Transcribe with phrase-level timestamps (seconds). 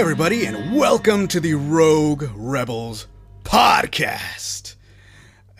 [0.00, 3.06] Everybody, and welcome to the Rogue Rebels
[3.44, 4.76] podcast.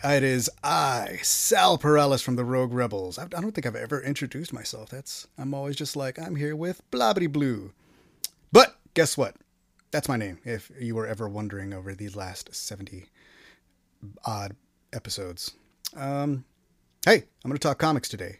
[0.03, 3.19] It is I, Sal Perales from the Rogue Rebels.
[3.19, 4.89] I don't think I've ever introduced myself.
[4.89, 7.71] That's I'm always just like I'm here with Blobbity Blue.
[8.51, 9.35] But guess what?
[9.91, 10.39] That's my name.
[10.43, 13.05] If you were ever wondering over the last seventy
[14.25, 14.55] odd
[14.91, 15.51] episodes.
[15.95, 16.45] Um,
[17.05, 18.39] hey, I'm going to talk comics today.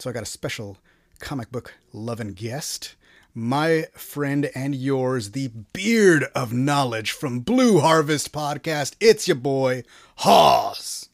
[0.00, 0.78] So I got a special
[1.20, 2.96] comic book loving guest.
[3.38, 8.96] My friend and yours, the beard of knowledge from Blue Harvest Podcast.
[8.98, 9.84] It's your boy,
[10.16, 11.08] Hawes.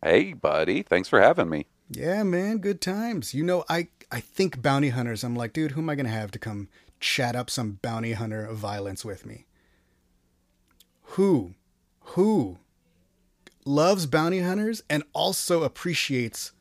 [0.00, 0.84] Hey, buddy.
[0.84, 1.66] Thanks for having me.
[1.90, 3.34] Yeah, man, good times.
[3.34, 6.12] You know, I, I think bounty hunters, I'm like, dude, who am I going to
[6.12, 6.68] have to come
[7.00, 9.46] chat up some bounty hunter violence with me?
[11.02, 11.54] Who,
[12.00, 12.58] who
[13.64, 16.52] loves bounty hunters and also appreciates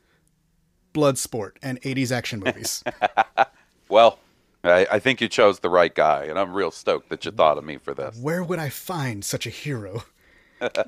[0.93, 2.83] blood sport and 80s action movies?
[3.93, 4.17] Well,
[4.63, 7.57] I, I think you chose the right guy, and I'm real stoked that you thought
[7.57, 8.17] of me for this.
[8.17, 10.03] Where would I find such a hero?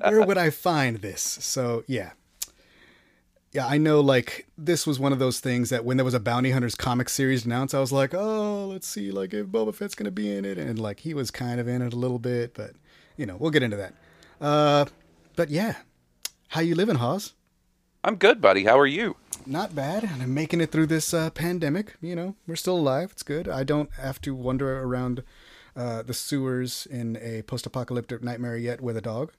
[0.08, 1.20] Where would I find this?
[1.20, 2.12] So, yeah.
[3.52, 6.20] Yeah, I know like this was one of those things that when there was a
[6.20, 9.94] Bounty Hunters comic series announced, I was like, "Oh, let's see like if Boba Fett's
[9.94, 12.18] going to be in it." And like he was kind of in it a little
[12.18, 12.72] bit, but
[13.16, 13.94] you know, we'll get into that.
[14.40, 14.84] Uh,
[15.36, 15.76] but yeah.
[16.48, 17.32] How you living, Hawes?
[18.04, 18.64] I'm good, buddy.
[18.64, 19.16] How are you?
[19.46, 20.04] Not bad.
[20.04, 21.94] And I'm making it through this uh, pandemic.
[22.00, 23.10] You know, we're still alive.
[23.12, 23.48] It's good.
[23.48, 25.22] I don't have to wander around
[25.76, 29.32] uh, the sewers in a post-apocalyptic nightmare yet with a dog.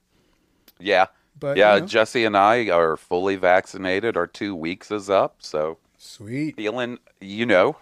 [0.78, 1.06] Yeah.
[1.38, 1.86] But, yeah, you know.
[1.86, 4.16] Jesse and I are fully vaccinated.
[4.16, 6.56] Our two weeks is up, so Sweet.
[6.56, 7.76] feeling, you know,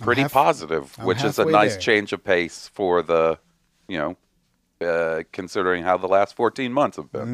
[0.00, 1.80] pretty half- positive, I'm which is a nice there.
[1.80, 3.38] change of pace for the,
[3.86, 4.16] you know,
[4.84, 7.26] uh, considering how the last 14 months have been.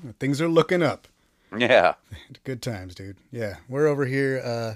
[0.00, 0.10] Mm-hmm.
[0.18, 1.06] Things are looking up.
[1.56, 1.94] Yeah.
[2.44, 3.16] Good times, dude.
[3.30, 4.40] Yeah, we're over here.
[4.44, 4.74] Uh,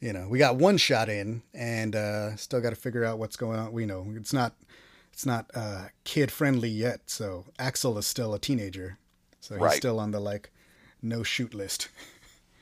[0.00, 3.36] you know, we got one shot in, and uh, still got to figure out what's
[3.36, 3.72] going on.
[3.72, 4.54] We know it's not,
[5.12, 7.00] it's not uh, kid friendly yet.
[7.06, 8.98] So Axel is still a teenager,
[9.40, 9.76] so he's Right.
[9.76, 10.50] still on the like
[11.02, 11.88] no shoot list.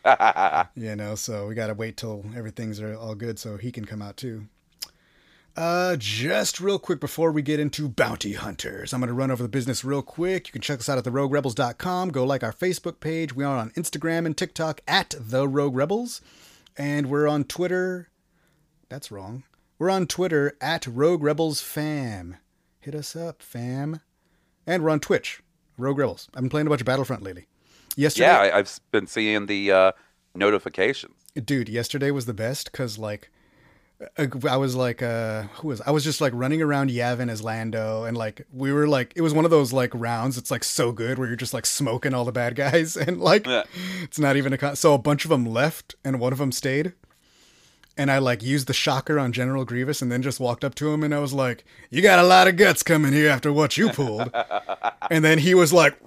[0.75, 4.03] you know, so we got to wait till everything's all good so he can come
[4.03, 4.47] out too.
[5.59, 9.43] Uh, just real quick before we get into bounty hunters, I'm going to run over
[9.43, 10.47] the business real quick.
[10.47, 12.11] You can check us out at theroguerebels.com.
[12.11, 13.35] Go like our Facebook page.
[13.35, 16.21] We are on Instagram and TikTok at The Rogue Rebels.
[16.77, 18.09] And we're on Twitter.
[18.89, 19.43] That's wrong.
[19.81, 22.37] We're on Twitter at Rogue Rebels Fam.
[22.79, 24.01] Hit us up, fam.
[24.65, 25.43] And we're on Twitch,
[25.77, 26.29] Rogue Rebels.
[26.35, 27.49] I've been playing a bunch of Battlefront lately.
[27.97, 29.93] Yesterday, Yeah, I, I've been seeing the uh,
[30.37, 31.17] notifications.
[31.45, 33.29] dude yesterday was the best because like
[34.49, 38.05] i was like uh who was i was just like running around yavin as lando
[38.05, 40.93] and like we were like it was one of those like rounds it's like so
[40.93, 43.65] good where you're just like smoking all the bad guys and like Yeah.
[44.03, 46.53] it's not even a con- so a bunch of them left and one of them
[46.53, 46.93] stayed
[47.97, 50.93] and I like used the shocker on General Grievous and then just walked up to
[50.93, 53.77] him and I was like, "You got a lot of guts coming here after what
[53.77, 54.31] you pulled."
[55.11, 55.99] and then he was like,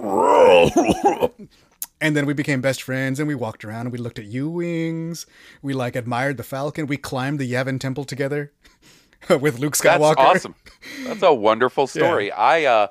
[2.01, 4.49] and then we became best friends and we walked around and we looked at U
[4.49, 5.27] wings.
[5.61, 6.87] We like admired the Falcon.
[6.87, 8.51] We climbed the Yavin Temple together
[9.29, 10.15] with Luke Skywalker.
[10.15, 10.55] That's awesome.
[11.03, 12.31] That's a wonderful story.
[12.31, 12.87] I uh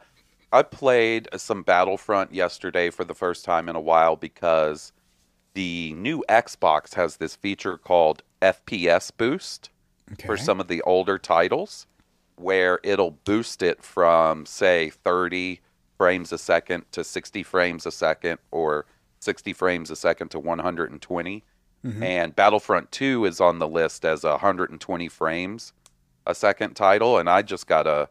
[0.52, 4.92] I played some Battlefront yesterday for the first time in a while because
[5.54, 9.70] the new Xbox has this feature called FPS boost
[10.24, 11.86] for some of the older titles
[12.36, 15.60] where it'll boost it from say 30
[15.98, 18.86] frames a second to 60 frames a second or
[19.20, 21.44] 60 frames a second to 120
[22.02, 25.72] and Battlefront 2 is on the list as a 120 frames
[26.26, 28.10] a second title, and I just got a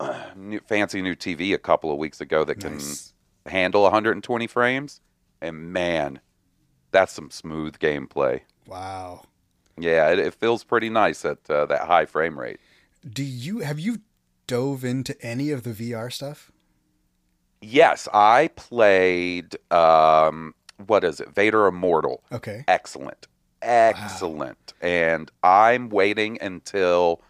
[0.36, 3.12] new, fancy new TV a couple of weeks ago that can Nice.
[3.44, 5.02] handle 120 frames,
[5.42, 6.20] and man,
[6.90, 8.40] that's some smooth gameplay.
[8.66, 9.24] Wow.
[9.78, 12.60] Yeah, it, it feels pretty nice at uh, that high frame rate.
[13.06, 13.98] Do you have you
[14.46, 16.50] dove into any of the VR stuff?
[17.62, 19.56] Yes, I played.
[19.72, 20.54] Um,
[20.86, 21.30] what is it?
[21.34, 22.22] Vader Immortal.
[22.32, 22.64] Okay.
[22.68, 23.28] Excellent,
[23.62, 27.22] excellent, and I'm waiting until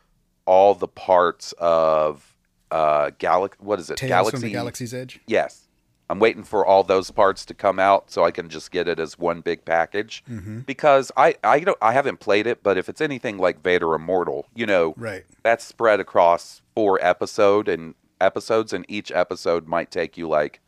[0.47, 2.35] all the parts of
[2.71, 3.59] uh, Galaxy.
[3.63, 3.97] What is it?
[3.97, 4.31] Tales Galaxy.
[4.33, 5.21] from the Galaxy's Edge.
[5.27, 5.69] Yes.
[6.11, 8.99] I'm waiting for all those parts to come out so I can just get it
[9.01, 10.23] as one big package.
[10.29, 10.59] Mm-hmm.
[10.61, 14.47] Because I, I don't I haven't played it, but if it's anything like Vader Immortal,
[14.55, 15.25] you know, Right.
[15.43, 20.61] that's spread across four episode and episodes and each episode might take you like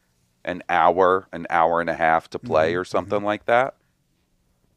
[0.45, 2.81] an hour, an hour and a half to play Mm-hmm.
[2.81, 3.77] or something like that.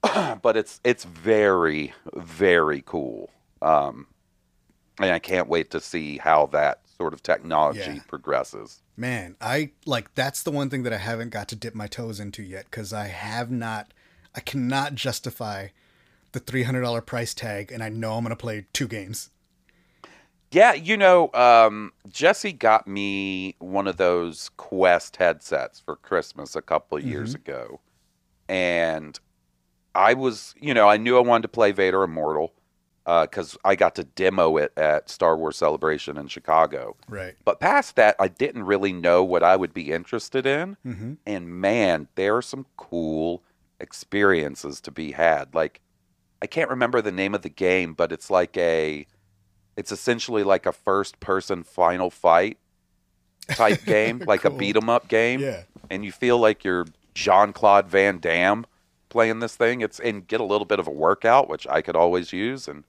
[0.41, 3.29] but it's it's very, very cool.
[3.62, 4.07] Um
[5.00, 8.00] and I can't wait to see how that sort of technology Yeah.
[8.07, 8.81] progresses.
[8.95, 12.19] Man, I like that's the one thing that I haven't got to dip my toes
[12.19, 13.94] into yet because I have not,
[14.33, 15.68] I cannot justify
[16.31, 19.30] the three hundred dollar price tag, and I know I'm gonna play two games.
[20.51, 26.61] Yeah, you know, um, Jesse got me one of those Quest headsets for Christmas a
[26.61, 27.81] couple of years ago.
[28.47, 29.19] And
[29.94, 32.53] I was, you know, I knew I wanted to play Vader Immortal
[33.05, 36.95] because I got to demo it at Star Wars Celebration in Chicago.
[37.09, 37.35] Right.
[37.44, 40.77] But past that, I didn't really know what I would be interested in.
[40.85, 41.13] Mm-hmm.
[41.25, 43.44] And man, there are some cool
[43.79, 45.53] experiences to be had.
[45.53, 45.81] Like,
[46.41, 49.07] I can't remember the name of the game, but it's like a,
[49.77, 52.57] it's essentially like a first person final fight
[53.47, 55.39] type game, like a beat 'em up game.
[55.39, 55.63] Yeah.
[55.89, 58.65] And you feel like you're Jean Claude Van Damme
[59.09, 59.79] playing this thing.
[59.81, 62.68] It's and get a little bit of a workout, which I could always use.
[62.68, 62.83] And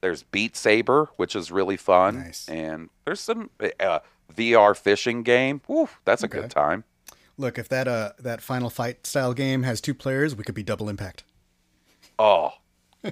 [0.00, 2.18] there's Beat Saber, which is really fun.
[2.24, 2.48] Nice.
[2.48, 4.00] And there's some uh,
[4.34, 5.60] VR fishing game.
[5.68, 6.40] Woo, that's a Okay.
[6.40, 6.84] good time.
[7.36, 10.62] Look, if that uh that Final Fight style game has two players, we could be
[10.62, 11.24] double impact.
[12.18, 12.52] Oh,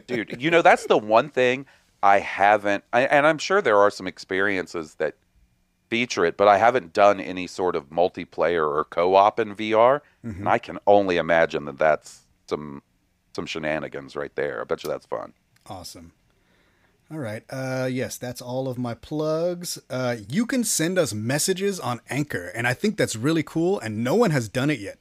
[0.06, 1.64] dude, you know that's the one thing
[2.02, 5.14] I haven't, I, and I'm sure there are some experiences that
[5.90, 10.40] feature it, but I haven't done any sort of multiplayer or co-op in VR, Mm-hmm.
[10.40, 12.82] and I can only imagine that that's some
[13.34, 14.60] some shenanigans right there.
[14.60, 15.32] I bet you that's fun.
[15.66, 16.12] Awesome.
[17.10, 17.42] All right.
[17.48, 19.78] Uh, yes, that's all of my plugs.
[19.88, 24.02] Uh, you can send us messages on Anchor, and I think that's really cool, and
[24.04, 24.98] no one has done it yet.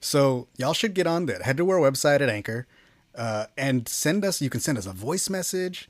[0.00, 1.42] So y'all should get on that.
[1.42, 2.66] Head to our website at Anchor,
[3.14, 4.40] uh, and send us.
[4.42, 5.88] You can send us a voice message,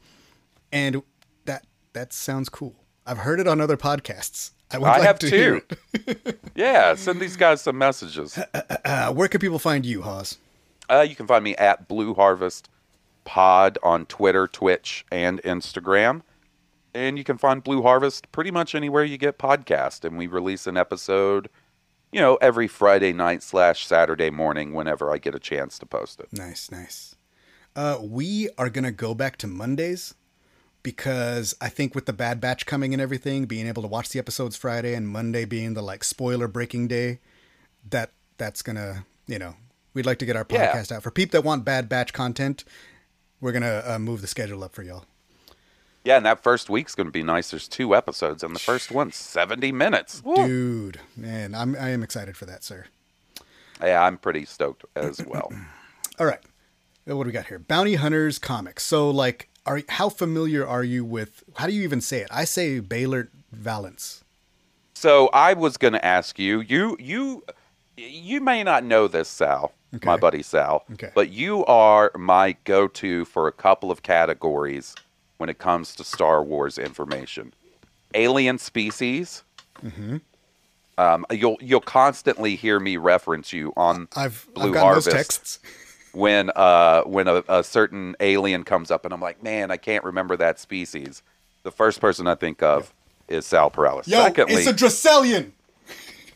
[0.75, 1.03] and
[1.47, 2.75] that that sounds cool.
[3.06, 4.50] I've heard it on other podcasts.
[4.71, 6.17] I, would I like have to hear too.
[6.55, 8.38] Yeah, send these guys some messages.
[8.87, 10.37] Uh, where can people find you, Haas?
[10.91, 12.69] Uh, you can find me at Blue Harvest
[13.25, 16.21] Pod on Twitter, Twitch, and Instagram.
[16.94, 20.05] And you can find Blue Harvest pretty much anywhere you get podcast.
[20.05, 21.49] And we release an episode,
[22.12, 26.20] you know, every Friday night slash Saturday morning whenever I get a chance to post
[26.20, 26.29] it.
[26.31, 27.17] Nice, nice.
[27.75, 30.15] Uh, we are gonna go back to Mondays
[30.85, 34.21] because I think with the Bad Batch coming and everything, being able to watch the
[34.21, 37.19] episodes Friday and Monday being the like spoiler breaking day,
[37.91, 39.57] that that's gonna you know
[39.95, 40.73] we'd like to get our Yeah.
[40.73, 42.63] podcast out for people that want Bad Batch content.
[43.41, 45.07] We're gonna uh, move the schedule up for y'all.
[46.05, 47.51] Yeah, and that first week's to be nice.
[47.51, 50.21] There's two episodes, and the first one's 70 minutes.
[50.23, 50.37] Woo.
[50.37, 52.85] Dude, man, I'm I am excited for that, sir.
[53.83, 55.51] Yeah, I'm pretty stoked as well.
[56.21, 56.41] All right,
[57.07, 57.59] what do we got here?
[57.59, 58.83] Bounty Hunters comics.
[58.85, 61.43] So like, are how familiar are you with?
[61.57, 62.29] How do you even say it?
[62.31, 64.23] I say Baylor Valance.
[64.95, 67.45] So I was going to ask you, you you
[67.97, 70.07] you may not know this, Sal, Okay.
[70.07, 71.11] my buddy Sal, Okay.
[71.15, 74.95] but you are my go-to for a couple of categories
[75.39, 77.53] when it comes to Star Wars information.
[78.15, 79.43] Alien species.
[79.83, 80.19] Mm-hmm.
[80.97, 85.59] Um, you'll you'll constantly hear me reference you on I've, Blue I've Harvest those texts.
[86.15, 90.05] when uh when a, a certain alien comes up and I'm like, man, I can't
[90.05, 91.23] remember that species.
[91.63, 92.93] The first person I think of
[93.29, 94.07] is Sal Perales.
[94.07, 95.53] Yo, Secondly, it's a Dracelian.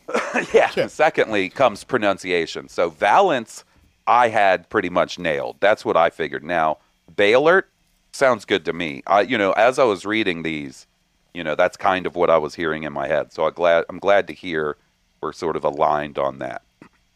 [0.53, 0.87] yeah.
[0.87, 2.67] Secondly, comes pronunciation.
[2.67, 3.63] So Valence,
[4.07, 5.57] I had pretty much nailed.
[5.59, 6.43] That's what I figured.
[6.43, 6.79] Now,
[7.15, 7.67] Baylor
[8.11, 9.03] sounds good to me.
[9.05, 10.87] I, you know, as I was reading these,
[11.33, 13.31] you know, that's kind of what I was hearing in my head.
[13.31, 14.77] So I glad I'm glad to hear
[15.21, 16.63] we're sort of aligned on that.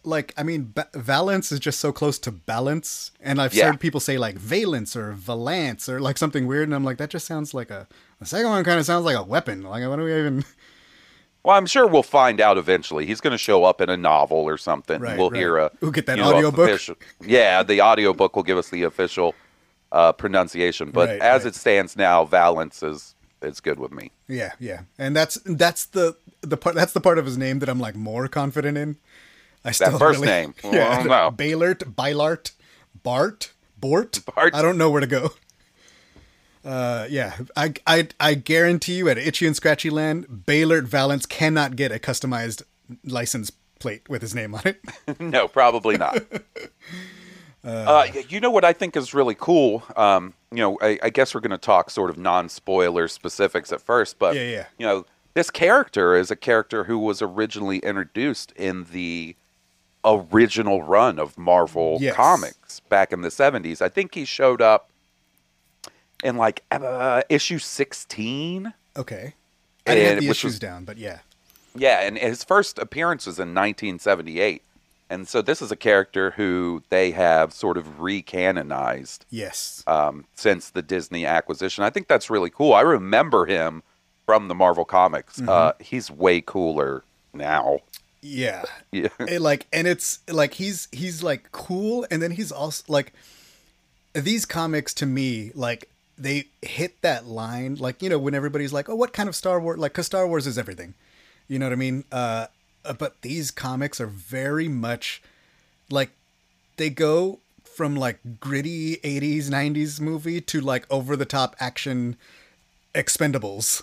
[0.05, 3.67] Like, I mean, ba- Valence is just so close to balance, and I've Yeah.
[3.67, 7.09] heard people say like valence or valance or like something weird, and I'm like, that
[7.09, 7.87] just sounds like a.
[8.19, 9.63] The second one kind of sounds like a weapon.
[9.63, 10.43] Like, what do we even?
[11.45, 13.05] Well, I'm sure we'll find out eventually.
[13.05, 15.01] He's going to show up in a novel or something.
[15.01, 15.37] Right, we'll right.
[15.39, 15.71] hear a.
[15.81, 16.69] We'll get that you know, audiobook.
[16.69, 19.35] official- Yeah, the audio book will give us the official
[19.91, 20.91] uh, pronunciation.
[20.91, 24.11] But Right, as it stands now, Valence is is good with me.
[24.29, 27.67] Yeah, yeah, and that's that's the the part that's the part of his name that
[27.67, 28.95] I'm like more confident in.
[29.65, 30.53] I still first really- name.
[30.63, 31.31] Well, yeah, I don't know.
[31.35, 32.51] Baylart, Bylart,
[33.03, 34.19] Bart, Bort.
[34.35, 34.53] Bart.
[34.55, 35.31] I don't know where to go.
[36.65, 41.75] Uh, yeah, I, I, I guarantee you at Itchy and Scratchy Land, Baylart Valance cannot
[41.75, 42.63] get a customized
[43.03, 44.79] license plate with his name on it.
[45.19, 46.19] no, probably not.
[47.65, 49.83] uh, you know what I think is really cool?
[49.97, 53.81] Um, you know, I, I guess we're going to talk sort of non-spoiler specifics at
[53.81, 54.65] first, but Yeah, yeah.
[54.77, 59.35] you know, this character is a character who was originally introduced in the
[60.05, 62.15] original run of Marvel Yes.
[62.15, 63.81] comics back in the '70s.
[63.81, 64.89] I think he showed up
[66.23, 68.73] in like uh, issue 16.
[68.95, 69.33] Okay,
[69.87, 71.19] I didn't have And the issues was- down, but yeah,
[71.75, 74.61] Yeah, and his first appearance was in 1978.
[75.09, 80.69] And so this is a character who they have sort of recanonized yes, um, since
[80.69, 81.83] the Disney acquisition.
[81.83, 82.73] I think that's really cool.
[82.73, 83.83] I remember him
[84.25, 85.39] from the Marvel comics.
[85.41, 87.79] Uh, he's way cooler now.
[88.23, 88.63] Yeah.
[88.91, 89.09] Yeah.
[89.19, 93.13] it, like and it's like he's he's like cool and then he's also like
[94.13, 98.87] these comics to me like they hit that line like you know when everybody's like,
[98.89, 99.79] oh, what kind of Star Wars?
[99.79, 100.93] Like, cause Star Wars is everything.
[101.47, 102.03] You know what I mean?
[102.11, 102.47] Uh,
[102.85, 105.21] uh, but these comics are very much
[105.89, 106.11] like
[106.77, 112.15] they go from like gritty 80s 90s movie to like over the top action
[112.93, 113.81] expendables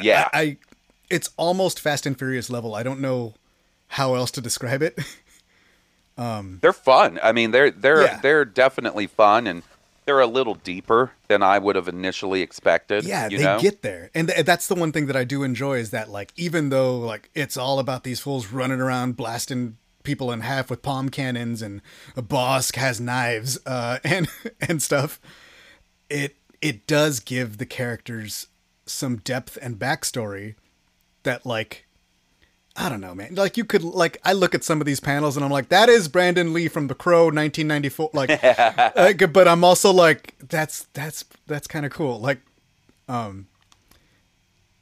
[0.00, 0.28] Yeah.
[0.32, 0.56] I, I
[1.10, 3.34] it's almost fast and furious level i don't know
[3.88, 4.98] how else to describe it
[6.16, 7.18] um, they're fun.
[7.22, 8.20] I mean, they're they're Yeah.
[8.20, 9.62] they're definitely fun, and
[10.04, 13.04] they're a little deeper than I would have initially expected.
[13.04, 13.58] yeah they know?
[13.58, 16.30] get there and th- that's the one thing that i do enjoy is that like
[16.36, 20.82] even though like it's all about these fools running around blasting people in half with
[20.82, 21.80] palm cannons and
[22.16, 24.28] a boss has knives uh and
[24.60, 25.18] and stuff
[26.10, 28.48] it it does give the characters
[28.84, 30.54] some depth and backstory
[31.22, 31.83] that like
[32.76, 33.36] I don't know, man.
[33.36, 35.88] Like you could like I look at some of these panels and I'm like, that
[35.88, 38.10] is Brandon Lee from The Crow, 1994.
[38.12, 38.42] Like,
[38.96, 42.20] like, but I'm also like, that's that's that's kind of cool.
[42.20, 42.40] Like,
[43.08, 43.46] um,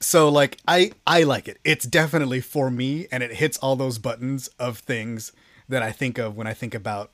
[0.01, 1.59] so like I I like it.
[1.65, 5.33] It's definitely for me, and it hits all those buttons of things
[5.69, 7.11] that I think of when I think about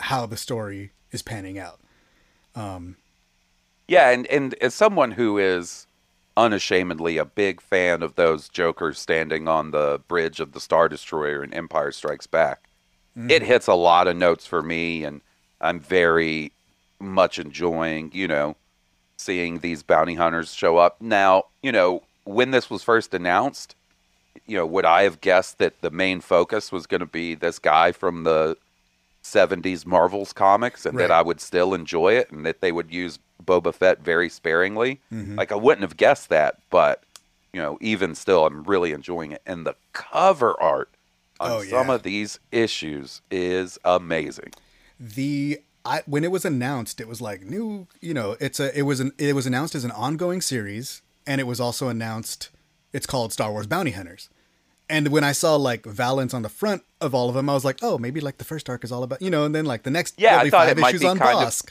[0.00, 1.80] how the story is panning out.
[2.54, 2.96] Um,
[3.88, 5.86] yeah, and and as someone who is
[6.36, 11.42] unashamedly a big fan of those Jokers standing on the bridge of the Star Destroyer
[11.42, 12.68] in Empire Strikes Back,
[13.16, 13.30] mm-hmm.
[13.30, 15.20] it hits a lot of notes for me, and
[15.60, 16.52] I'm very
[16.98, 18.56] much enjoying, you know,
[19.16, 21.00] seeing these bounty hunters show up.
[21.00, 23.74] Now, you know, when this was first announced,
[24.46, 27.58] you know, would I have guessed that the main focus was going to be this
[27.58, 28.56] guy from the
[29.22, 31.08] 70s Marvels comics and Right.
[31.08, 35.00] that I would still enjoy it and that they would use Boba Fett very sparingly?
[35.12, 35.36] Mm-hmm.
[35.36, 37.02] Like, I wouldn't have guessed that, but,
[37.52, 39.42] you know, even still, I'm really enjoying it.
[39.46, 40.90] And the cover art
[41.40, 44.52] on Oh, some of these issues is amazing.
[44.98, 47.86] the I when it was announced, it was like new.
[48.02, 51.40] You know, it's a it was an it was announced as an ongoing series, and
[51.40, 52.50] it was also announced.
[52.92, 54.28] It's called Star Wars Bounty Hunters.
[54.90, 57.64] And when I saw like Valance on the front of all of them, I was
[57.64, 59.84] like, oh, maybe like the first arc is all about you know, and then like
[59.84, 61.70] the next Yeah, I thought five it might issues be on kind of- Bossk.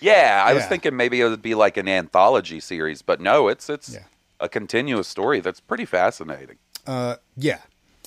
[0.00, 3.68] Yeah, I was thinking maybe it would be like an anthology series, but no, it's
[3.68, 4.04] it's Yeah.
[4.40, 6.58] a continuous story that's pretty fascinating.
[6.86, 7.60] Uh, yeah.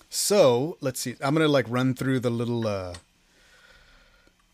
[0.10, 1.16] So let's see.
[1.22, 2.68] I'm gonna like run through the little.
[2.68, 2.96] uh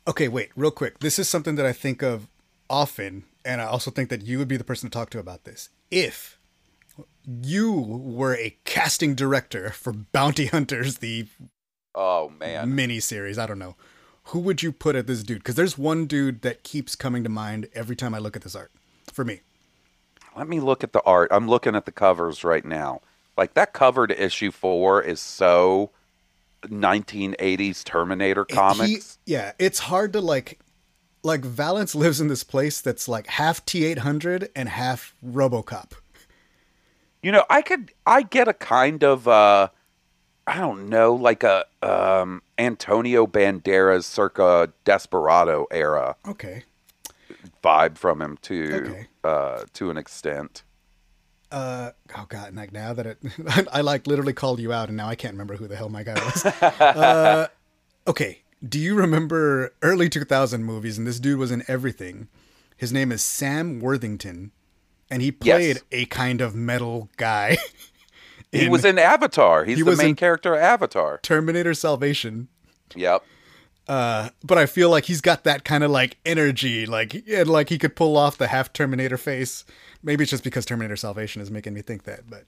[0.07, 0.99] Okay, wait, real quick.
[0.99, 2.27] This is something that I think of
[2.69, 5.43] often, and I also think that you would be the person to talk to about
[5.43, 5.69] this.
[5.91, 6.37] If
[7.43, 11.27] you were a casting director for Bounty Hunters, the
[11.93, 12.73] Oh man.
[12.75, 13.75] mini series, I don't know,
[14.27, 15.39] who would you put at this dude?
[15.39, 18.55] Because there's one dude that keeps coming to mind every time I look at this
[18.55, 18.71] art.
[19.11, 19.41] For me,
[20.35, 21.29] Let me look at the art.
[21.31, 23.01] I'm looking at the covers right now.
[23.37, 25.91] Like that cover to issue four is so
[26.63, 29.17] 1980s Terminator He- comics.
[29.25, 30.59] yeah, it's hard to like
[31.23, 35.91] like Valance lives in this place that's like half T eight hundred and half RoboCop.
[37.23, 39.69] You know, I could I get a kind of uh
[40.47, 46.63] I don't know, like a um Antonio Banderas circa Desperado era Okay.
[47.63, 49.07] vibe from him too Okay.
[49.23, 50.63] uh to an extent.
[51.51, 53.17] Uh oh god, like now that it
[53.71, 56.03] I like literally called you out and now I can't remember who the hell my
[56.03, 56.45] guy was.
[56.81, 57.47] uh
[58.07, 58.41] okay.
[58.67, 62.27] Do you remember early 2000 movies and this dude was in everything?
[62.75, 64.51] His name is Sam Worthington
[65.11, 65.83] and he played Yes.
[65.91, 67.57] a kind of metal guy.
[68.51, 69.65] He was in Avatar.
[69.65, 71.19] He's He the main character of Avatar.
[71.21, 72.47] Terminator Salvation.
[72.95, 73.23] Yep.
[73.87, 77.69] Uh, but I feel like he's got that kind of like energy, like and like
[77.69, 79.63] he could pull off the half Terminator face.
[80.03, 82.43] Maybe it's just because Terminator Salvation is making me think that, but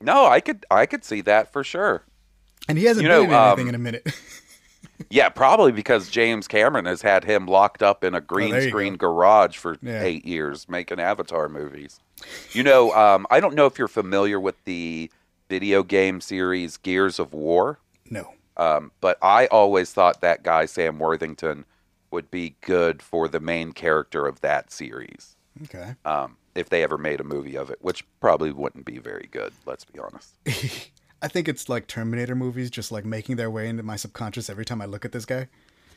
[0.00, 2.04] No, I could I could see that for sure.
[2.68, 4.06] and he hasn't You been in anything um, in a minute.
[5.08, 8.94] Yeah, probably because James Cameron has had him locked up in a green Oh, screen
[8.94, 9.08] go.
[9.08, 10.02] garage for Yeah.
[10.02, 11.98] eight years making Avatar movies.
[12.52, 15.10] You know, um, I don't know if you're familiar with the
[15.48, 20.98] video game series Gears of War, no, um, but I always thought that guy, Sam
[20.98, 21.64] Worthington,
[22.10, 25.94] would be good for the main character of that series okay.
[26.04, 29.52] um, if they ever made a movie of it, which probably wouldn't be very good,
[29.66, 30.34] let's be honest.
[31.22, 34.64] I think it's like Terminator movies, just like making their way into my subconscious every
[34.64, 35.48] time I look at this guy.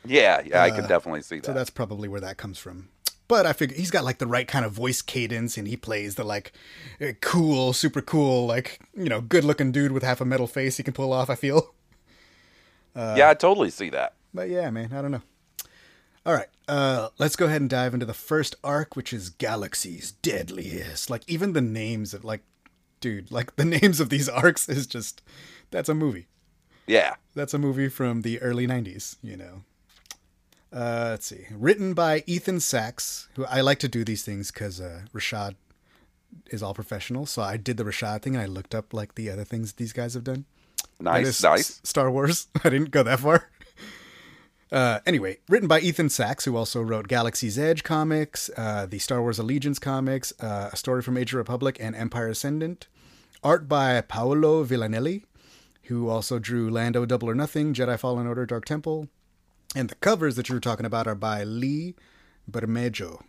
[0.06, 1.44] Yeah, yeah, I could definitely see that.
[1.48, 2.88] Uh, So that's probably where that comes from.
[3.26, 6.16] But I figure he's got like the right kind of voice cadence, and he plays
[6.16, 6.52] the like
[7.00, 10.76] eh, cool, super cool, like you know, good looking dude with half a metal face
[10.76, 11.30] he can pull off.
[11.30, 11.74] I feel.
[12.96, 14.14] yeah, I totally see that.
[14.32, 15.22] But yeah, man, I don't know.
[16.26, 20.12] All right, uh, let's go ahead and dive into the first arc, which is Galaxy's
[20.12, 21.10] Deadliest.
[21.10, 22.42] Like even the names of like,
[23.00, 25.22] dude, like the names of these arcs is just
[25.70, 26.26] that's a movie.
[26.86, 27.14] Yeah.
[27.34, 29.62] That's a movie from the early '90s, you know.
[30.74, 31.46] Uh, let's see.
[31.52, 35.54] Written by Ethan Sachs, who I like to do these things because uh, Rashad
[36.50, 37.26] is all professional.
[37.26, 39.92] So I did the Rashad thing and I looked up like the other things these
[39.92, 40.46] guys have done.
[40.98, 41.80] Nice, nice.
[41.84, 42.48] Star Wars.
[42.64, 43.50] I didn't go that far.
[44.72, 49.20] Uh, anyway, written by Ethan Sachs, who also wrote Galaxy's Edge comics, uh, the Star
[49.20, 52.88] Wars Allegiance comics, uh, A Story from Age of Republic, and Empire Ascendant.
[53.44, 55.26] Art by Paolo Villanelli,
[55.84, 59.08] who also drew Lando Double or Nothing, Jedi Fallen Order, Dark Temple.
[59.74, 61.94] And the covers that you were talking about are by Lee
[62.50, 63.22] Bermejo,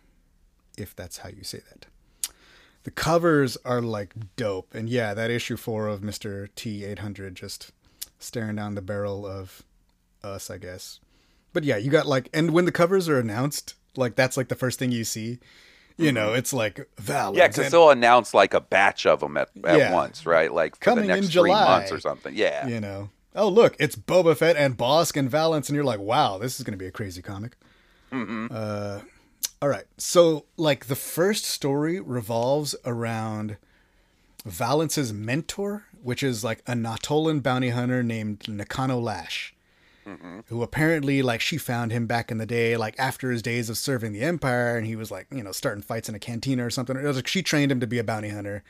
[0.78, 1.86] if that's how you say that.
[2.84, 4.72] The covers are like dope.
[4.74, 6.48] And yeah, that issue four of Mr.
[6.54, 7.72] T 800 just
[8.18, 9.62] staring down the barrel of
[10.22, 11.00] us, I guess.
[11.52, 14.54] But yeah, you got like, and when the covers are announced, like that's like the
[14.54, 15.38] first thing you see.
[15.98, 16.36] You know, mm-hmm.
[16.36, 17.38] it's like Valance.
[17.38, 19.94] Yeah, because they'll announce like a batch of them at, at Yeah.
[19.94, 20.52] once, right?
[20.52, 21.64] Like for Coming the in next three July.
[21.64, 22.34] months or something.
[22.36, 22.66] Yeah.
[22.66, 26.38] you know, oh look, it's Boba Fett and Bossk and Valance, and you're like, wow,
[26.38, 27.56] this is going to be a crazy comic.
[28.50, 29.00] Uh,
[29.62, 33.56] all right, so like the first story revolves around
[34.44, 39.52] Valance's mentor, which is like a Nautolan bounty hunter named Nakano Lash.
[40.46, 43.76] Who apparently like she found him back in the day, like after his days of
[43.76, 46.70] serving the Empire, and he was like, you know, starting fights in a cantina or
[46.70, 46.96] something.
[46.96, 48.62] It was like she trained him to be a bounty hunter.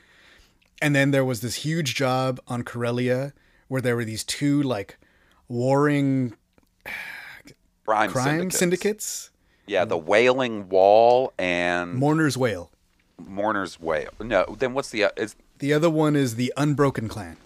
[0.81, 3.35] And then there was this huge job on Corellia
[3.69, 4.99] where there were these two like
[5.49, 6.35] warring
[7.85, 8.59] Crime, crime syndicates.
[8.59, 9.31] syndicates.
[9.67, 12.71] Yeah, the Wailing Wall and Mourner's Wail.
[13.19, 14.11] Mourner's Wail.
[14.21, 17.37] No, then what's the uh, is The other one is the Unbroken Clan.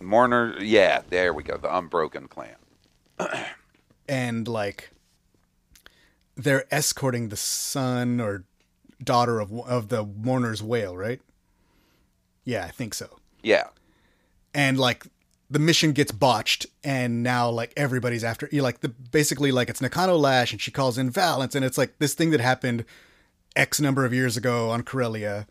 [0.00, 0.56] Mourner?
[0.60, 1.56] Yeah, there we go.
[1.56, 2.56] The Unbroken Clan.
[4.10, 4.90] And like
[6.34, 8.44] they're escorting the son or
[9.04, 11.20] daughter of of the Mourner's Wail, right?
[12.44, 13.18] Yeah, I think so.
[13.42, 13.64] Yeah,
[14.54, 15.04] and like
[15.50, 19.80] the mission gets botched and now like everybody's after you like the basically like it's
[19.80, 22.84] Nakano Lash and she calls in Valance and it's like this thing that happened
[23.56, 25.46] X number of years ago on Corellia.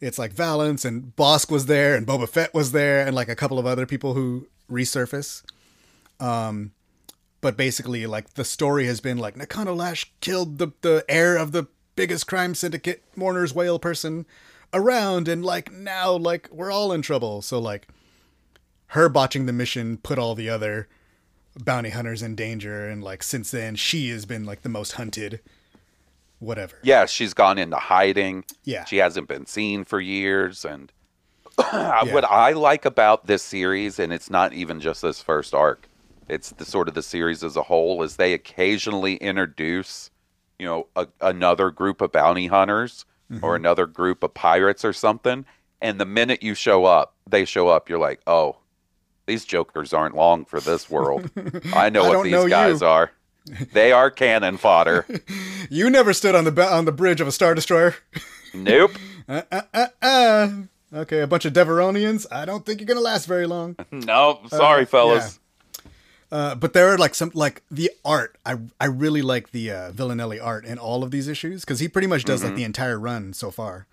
[0.00, 3.36] It's like Valance and Bossk was there and Boba Fett was there and like a
[3.36, 5.42] couple of other people who resurface.
[6.18, 6.72] Um
[7.40, 11.52] but basically like the story has been like Nakano Lash killed the the heir of
[11.52, 14.26] the biggest crime syndicate Mourner's Wail person
[14.72, 17.40] around and like now like we're all in trouble.
[17.40, 17.88] So like
[18.90, 20.88] her botching the mission put all the other
[21.64, 25.40] bounty hunters in danger and like since then she has been like the most hunted
[26.40, 27.06] whatever yeah.
[27.06, 28.44] She's gone into hiding.
[28.64, 28.84] Yeah.
[28.84, 30.64] she hasn't been seen for years.
[30.64, 30.90] And
[31.56, 35.88] what I like about this series, and it's not even just this first arc,
[36.28, 40.10] it's the sort of the series as a whole, is they occasionally introduce,
[40.58, 43.56] you know, a, another group of bounty hunters or mm-hmm.
[43.56, 45.44] another group of pirates or something.
[45.82, 47.88] And the minute you show up, they show up.
[47.88, 48.56] You're like, oh,
[49.30, 51.30] these jokers aren't long for this world.
[51.72, 52.86] I know I what these know guys you.
[52.88, 53.12] are.
[53.72, 55.06] They are cannon fodder.
[55.70, 57.94] you never stood on the ba- on the bridge of a star destroyer
[58.54, 58.90] nope.
[59.28, 60.48] uh, uh, uh, uh.
[60.94, 64.84] okay a bunch of Devaronians i don't think you're gonna last very long no, Sorry,
[64.84, 65.38] fellas.
[66.32, 69.92] uh, but there are like some like the art i i really like the uh,
[69.92, 72.98] villanelli art in all of these issues because he pretty much does like the entire
[72.98, 73.86] run so far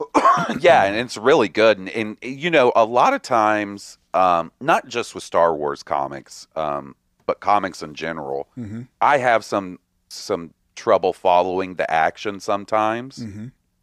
[0.60, 1.78] yeah, and it's really good.
[1.78, 6.46] And, and you know, a lot of times, um, not just with Star Wars comics,
[6.56, 6.94] um,
[7.26, 8.48] but comics in general,
[9.00, 9.78] I have some
[10.08, 13.24] some trouble following the action sometimes,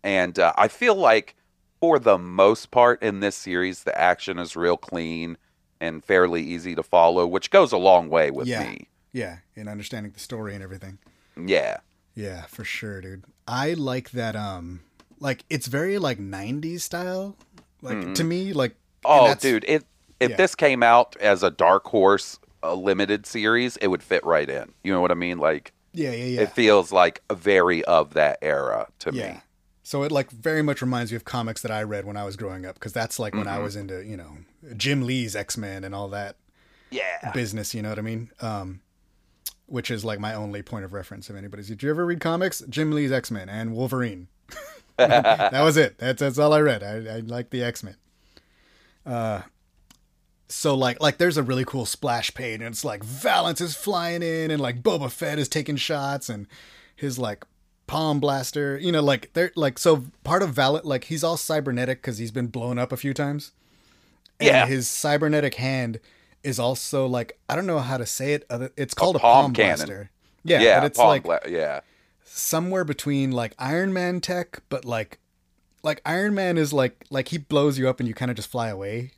[0.04, 1.36] and uh, I feel like
[1.80, 5.38] for the most part in this series, the action is real clean
[5.82, 8.88] and fairly easy to follow, which goes a long way with yeah me.
[9.12, 10.98] yeah in understanding the story and everything
[11.36, 11.78] Yeah.
[12.16, 13.26] Yeah, for sure, dude.
[13.48, 14.82] I like that um
[15.24, 17.36] like it's very like 90s style.
[17.82, 19.66] Like to me like Oh, dude!
[19.68, 19.84] It
[20.20, 20.36] if yeah.
[20.38, 24.72] this came out as a Dark Horse a limited series, it would fit right in.
[24.84, 25.38] You know what I mean?
[25.40, 26.42] Like Yeah, yeah, yeah.
[26.42, 29.34] it feels like very of that era to yeah.
[29.34, 29.40] me.
[29.84, 32.38] So it like very much reminds me of comics that I read when I was
[32.38, 33.56] growing up because that's like when Mm-hmm.
[33.56, 34.38] I was into, you know,
[34.78, 36.38] Jim Lee's X-Men and all that
[36.90, 37.32] Yeah.
[37.34, 38.30] business, you know what I mean?
[38.42, 38.80] Um
[39.66, 42.62] which is like my only point of reference if anybody's did you ever read comics?
[42.70, 44.28] Jim Lee's X-Men and Wolverine.
[44.98, 45.98] That was it.
[45.98, 46.84] That's that's all I read.
[46.84, 47.96] I, I like the X-Men.
[49.06, 49.42] Uh
[50.50, 54.22] so like like there's a really cool splash page and it's like Valance is flying
[54.22, 56.48] in and like Boba Fett is taking shots and
[56.96, 57.44] his like
[57.88, 62.02] palm blaster, you know, like they're like so part of Valance like he's all cybernetic
[62.02, 63.52] because he's been blown up a few times.
[64.40, 64.66] And Yeah.
[64.68, 66.00] his cybernetic hand
[66.44, 68.46] is also like I don't know how to say it.
[68.50, 69.76] Other it's called a, palm palm, cannon.
[69.78, 70.10] blaster.
[70.44, 70.80] Yeah, Yeah.
[70.82, 71.80] but it's Palm like Bla- yeah.
[72.36, 75.20] Somewhere between like Iron Man tech, but like
[75.84, 78.50] like Iron Man is like like he blows you up and you kind of just
[78.50, 79.12] fly away.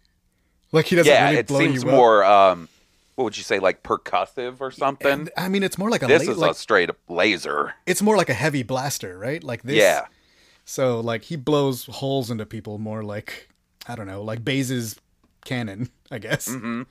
[0.71, 1.25] Like he doesn't Yeah.
[1.27, 1.95] really It blow seems you up.
[1.95, 2.67] more um,
[3.15, 5.07] what would you say, like percussive or something?
[5.09, 7.73] And, I mean, it's more like a this la- is like, a straight up laser.
[7.85, 9.41] it's more like a heavy blaster, right?
[9.43, 9.75] Like this.
[9.77, 10.05] Yeah.
[10.65, 13.49] So like he blows holes into people more like
[13.87, 14.99] I don't know, like Baze's
[15.45, 16.47] cannon, I guess.
[16.53, 16.83] hmm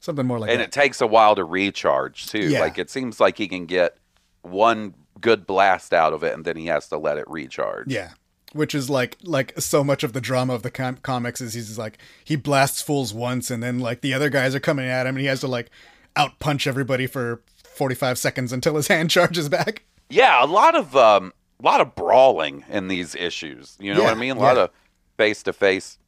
[0.00, 0.64] Something more like and that.
[0.64, 2.40] it takes a while to recharge too.
[2.50, 2.60] Yeah.
[2.60, 3.96] Like it seems like he can get
[4.42, 4.92] one
[5.24, 7.90] good blast out of it, and then he has to let it recharge.
[7.90, 8.10] yeah.
[8.52, 11.76] Which is like like so much of the drama of the com- comics is he's
[11.76, 15.16] like he blasts fools once and then like the other guys are coming at him
[15.16, 15.70] and he has to like
[16.14, 19.82] out punch everybody for 45 seconds until his hand charges back.
[20.08, 23.76] Yeah, a lot of um, a lot of brawling in these issues.
[23.80, 24.36] You know what I mean?
[24.36, 24.64] A lot yeah.
[24.64, 24.70] of
[25.16, 25.98] face to face,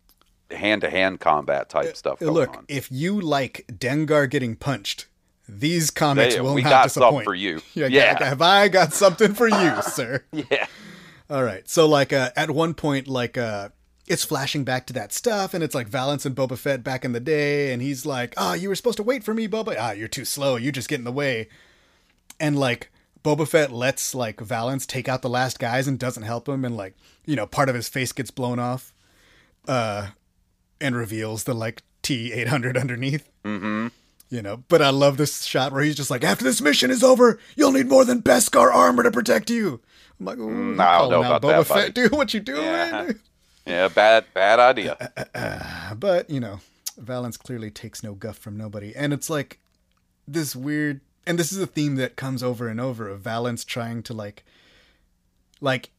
[0.52, 2.64] hand to hand combat type stuff going Uh, Look, on.
[2.68, 5.06] if you like Dengar getting punched,
[5.48, 7.10] these comics They- will we not got disappoint.
[7.12, 7.60] something for you.
[7.74, 8.24] Yeah, Yeah.
[8.24, 10.24] have I got something for you, sir?
[10.32, 10.66] Yeah.
[11.30, 11.68] All right.
[11.68, 13.70] So like uh, at one point, like uh,
[14.06, 17.12] it's flashing back to that stuff, and it's like Valance and Boba Fett back in
[17.12, 19.74] the day, and he's like, "Ah, you were supposed to wait for me, Boba.
[19.78, 20.54] Ah, you're too slow.
[20.56, 21.48] You just get in the way."
[22.38, 22.90] And like
[23.24, 26.76] Boba Fett lets like Valance take out the last guys and doesn't help him, and
[26.76, 28.92] like you know part of his face gets blown off,
[29.66, 30.08] uh,
[30.80, 33.28] and reveals the like T eight hundred underneath.
[33.44, 33.88] Mm-hmm.
[34.28, 37.04] You know, but I love this shot where he's just like, after this mission is
[37.04, 39.80] over, you'll need more than Beskar armor to protect you.
[40.18, 42.10] I'm like, Mm, I don't know about that, Fett, dude.
[42.10, 42.62] What you doing?
[42.64, 43.12] Yeah.
[43.66, 43.88] Yeah.
[43.88, 44.24] Bad.
[44.34, 45.12] Bad idea.
[45.98, 46.60] But you know,
[46.98, 49.60] Valance clearly takes no guff from nobody, and it's like
[50.26, 51.00] this weird.
[51.28, 54.44] And this is a theme that comes over and over of Valance trying to like,
[55.60, 55.90] like,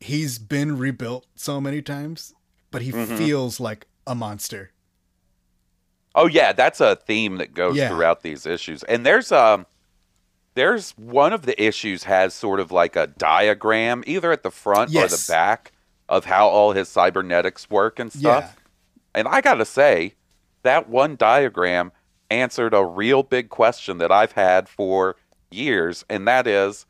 [0.00, 2.34] he's been rebuilt so many times,
[2.70, 3.16] but he Mm-hmm.
[3.16, 4.70] feels like a monster.
[6.16, 7.88] Oh yeah, that's a theme that goes Yeah.
[7.88, 8.82] throughout these issues.
[8.84, 9.66] And there's um
[10.54, 14.90] there's one of the issues has sort of like a diagram either at the front
[14.90, 15.72] or the back
[16.08, 18.56] of how all his cybernetics work and stuff.
[19.14, 20.14] And I got to say
[20.62, 21.92] that one diagram
[22.30, 25.16] answered a real big question that I've had for
[25.50, 26.86] years and that is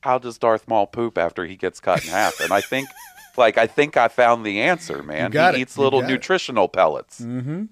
[0.00, 2.40] how does Darth Maul poop after he gets cut in half?
[2.40, 2.88] And I think
[3.36, 5.30] like I think I found the answer, man.
[5.30, 5.54] he it.
[5.56, 6.12] eats little got it.
[6.14, 7.20] nutritional pellets.
[7.20, 7.64] Mm-hmm.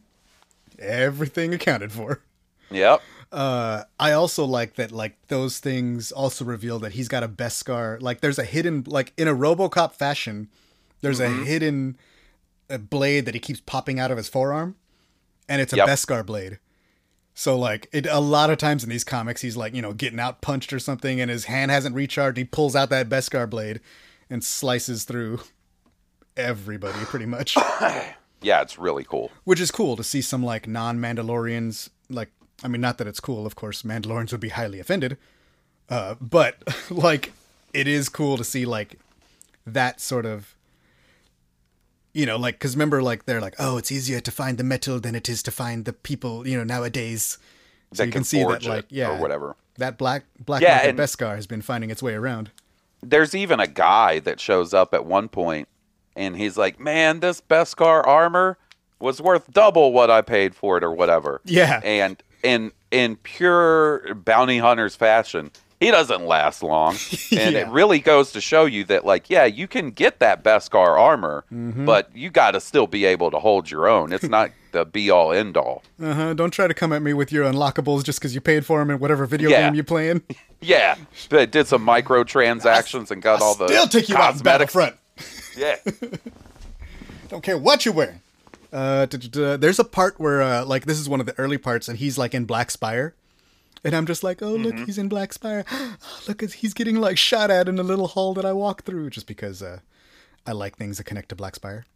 [0.78, 2.22] Everything accounted for.
[2.70, 3.00] Yep.
[3.32, 8.00] uh i also like that like those things also reveal that he's got a beskar
[8.02, 10.48] like there's a hidden like in a robocop fashion
[11.00, 11.42] there's Mm-hmm.
[11.42, 11.98] a hidden
[12.70, 14.76] uh, blade that he keeps popping out of his forearm
[15.48, 15.88] and it's a Yep.
[15.88, 16.58] beskar blade
[17.34, 20.20] so like it a lot of times in these comics he's like you know getting
[20.20, 23.80] out punched or something and his hand hasn't recharged he pulls out that beskar blade
[24.28, 25.40] and slices through
[26.36, 27.56] everybody pretty much
[28.40, 29.30] Yeah, it's really cool.
[29.44, 31.90] which is cool to see some like non-Mandalorians.
[32.08, 32.30] Like,
[32.62, 33.82] I mean, not that it's cool, of course.
[33.82, 35.16] Mandalorians would be highly offended,
[35.88, 37.32] uh, but like,
[37.72, 38.98] it is cool to see like
[39.66, 40.54] that sort of,
[42.12, 44.98] you know, like because remember, like they're like, oh, it's easier to find the metal
[45.00, 47.38] than it is to find the people, you know, nowadays.
[47.92, 49.56] So you can can see that, like, yeah, or whatever.
[49.78, 52.50] That black black Yeah, Beskar has been finding its way around.
[53.00, 55.68] There's even a guy that shows up at one point,
[56.16, 58.58] and he's like, "Man, this Beskar armor
[59.00, 64.14] was worth double what I paid for it, or whatever." Yeah, And in in pure
[64.14, 66.96] bounty hunters fashion, he doesn't last long,
[67.32, 67.60] and Yeah.
[67.60, 71.44] it really goes to show you that, like, yeah, you can get that Beskar armor,
[71.52, 71.84] Mm-hmm.
[71.84, 74.12] but you got to still be able to hold your own.
[74.12, 75.82] It's not the be all end all.
[76.02, 76.34] uh huh.
[76.34, 78.90] Don't try to come at me with your unlockables just because you paid for them
[78.90, 79.66] in whatever video Yeah.
[79.66, 80.22] game you're playing.
[80.60, 80.96] Yeah,
[81.30, 84.40] but did some microtransactions and got all the Still take you out in.
[84.42, 84.96] Battlefront.
[85.56, 85.76] Yeah.
[87.28, 88.20] Don't care what you're wearing.
[88.72, 91.98] Uh, there's a part where, uh, like, this is one of the early parts, and
[91.98, 93.14] he's like in Black Spire,
[93.82, 94.84] and I'm just like, oh look, Mm-hmm.
[94.84, 95.64] he's in Black Spire.
[96.28, 99.26] look, he's getting like shot at in a little hall that I walk through, just
[99.26, 99.78] because uh,
[100.46, 101.86] I like things that connect to Black Spire.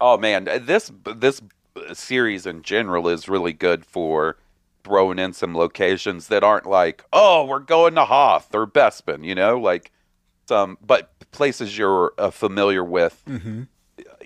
[0.00, 1.40] Oh man, this this
[1.92, 4.36] series in general is really good for
[4.84, 9.34] throwing in some locations that aren't like, oh, we're going to Hoth or Bespin, you
[9.34, 9.90] know, like
[10.48, 13.62] some, but places you're uh, familiar with, Mm-hmm.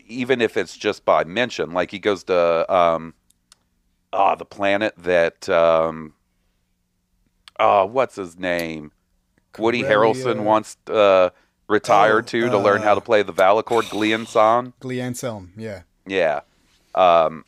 [0.09, 1.73] even if it's just by mention.
[1.73, 3.15] Like he goes to, um,
[4.13, 6.15] ah, the planet that, um,
[7.59, 8.93] oh, what's his name?
[9.59, 11.31] Woody Harrelson wants uh,
[11.69, 14.73] retired Oh, to to learn how uh, to play the valachord Glianson.
[14.81, 15.83] Glee Anselm, yeah.
[16.07, 16.41] Yeah.
[16.95, 17.45] Um,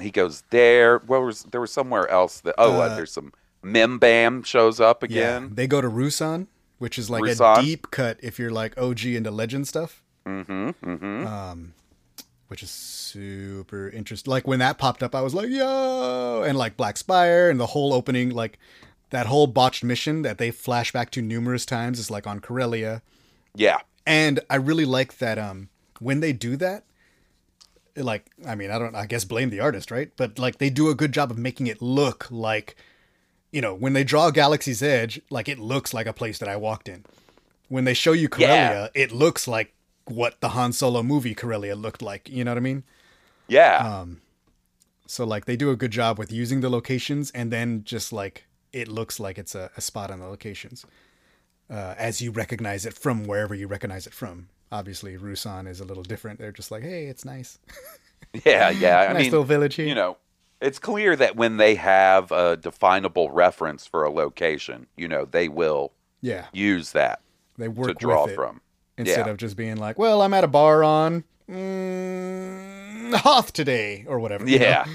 [0.00, 0.98] he goes there.
[0.98, 2.54] Where was there was somewhere else that?
[2.56, 3.32] Oh, uh, Uh, there's some
[3.64, 5.50] Mimban shows up Yeah, again.
[5.54, 6.46] they go to Ruusan,
[6.80, 10.02] which is like a deep cut if you're like OG into legend stuff.
[10.26, 10.70] Mm-hmm.
[10.82, 11.26] Mm-hmm.
[11.26, 11.74] um,
[12.48, 14.30] which is super interesting.
[14.30, 17.66] Like when that popped up, I was like, "Yo!" And like Black Spire and the
[17.66, 18.58] whole opening, like
[19.10, 23.02] that whole botched mission that they flash back to numerous times is like on Corellia.
[23.54, 23.78] yeah.
[24.06, 25.68] And I really like that um
[26.00, 26.84] when they do that,
[27.94, 30.88] like I mean I don't I guess blame the artist right but like they do
[30.88, 32.76] a good job of making it look like
[33.52, 36.56] you know when they draw Galaxy's Edge like it looks like a place that I
[36.56, 37.04] walked in
[37.68, 39.02] when they show you Corellia Yeah.
[39.02, 39.72] it looks like
[40.06, 42.84] what the Han Solo movie Corellia looked like you know what I mean
[43.48, 43.76] Yeah.
[44.00, 44.20] um
[45.06, 48.46] so like they do a good job with using the locations and then just like
[48.72, 50.86] it looks like it's a, a spot on the locations
[51.68, 55.84] uh, as you recognize it from wherever you recognize it from obviously Ruusan is a
[55.84, 57.58] little different they're just like hey it's nice
[58.44, 59.00] yeah, yeah.
[59.08, 60.16] I nice mean, little village here you know,
[60.60, 65.48] it's clear that when they have a definable reference for a location, you know, they
[65.48, 67.20] will yeah use that
[67.56, 68.60] they work to draw with it from.
[68.98, 69.32] instead yeah.
[69.32, 74.46] of just being like well i'm at a bar on mm, hoth today or whatever
[74.48, 74.64] you know?
[74.64, 74.86] Yeah.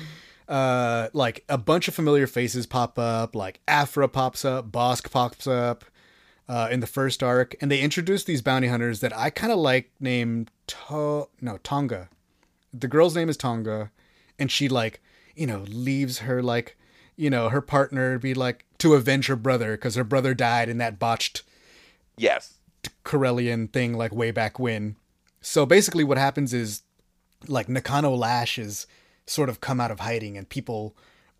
[0.48, 5.48] uh like a bunch of familiar faces pop up like Aphra pops up Bossk pops
[5.48, 5.84] up
[6.48, 9.58] uh in the first arc and they introduce these bounty hunters that i kind of
[9.58, 12.10] like named to- no T'onga
[12.72, 13.90] the girl's name is T'onga
[14.38, 15.02] and she like
[15.36, 16.78] you know leaves her like
[17.16, 20.78] you know her partner be like to avenge her brother because her brother died in
[20.78, 21.44] that botched
[22.18, 22.54] Yes.
[23.04, 24.96] Corellian thing like way back when.
[25.42, 26.82] So basically what happens is
[27.48, 28.88] like Nakano Lash is
[29.26, 30.96] sort of come out of hiding and people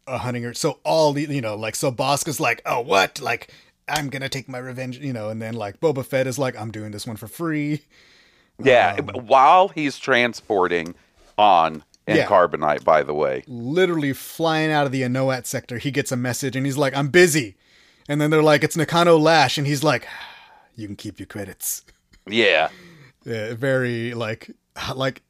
[0.08, 0.54] are hunting her.
[0.54, 3.20] So all the you know, like so Boska's like, oh what?
[3.20, 3.52] Like
[3.88, 6.72] I'm gonna take my revenge, you know, and then like Boba Fett is like, I'm
[6.72, 7.82] doing this one for free.
[8.62, 8.96] Yeah.
[9.00, 10.96] Um, While he's transporting
[11.38, 12.28] on in Yeah.
[12.28, 13.44] carbonite, by the way.
[13.48, 17.08] Literally flying out of the Anoat sector, he gets a message and he's like, I'm
[17.10, 17.56] busy.
[18.08, 20.08] And then they're like, it's Nakano Lash, and he's like,
[20.76, 21.84] You can keep your credits.
[22.28, 22.70] Yeah.
[23.28, 24.52] Yeah, very like
[24.96, 25.24] like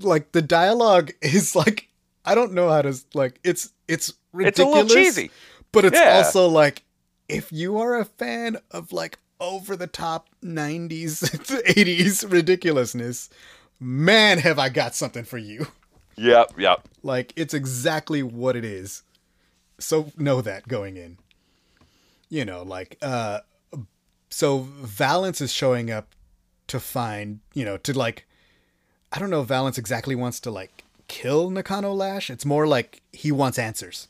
[0.00, 1.88] like the dialogue is like
[2.26, 5.30] I don't know how to like it's it's ridiculous It's a little cheesy.
[5.72, 6.16] But it's Yeah.
[6.18, 6.82] also like
[7.26, 11.22] if you are a fan of like over the top 90s
[11.74, 13.30] 80s ridiculousness,
[13.80, 15.68] man have I got something for you.
[16.16, 16.52] Yep.
[16.58, 16.88] Yep.
[17.02, 19.02] Like it's exactly what it is.
[19.78, 21.18] So know that going in.
[22.28, 23.40] You know, like uh
[24.30, 26.08] so Valance is showing up
[26.66, 28.26] to find, you know, to like
[29.12, 32.30] I don't know if Valance exactly wants to like kill Nakano Lash.
[32.30, 34.08] It's more like he wants answers.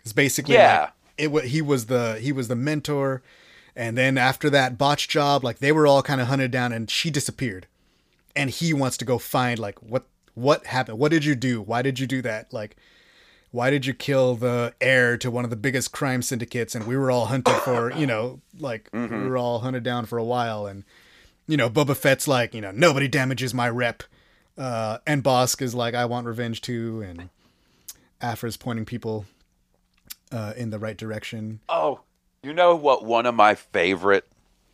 [0.00, 0.90] It's basically Yeah.
[1.18, 3.22] like it he was the he was the mentor
[3.74, 6.88] and then after that botch job like they were all kind of hunted down and
[6.90, 7.66] she disappeared
[8.36, 10.04] and he wants to go find like what
[10.38, 10.98] what happened?
[10.98, 11.60] What did you do?
[11.60, 12.52] Why did you do that?
[12.52, 12.76] Like
[13.50, 16.74] why did you kill the heir to one of the biggest crime syndicates?
[16.74, 20.18] And we were all hunted for you know like we were all hunted down for
[20.18, 20.66] a while.
[20.66, 20.84] And
[21.46, 24.02] you know Boba Fett's like you know nobody damages my rep.
[24.56, 27.02] Uh and Bossk is like I want revenge too.
[27.02, 27.30] And
[28.22, 29.26] Aphra's pointing people
[30.30, 31.60] uh in the right direction.
[31.68, 32.00] Oh,
[32.42, 33.04] you know what?
[33.04, 34.26] One of my favorite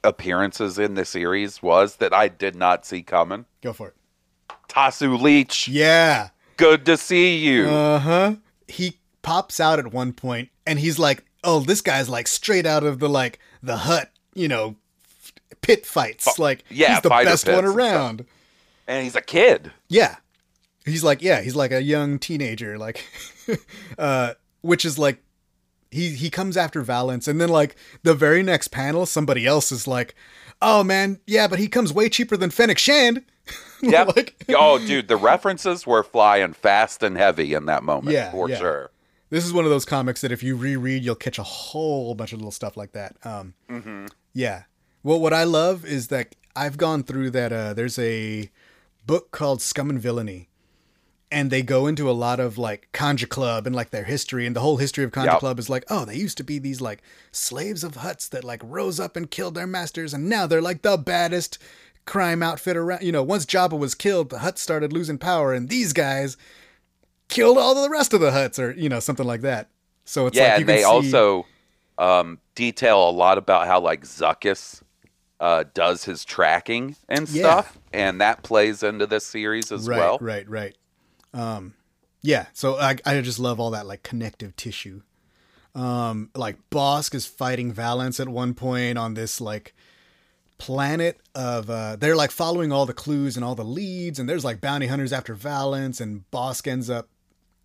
[0.02, 3.46] appearances in the series was that I did not see coming.
[3.62, 3.94] go for it
[4.68, 7.68] Tasu Leech, yeah good to see you.
[7.68, 8.36] Uh-huh.
[8.68, 12.84] He pops out at one point and he's like, "Oh, this guy's like straight out
[12.84, 14.76] of the like the Hutt, you know,
[15.60, 16.38] pit fights.
[16.38, 18.26] Like yeah, he's the best one and around."
[18.86, 19.72] and he's a kid.
[19.88, 20.16] Yeah.
[20.84, 23.02] He's like, yeah, he's like a young teenager like
[23.98, 25.22] uh which is like
[25.90, 29.86] he he comes after Valance and then like the very next panel somebody else is
[29.86, 30.14] like,
[30.60, 33.24] "Oh man, yeah, but he comes way cheaper than Fennec Shand."
[33.82, 34.16] Yep.
[34.16, 38.48] like oh, dude, the references were flying fast and heavy in that moment, Yeah, for
[38.48, 38.56] yeah.
[38.58, 38.90] sure.
[39.30, 42.32] This is one of those comics that if you reread, you'll catch a whole bunch
[42.32, 43.16] of little stuff like that.
[43.24, 43.54] Um,
[44.32, 44.62] Yeah.
[45.02, 47.52] Well, what I love is that I've gone through that.
[47.52, 48.50] Uh, there's a
[49.06, 50.48] book called Scum and Villainy,
[51.30, 54.60] and they go into a lot of like Kanjiklub and like their history, and the
[54.60, 55.40] whole history of Conja Yep.
[55.40, 57.02] Club is like, oh, they used to be these like
[57.32, 60.80] slaves of Hutts that like rose up and killed their masters, and now they're like
[60.82, 61.58] the baddest
[62.06, 63.02] crime outfit around.
[63.02, 66.36] You know, once Jabba was killed, the Hutts started losing power, and these guys
[67.28, 69.68] killed all the rest of the Hutts, or you know, something like that.
[70.04, 71.46] So it's yeah, like you and they see, also
[71.98, 74.82] um, detail a lot about how like Zuckuss
[75.40, 77.40] uh, does his tracking and Yeah.
[77.40, 80.18] stuff, and that plays into this series as right, well.
[80.20, 80.76] Right, right,
[81.32, 81.74] Um,
[82.22, 82.46] yeah.
[82.52, 85.02] So I, I just love all that like connective tissue.
[85.74, 89.74] Um, like Bossk is fighting Valance at one point on this like
[90.56, 94.44] planet of uh they're like following all the clues and all the leads and there's
[94.44, 97.08] like bounty hunters after Valance and Bossk ends up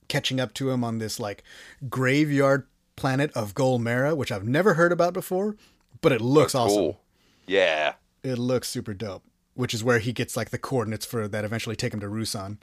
[0.07, 1.43] catching up to him on this like
[1.87, 5.55] graveyard planet of Golmera, which I've never heard about before,
[6.01, 7.01] but it looks awesome Cool.
[7.47, 7.93] Yeah.
[8.23, 9.23] it looks super dope
[9.53, 12.57] which is where he gets like the coordinates for that eventually take him to Ruusan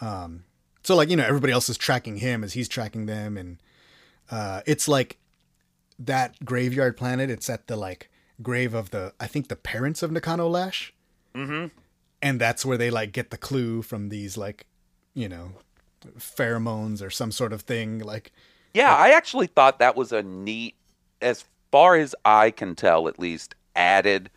[0.00, 0.44] um
[0.82, 3.58] so like you know everybody else is tracking him as he's tracking them and
[4.30, 5.18] uh it's like
[5.98, 8.10] that graveyard planet it's at the like
[8.42, 10.92] grave of the i think the parents of nakano lash
[11.34, 11.66] mm-hmm
[12.22, 14.64] and that's where they like get the clue from these like,
[15.12, 15.52] you know,
[16.18, 17.98] pheromones or some sort of thing.
[17.98, 18.32] Like,
[18.72, 20.76] Yeah, I actually thought that was a neat,
[21.20, 24.30] as far as I can tell, at least, added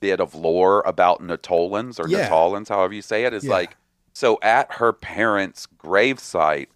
[0.00, 2.22] bit of lore about Nautolans or Yeah.
[2.22, 3.34] Nautolans, however you say it.
[3.34, 3.52] Is Yeah.
[3.52, 3.76] like,
[4.14, 6.68] so at her parents' gravesite,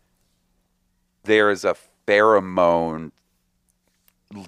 [1.25, 1.75] there is a
[2.07, 3.13] pheromone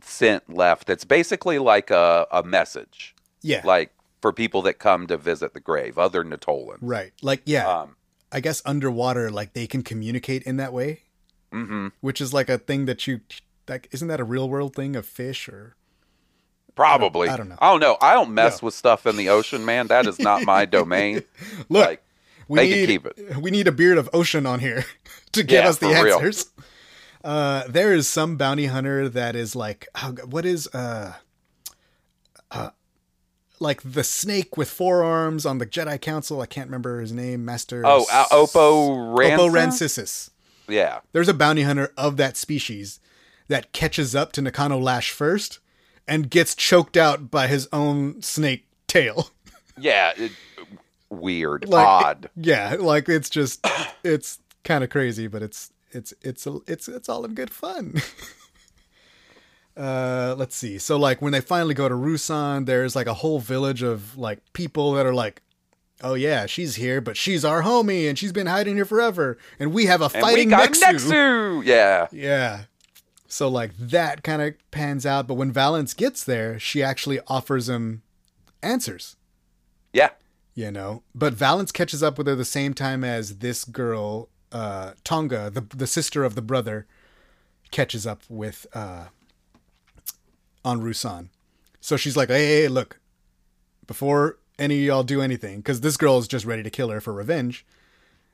[0.03, 5.17] scent left that's basically like a, a message, yeah, like for people that come to
[5.17, 6.83] visit the grave, other Nautolans.
[6.83, 7.13] right.
[7.23, 7.97] Like, yeah, Um,
[8.31, 11.03] I guess underwater, like they can communicate in that way,
[11.51, 13.21] hmm which is like a thing that you,
[13.69, 15.75] like, isn't that a real world thing of fish or?
[16.75, 17.29] Probably.
[17.29, 17.59] I don't know.
[17.61, 17.99] I don't know.
[18.01, 18.67] I don't mess No.
[18.67, 19.89] with stuff in the ocean, man.
[19.89, 21.23] That is not my domain.
[21.69, 22.03] Look, like,
[22.49, 23.37] we they can need keep it.
[23.39, 24.87] we need a beard of ocean on here
[25.33, 26.47] to give Yeah, us the answers.
[26.57, 26.65] real.
[27.25, 31.15] Uh, there is some bounty hunter that is like, oh, what is uh,
[32.51, 32.71] uh,
[33.61, 36.41] like the snake with four arms on the Jedi Council?
[36.41, 37.45] I can't remember his name.
[37.45, 37.83] Master.
[37.85, 39.37] Oh, uh, Oppo Ransa?
[39.37, 40.31] Oppo Rancisis.
[40.69, 41.01] Yeah.
[41.13, 43.01] There's a bounty hunter of that species
[43.49, 45.59] that catches up to Nakano Lash first
[46.09, 49.31] and gets choked out by his own snake tail.
[49.79, 50.13] Yeah.
[50.19, 50.33] It,
[51.13, 51.69] weird.
[51.69, 52.31] Like, odd.
[52.37, 53.67] Yeah, like it's just
[54.03, 57.95] it's kind of crazy, but it's it's it's it's it's all in good fun.
[59.77, 60.79] uh, let's see.
[60.79, 64.41] So like when they finally go to Ruusan, there's like a whole village of like
[64.53, 65.43] people that are like,
[66.03, 69.73] "Oh yeah, she's here, but she's our homie, and she's been hiding here forever, and
[69.73, 71.65] we have a And fighting Nexu." Nexu.
[71.65, 72.09] Yeah.
[72.13, 72.65] Yeah.
[73.29, 77.67] So like that kind of pans out, but when Valance gets there, she actually offers
[77.69, 78.03] him
[78.63, 79.17] answers
[79.95, 80.11] Yeah.
[80.55, 81.03] you know.
[81.15, 85.61] But Valance catches up with her the same time as this girl, uh, T'onga, the
[85.77, 86.87] the sister of the brother,
[87.71, 89.07] catches up with uh,
[90.65, 91.29] on Ruusan.
[91.81, 93.01] So she's like, "Hey, hey, look,
[93.87, 97.01] before any of y'all do anything, because this girl is just ready to kill her
[97.01, 97.65] for revenge."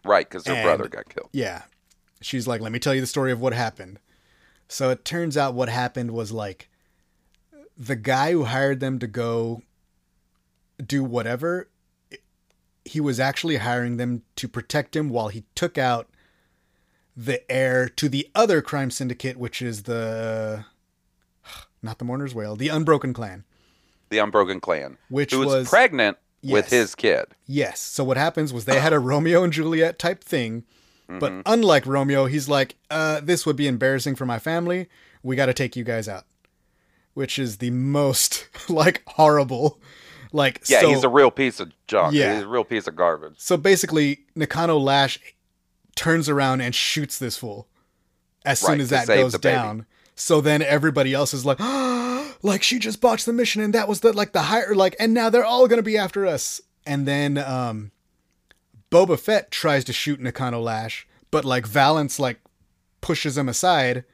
[0.04, 0.28] Right.
[0.28, 1.28] Because her And- brother got killed.
[1.32, 1.62] Yeah.
[2.20, 3.98] She's like, let me tell you the story of what happened.
[4.68, 6.68] So it turns out what happened was like
[7.76, 9.62] the guy who hired them to go
[10.84, 11.68] do whatever,
[12.88, 16.08] he was actually hiring them to protect him while he took out
[17.16, 20.64] the heir to the other crime syndicate, which is the.
[21.82, 23.44] Not the Mourner's Wail, the Unbroken Clan.
[24.10, 24.98] The Unbroken Clan.
[25.08, 27.26] Which who was, was- pregnant with his kid.
[27.46, 27.80] Yes.
[27.80, 30.64] So what happens was they had a Romeo and Juliet type thing,
[31.08, 34.88] but unlike Romeo, he's like, uh, "This would be embarrassing for my family.
[35.22, 36.24] We got to take you guys out,"
[37.14, 39.80] which is the most like horrible,
[40.32, 40.80] like Yeah.
[40.80, 42.14] So, he's a real piece of junk.
[42.14, 42.34] Yeah.
[42.34, 43.34] He's a real piece of garbage.
[43.38, 45.18] so basically, Nakano Lash
[45.96, 47.66] turns around and shoots this fool
[48.44, 49.54] as soon Right, as that goes baby.
[49.54, 49.86] down.
[50.14, 51.58] So then everybody else is like,
[52.42, 55.12] like she just botched the mission, and that was the like the higher like, and
[55.14, 56.60] now they're all gonna be after us.
[56.86, 57.90] And then um,
[58.90, 62.40] Boba Fett tries to shoot Nakano Lash, but like Valance like
[63.00, 64.04] pushes him aside,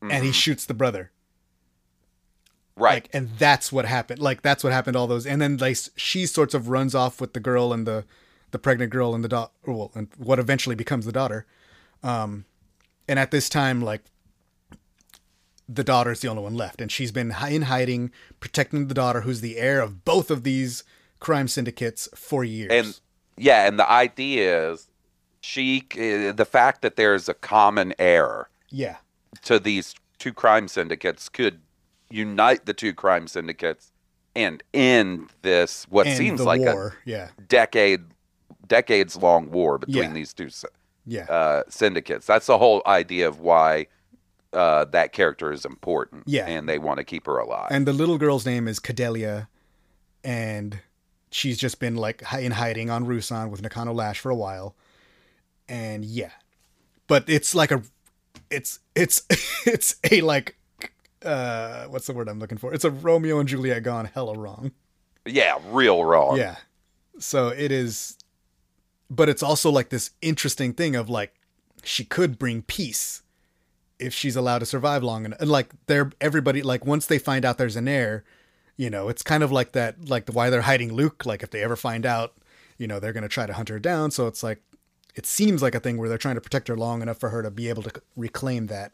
[0.00, 0.24] and Mm-hmm.
[0.26, 1.10] he shoots the brother.
[2.78, 2.94] Right.
[2.94, 4.20] Like, and that's what happened.
[4.20, 4.94] Like that's what happened.
[4.94, 7.86] to All those, and then like she sorts of runs off with the girl and
[7.86, 8.04] the
[8.50, 11.46] the pregnant girl and the daughter, well, and what eventually becomes the daughter.
[12.02, 12.44] Um,
[13.06, 14.02] and at this time, like
[15.68, 18.10] the daughter's the only one left, and she's been in hiding,
[18.40, 20.84] protecting the daughter, who's the heir of both of these
[21.20, 22.70] crime syndicates for years.
[22.72, 23.00] and
[23.36, 24.88] yeah, and the idea is
[25.40, 28.96] she, uh, the fact that there's a common heir yeah,
[29.42, 31.60] to these two crime syndicates could
[32.10, 33.92] unite the two crime syndicates
[34.36, 36.96] and end this what and seems like war.
[37.04, 38.00] yeah, a decade
[38.66, 40.12] decades long war between Yeah.
[40.12, 40.48] these two
[41.06, 42.26] yeah, uh, syndicates.
[42.26, 43.86] That's the whole idea of why
[44.52, 46.24] uh, that character is important.
[46.26, 46.46] Yeah.
[46.46, 47.68] and they want to keep her alive.
[47.70, 49.48] and the little girl's name is Cadelia,
[50.22, 50.80] and
[51.30, 54.76] she's just been like in hiding on Ruusan with Nakano Lash for a while,
[55.68, 56.30] and yeah,
[57.06, 57.82] but it's like a,
[58.50, 59.22] it's it's
[59.66, 60.56] it's a like,
[61.24, 62.72] uh, what's the word I'm looking for?
[62.72, 64.72] It's a Romeo and Juliet gone hella wrong.
[65.26, 66.36] yeah, real wrong.
[66.36, 66.56] Yeah,
[67.18, 68.16] so it is,
[69.10, 71.34] but it's also like this interesting thing of like
[71.84, 73.22] she could bring peace
[73.98, 75.40] if she's allowed to survive long enough.
[75.40, 78.24] And like they're everybody like once they find out there's an heir,
[78.76, 81.26] you know, it's kind of like that like the why they're hiding Luke.
[81.26, 82.34] Like if they ever find out,
[82.76, 84.10] you know, they're gonna try to hunt her down.
[84.10, 84.62] So it's like
[85.14, 87.42] it seems like a thing where they're trying to protect her long enough for her
[87.42, 88.92] to be able to reclaim that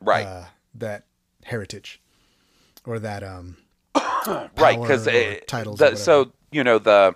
[0.00, 0.44] right, uh,
[0.74, 1.04] that
[1.44, 2.00] heritage
[2.86, 3.56] or that um
[4.56, 4.80] right.
[4.80, 5.06] Because
[5.46, 7.14] titles the, so you know the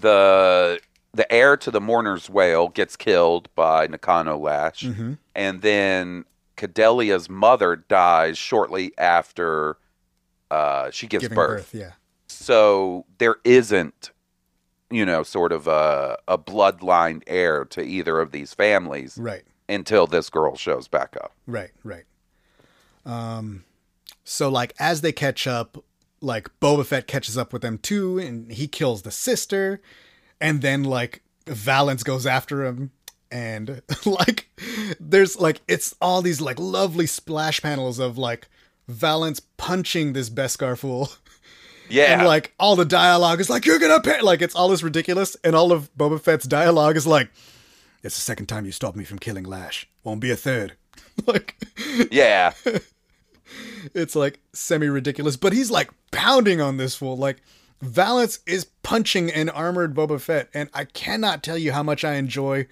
[0.00, 0.80] the
[1.12, 5.12] the heir to the mourner's wail gets killed by Nakano Lash, Mm-hmm.
[5.34, 6.24] and then
[6.56, 9.76] Cadelia's mother dies shortly after
[10.50, 11.36] uh, she gives birth.
[11.36, 11.74] birth.
[11.74, 11.92] Yeah.
[12.28, 14.10] So there isn't,
[14.90, 19.42] you know, sort of a, a bloodline heir to either of these families Right.
[19.68, 21.32] until this girl shows back up.
[21.46, 22.04] Right, right.
[23.06, 23.64] Um,
[24.24, 25.84] so like as they catch up,
[26.20, 29.80] like Boba Fett catches up with them too, and he kills the sister,
[30.40, 32.90] and then like Valance goes after him,
[33.30, 34.48] and like
[34.98, 38.48] there's like it's all these like lovely splash panels of like
[38.88, 41.10] Valance punching this Beskar fool.
[41.90, 42.18] Yeah.
[42.18, 45.36] And like all the dialogue is like, you're gonna pay like it's all this ridiculous,
[45.44, 47.30] and all of Boba Fett's dialogue is like,
[48.02, 49.86] It's the second time you stopped me from killing Lash.
[50.02, 50.76] Won't be a third.
[51.26, 51.56] like
[52.10, 52.54] yeah.
[53.94, 57.16] It's like semi ridiculous, but he's like pounding on this fool.
[57.16, 57.42] Like
[57.80, 62.14] Valance is punching an armored Boba Fett, and I cannot tell you how much I
[62.14, 62.66] enjoy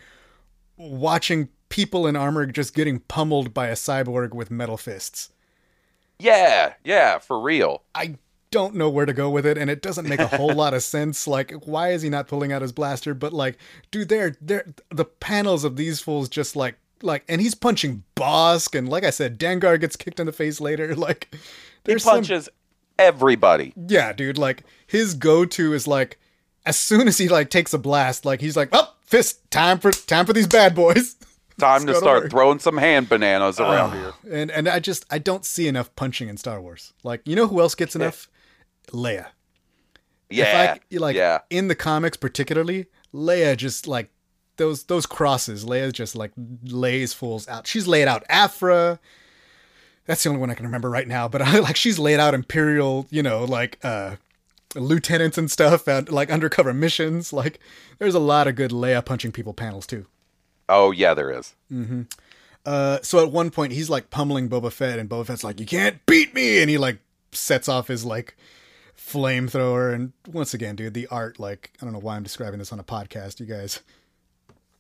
[0.76, 5.30] watching people in armor just getting pummeled by a cyborg with metal fists.
[6.18, 6.74] Yeah.
[6.84, 7.18] Yeah.
[7.18, 7.82] For real.
[7.94, 8.16] I
[8.50, 10.82] don't know where to go with it, and it doesn't make a whole lot of
[10.82, 11.26] sense.
[11.26, 13.14] Like, why is he not pulling out his blaster?
[13.14, 13.58] But like,
[13.90, 18.76] dude, they're they're the panels of these fools just like like, and he's punching Bossk,
[18.78, 20.94] and like I said, Dengar gets kicked in the face later.
[21.02, 21.38] Like, He
[21.84, 22.48] there's some punches
[22.98, 23.72] everybody.
[23.76, 26.18] Yeah, dude, like his go-to is like
[26.64, 29.90] as soon as he like takes a blast, like he's like, "Oh, fist time for
[29.90, 31.16] time for these bad boys."
[31.60, 34.12] Time to go to start throwing some hand bananas around here.
[34.28, 36.94] and and I just I don't see enough punching in Star Wars.
[37.04, 38.26] Like, you know who else gets enough?
[38.88, 39.26] Leia.
[40.30, 40.72] Yeah.
[40.72, 41.40] If I, like yeah.
[41.50, 44.10] in the comics particularly, Leia just like
[44.62, 45.64] those those crosses.
[45.64, 46.32] Leia just like
[46.64, 47.66] lays fools out.
[47.66, 49.00] She's laid out Aphra.
[50.06, 51.28] That's the only one I can remember right now.
[51.28, 54.16] But I like she's laid out Imperial, you know, like uh
[54.74, 57.32] lieutenants and stuff and like undercover missions.
[57.32, 57.60] Like
[57.98, 60.06] there's a lot of good Leia punching people panels too.
[60.68, 61.54] Oh, yeah, there is.
[61.70, 62.02] Mm-hmm.
[62.64, 65.66] Uh, so at one point he's like pummeling Boba Fett, and Boba Fett's like, "You
[65.66, 66.98] can't beat me," and he like
[67.32, 68.36] sets off his like
[68.96, 69.92] flamethrower.
[69.92, 72.78] And once again, dude, the art like I don't know why I'm describing this on
[72.78, 73.80] a podcast, you guys,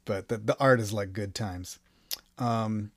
[0.04, 1.78] but the the art is like good times.
[2.38, 2.90] Um,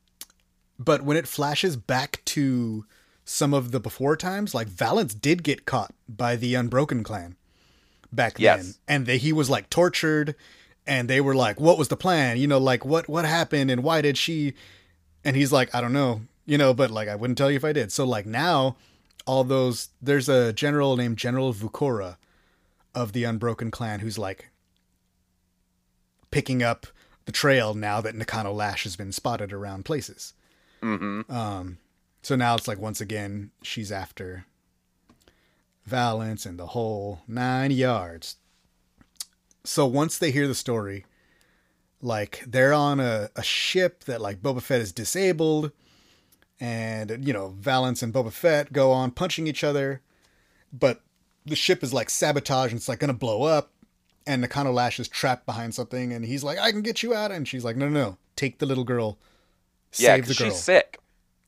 [0.79, 2.85] but when it flashes back to
[3.23, 7.35] some of the before times, like Valance did get caught by the Unbroken clan
[8.11, 8.63] back Yes.
[8.63, 10.35] then, and they, he was like tortured,
[10.87, 12.37] and they were like, "What was the plan?
[12.37, 14.53] You know, like what what happened, and why did she?"
[15.23, 17.65] And he's like, "I don't know, you know, but like I wouldn't tell you if
[17.65, 18.77] I did." So like now,
[19.25, 22.17] all those there's a general named General Vukora
[22.93, 24.49] of the Unbroken clan who's like
[26.31, 26.87] picking up
[27.25, 30.33] the trail now that Nakano Lash has been spotted around places.
[30.81, 31.77] hmm Um,
[32.21, 34.45] so now it's like once again she's after
[35.85, 38.37] Valance and the whole nine yards.
[39.63, 41.05] So once they hear the story,
[42.01, 45.71] like they're on a, a ship that like Boba Fett is disabled,
[46.59, 50.01] and you know Valance and Boba Fett go on punching each other,
[50.73, 51.01] but
[51.45, 53.71] the ship is like sabotage and it's like gonna blow up,
[54.27, 57.31] and Nakano Lash is trapped behind something, and he's like, "I can get you out,"
[57.31, 59.17] and she's like, "No, no, no, take the little girl,
[59.97, 60.99] Yeah, save the girl." she's sick.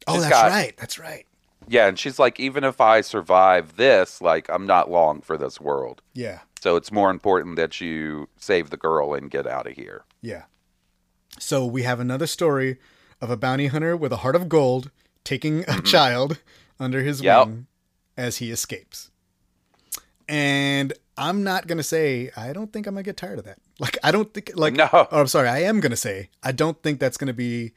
[0.07, 0.77] Oh, She's that's got- right.
[0.77, 1.25] That's right.
[1.69, 5.59] Yeah, and she's like, even if I survive this, like, I'm not long for this
[5.59, 6.01] world.
[6.13, 6.39] Yeah.
[6.61, 10.05] So it's more important that you save the girl and get out of here.
[10.21, 10.43] Yeah.
[11.39, 12.77] So we have another story
[13.19, 14.91] of a bounty hunter with a heart of gold
[15.25, 15.83] taking a mm-hmm.
[15.83, 16.39] child
[16.79, 17.47] under his Yep.
[17.47, 17.67] wing
[18.15, 19.11] as he escapes.
[20.29, 23.45] And I'm not going to say, I don't think I'm going to get tired of
[23.45, 23.57] that.
[23.79, 24.89] Like, I don't think, like, No.
[24.91, 27.73] oh, I'm sorry, I am going to say, I don't think that's going to be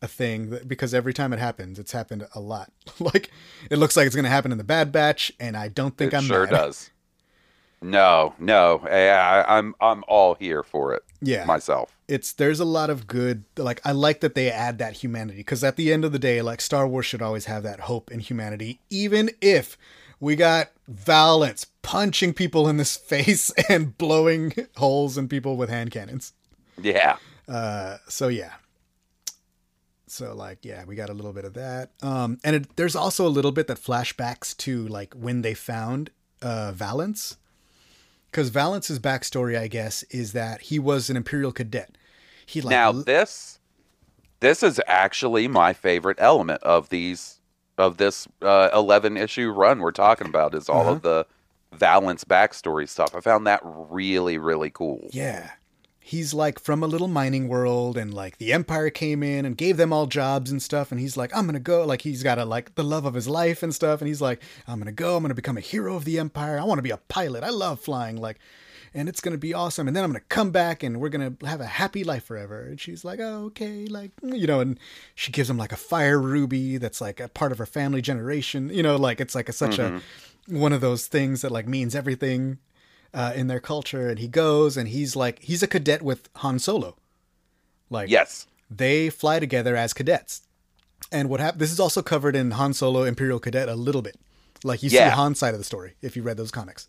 [0.00, 2.72] a thing that, because every time it happens, it's happened a lot.
[2.98, 3.30] like,
[3.70, 6.12] it looks like it's going to happen in the Bad Batch, and I don't think
[6.14, 6.50] it I'm sure mad.
[6.50, 6.90] does.
[7.82, 11.44] No, no, I, I'm I'm all here for it Yeah.
[11.46, 11.96] myself.
[12.06, 15.64] it's there's a lot of good like i like that they add that humanity because
[15.64, 18.22] at the end of the day like star wars should always have that hope and
[18.22, 19.76] humanity even if
[20.20, 25.90] we got valance punching people in this face and blowing holes in people with hand
[25.90, 26.32] cannons.
[26.80, 27.16] Yeah,
[27.48, 28.52] uh so yeah.
[30.06, 31.90] So like yeah we got a little bit of that.
[32.02, 36.10] Um and it, there's also a little bit that flashbacks to like when they found
[36.40, 37.36] uh valance.
[38.30, 41.96] Because valance's backstory i guess is that he was an imperial cadet.
[42.46, 43.58] He like now this
[44.40, 47.38] this is actually my favorite element of these
[47.78, 50.90] of this uh, 11 issue run we're talking about is all Uh-huh.
[50.92, 51.26] of the
[51.72, 53.14] Valance backstory stuff.
[53.14, 55.08] I found that really really cool.
[55.12, 55.50] Yeah.
[56.04, 59.76] He's like from a little mining world and like the empire came in and gave
[59.76, 62.38] them all jobs and stuff and he's like I'm going to go like he's got
[62.38, 64.92] a like the love of his life and stuff and he's like I'm going to
[64.92, 66.58] go I'm going to become a hero of the empire.
[66.58, 67.44] I want to be a pilot.
[67.44, 68.40] I love flying like
[68.94, 71.08] and it's going to be awesome and then I'm going to come back and we're
[71.08, 72.62] going to have a happy life forever.
[72.62, 74.78] And she's like, "Oh, okay." Like, you know, and
[75.14, 78.68] she gives him like a fire ruby that's like a part of her family generation.
[78.70, 80.00] You know, like it's like a, such a
[80.48, 82.58] one of those things that like means everything
[83.14, 86.58] uh, in their culture, and he goes and he's like he's a cadet with Han
[86.58, 86.96] Solo.
[87.90, 88.46] Like Yes.
[88.70, 90.42] they fly together as cadets.
[91.10, 91.60] And what happened?
[91.60, 94.16] This is also covered in Han Solo Imperial Cadet a little bit.
[94.64, 95.10] Like you see Yeah.
[95.14, 96.88] Han's side of the story if you read those comics.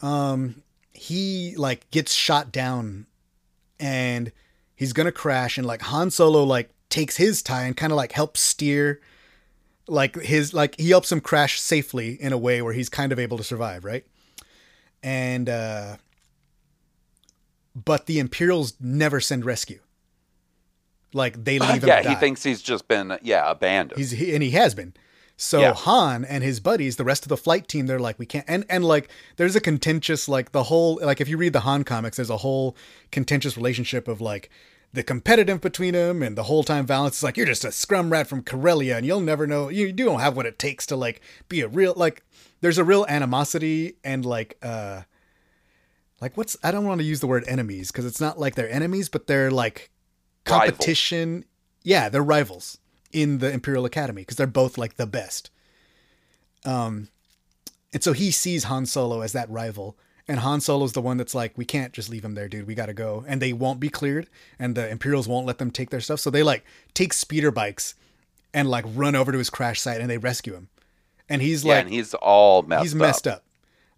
[0.00, 0.62] Um,
[0.96, 3.06] he like gets shot down,
[3.78, 4.32] and
[4.74, 8.12] he's gonna crash, and like Han Solo like takes his tie and kind of like
[8.12, 9.00] helps steer,
[9.88, 13.18] like his like he helps him crash safely in a way where he's kind of
[13.18, 14.04] able to survive, right?
[15.02, 15.96] And uh,
[17.74, 19.80] but the Imperials never send rescue.
[21.12, 21.88] Like they leave him.
[21.88, 23.98] yeah, he thinks he's just been yeah abandoned.
[23.98, 24.94] He's he, and he has been.
[25.36, 25.74] So Yeah.
[25.74, 28.44] Han and his buddies, the rest of the flight team, they're like, we can't.
[28.48, 31.84] And and like, there's a contentious like the whole like if you read the Han
[31.84, 32.76] comics, there's a whole
[33.12, 34.50] contentious relationship of like
[34.92, 38.10] the competitive between them, and the whole time Valance is like, you're just a scrum
[38.10, 39.68] rat from Corellia, and you'll never know.
[39.68, 42.22] You, you don't have what it takes to like be a real like.
[42.62, 45.02] There's a real animosity and like uh
[46.22, 48.70] like what's I don't want to use the word enemies because it's not like they're
[48.70, 49.90] enemies, but they're like
[50.44, 51.44] competition.
[51.82, 52.78] Yeah, they're rivals
[53.12, 55.50] in the Imperial Academy because they're both like the best.
[56.64, 57.08] Um,
[57.92, 59.96] and so he sees Han Solo as that rival,
[60.28, 62.66] and Han Solo's the one that's like, we can't just leave him there, dude.
[62.66, 64.28] We got to go, and they won't be cleared,
[64.58, 66.20] and the Imperials won't let them take their stuff.
[66.20, 67.94] So they like take speeder bikes
[68.52, 70.68] and like run over to his crash site, and they rescue him.
[71.28, 72.98] And he's yeah, like, and he's all messed he's up.
[72.98, 73.44] messed up.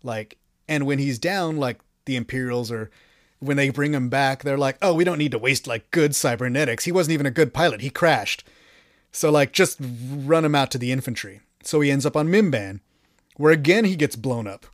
[0.03, 0.37] Like,
[0.69, 2.91] and when he's down, like the Imperials are,
[3.41, 6.15] when they bring him back, they're like, oh, we don't need to waste like good
[6.15, 6.85] cybernetics.
[6.85, 7.81] He wasn't even a good pilot.
[7.81, 8.45] He crashed.
[9.13, 11.41] So like, just run him out to the infantry.
[11.63, 12.81] So he ends up on Mimban,
[13.37, 14.67] where again he gets blown up.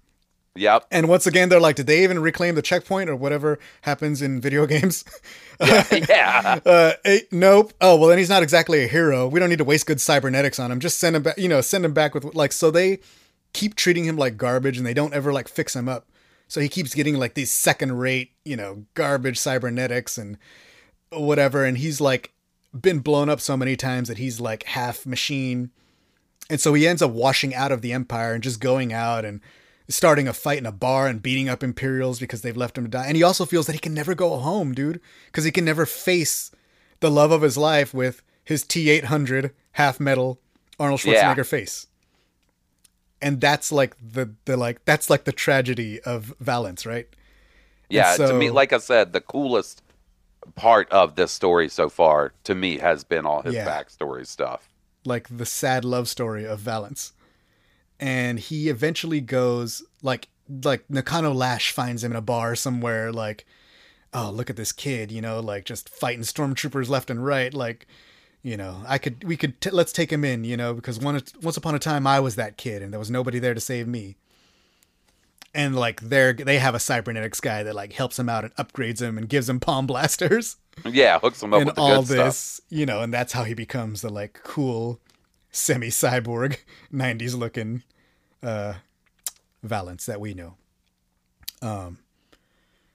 [0.57, 0.87] Yep.
[0.93, 4.41] And once again, they're like, did they even reclaim the checkpoint or whatever happens in
[4.41, 5.05] video games?
[5.61, 6.61] yeah.
[6.65, 7.73] uh, eh, nope.
[7.81, 9.27] Oh well, then he's not exactly a hero.
[9.27, 10.81] We don't need to waste good cybernetics on him.
[10.81, 11.39] Just send him back.
[11.39, 12.53] You know, send him back with like.
[12.53, 13.01] So they
[13.53, 16.07] keep treating him like garbage, and they don't ever like fix him up.
[16.47, 20.37] So he keeps getting like these second-rate, you know, garbage cybernetics and
[21.11, 21.65] whatever.
[21.65, 22.34] And he's like
[22.79, 25.71] been blown up so many times that he's like half machine.
[26.51, 29.41] And so he ends up washing out of the Empire and just going out and
[29.89, 32.91] starting a fight in a bar and beating up Imperials because they've left him to
[32.91, 33.07] die.
[33.07, 35.87] And he also feels that he can never go home, dude, because he can never
[35.87, 36.51] face
[37.01, 40.41] the love of his life with his T eight hundred half metal
[40.79, 41.43] Arnold Schwarzenegger Yeah.
[41.45, 41.87] face.
[43.23, 47.09] And that's like the the like that's like the tragedy of Valance, right?
[47.89, 49.83] Yeah, to me, like I said, the coolest
[50.55, 53.67] part of this story so far to me has been all his Yeah.
[53.67, 54.69] backstory stuff.
[55.07, 57.13] like the sad love story of Valance.
[58.01, 60.29] And he eventually goes like
[60.65, 63.45] like Nakano Lash finds him in a bar somewhere like
[64.13, 67.87] oh look at this kid, you know, like just fighting stormtroopers left and right like
[68.43, 71.21] you know, I could we could t- let's take him in, you know, because one
[71.43, 73.87] once upon a time I was that kid and there was nobody there to save
[73.89, 74.17] me.
[75.55, 79.01] And like they're they have a cybernetics guy that like helps him out and upgrades
[79.01, 82.17] him and gives him palm blasters Yeah, hooks him up and with the all good
[82.19, 82.67] this, stuff.
[82.71, 85.01] you know, and that's how he becomes the like cool
[85.53, 86.57] semi cyborg
[86.93, 87.83] 90s looking
[88.43, 88.75] uh
[89.63, 90.57] Valance that we know.
[91.63, 91.99] Um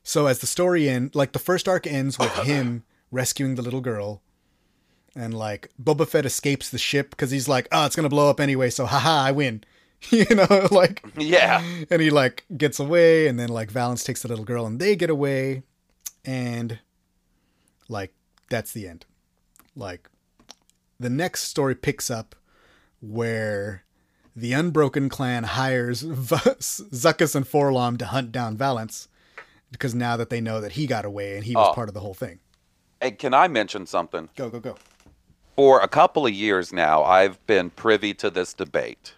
[0.03, 3.81] so as the story end like the first arc ends with him rescuing the little
[3.81, 4.21] girl
[5.15, 8.39] and like Boba Fett escapes the ship because he's like, oh, it's gonna blow up
[8.39, 9.63] anyway, so haha, I win.
[10.11, 14.27] you know, like Yeah, and he like gets away and then like Valance takes the
[14.27, 15.63] little girl and they get away
[16.25, 16.79] and
[17.87, 18.13] like
[18.49, 19.05] that's the end.
[19.75, 20.09] Like
[20.99, 22.35] the next story picks up
[23.01, 23.83] where
[24.35, 29.07] the unbroken clan hires v- Zuckuss and Forlom to hunt down Valence
[29.71, 31.73] because now that they know that he got away and he was Oh.
[31.73, 32.39] part of the whole thing.
[33.01, 34.29] Hey, can I mention something?
[34.35, 34.75] go go go.
[35.55, 39.13] For a couple of years now, I've been privy to this debate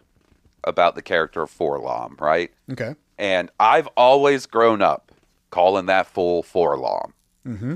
[0.63, 2.51] about the character of Forlom, right?
[2.71, 5.11] okay And I've always grown up
[5.49, 7.13] calling that fool Forlom.
[7.47, 7.75] mm-hmm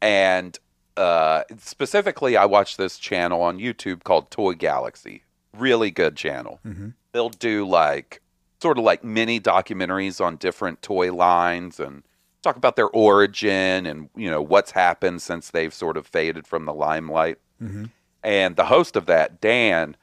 [0.00, 0.58] And
[0.96, 5.24] uh, specifically, I watch this channel on YouTube called Toy Galaxy.
[5.56, 6.60] Really good channel.
[6.66, 8.22] mm-hmm They'll do like
[8.62, 12.02] sort of like mini documentaries on different toy lines and
[12.42, 16.64] talk about their origin and you know what's happened since they've sort of faded from
[16.64, 17.38] the limelight.
[17.62, 17.86] mm-hmm
[18.22, 19.96] And the host of that, Dan,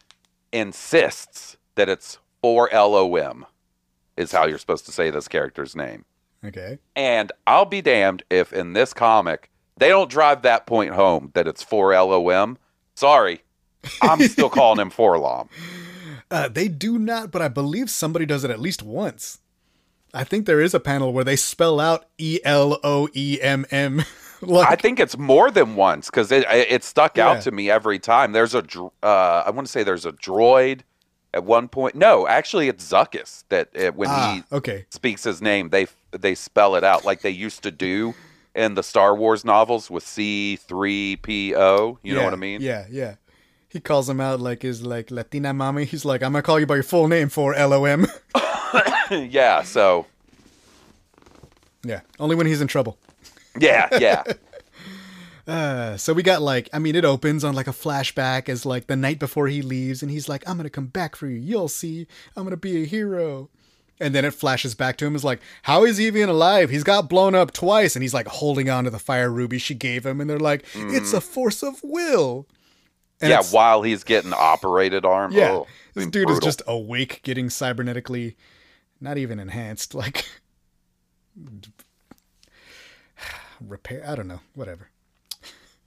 [0.51, 3.43] insists that it's 4LOM
[4.17, 6.05] is how you're supposed to say this character's name.
[6.45, 11.31] okay And I'll be damned if in this comic they don't drive that point home
[11.35, 12.57] that it's 4LOM.
[12.95, 13.41] Sorry,
[14.01, 15.47] I'm still calling him Forlom.
[16.29, 19.39] Uh, they do not, but I believe somebody does it at least once.
[20.13, 23.65] I think there is a panel where they spell out E L O E M
[23.71, 24.03] M.
[24.49, 27.29] I think it's more than once because it it stuck Yeah.
[27.29, 28.31] out to me every time.
[28.33, 28.63] There's a
[29.03, 30.81] uh, I want to say there's a droid
[31.33, 31.95] at one point.
[31.95, 34.85] No, actually, it's Zuckuss that uh, when ah, he okay.
[34.89, 38.13] speaks his name, they they spell it out like they used to do
[38.55, 41.97] in the Star Wars novels with C3PO.
[42.03, 42.61] You know what I mean?
[42.61, 43.15] Yeah, yeah.
[43.67, 45.85] He calls him out like his like Latina mommy.
[45.85, 48.07] He's like, I'm gonna call you by your full name for LOM.
[49.11, 49.61] yeah.
[49.63, 50.07] So
[51.83, 52.97] yeah, only when he's in trouble.
[53.59, 54.23] yeah, yeah,
[55.49, 58.85] Uh, so we got like, I mean, it opens on like a flashback as like
[58.85, 61.39] the night before he leaves, and he's like, I'm gonna come back for you.
[61.39, 62.05] You'll see.
[62.35, 63.49] I'm gonna be a hero.
[64.01, 66.69] And then it flashes back to him as like, how is he even alive?
[66.69, 69.73] He's got blown up twice, and he's like holding on to the fire ruby she
[69.73, 72.47] gave him, and they're like, it's a force of will.
[73.19, 73.41] And yeah.
[73.51, 75.31] While he's getting operated arm.
[75.33, 78.35] Yeah, Oh, this dude is just awake, getting cybernetically,
[79.01, 80.25] not even enhanced, like
[83.59, 84.03] repair.
[84.07, 84.89] I don't know, whatever.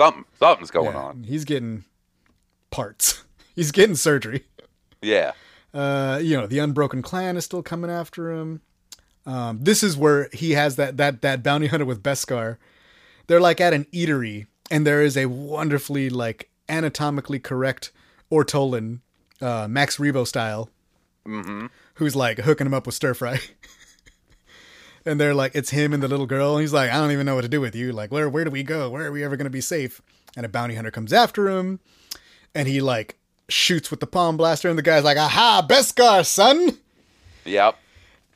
[0.04, 0.24] Something.
[0.38, 1.24] Something's going Yeah, on.
[1.24, 1.84] He's getting
[2.70, 3.24] parts.
[3.54, 4.44] He's getting surgery.
[5.00, 5.32] Yeah.
[5.74, 8.60] Uh, you know, the Unbroken Clan is still coming after him.
[9.24, 12.56] Um, this is where he has that that that bounty hunter with Beskar.
[13.26, 17.92] They're like at an eatery, and there is a wonderfully like anatomically correct
[18.32, 19.00] Ortolan,
[19.40, 20.70] uh, Max Rebo style,
[21.94, 23.38] who's like hooking him up with stir fry.
[25.04, 26.54] and they're like, it's him and the little girl.
[26.54, 27.92] And he's like, I don't even know what to do with you.
[27.92, 28.90] Like, where where do we go?
[28.90, 30.00] Where are we ever gonna be safe?
[30.36, 31.80] And a bounty hunter comes after him,
[32.54, 36.78] and he like shoots with the palm blaster, and the guy's like, "Aha, Beskar, son!"
[37.44, 37.76] Yep.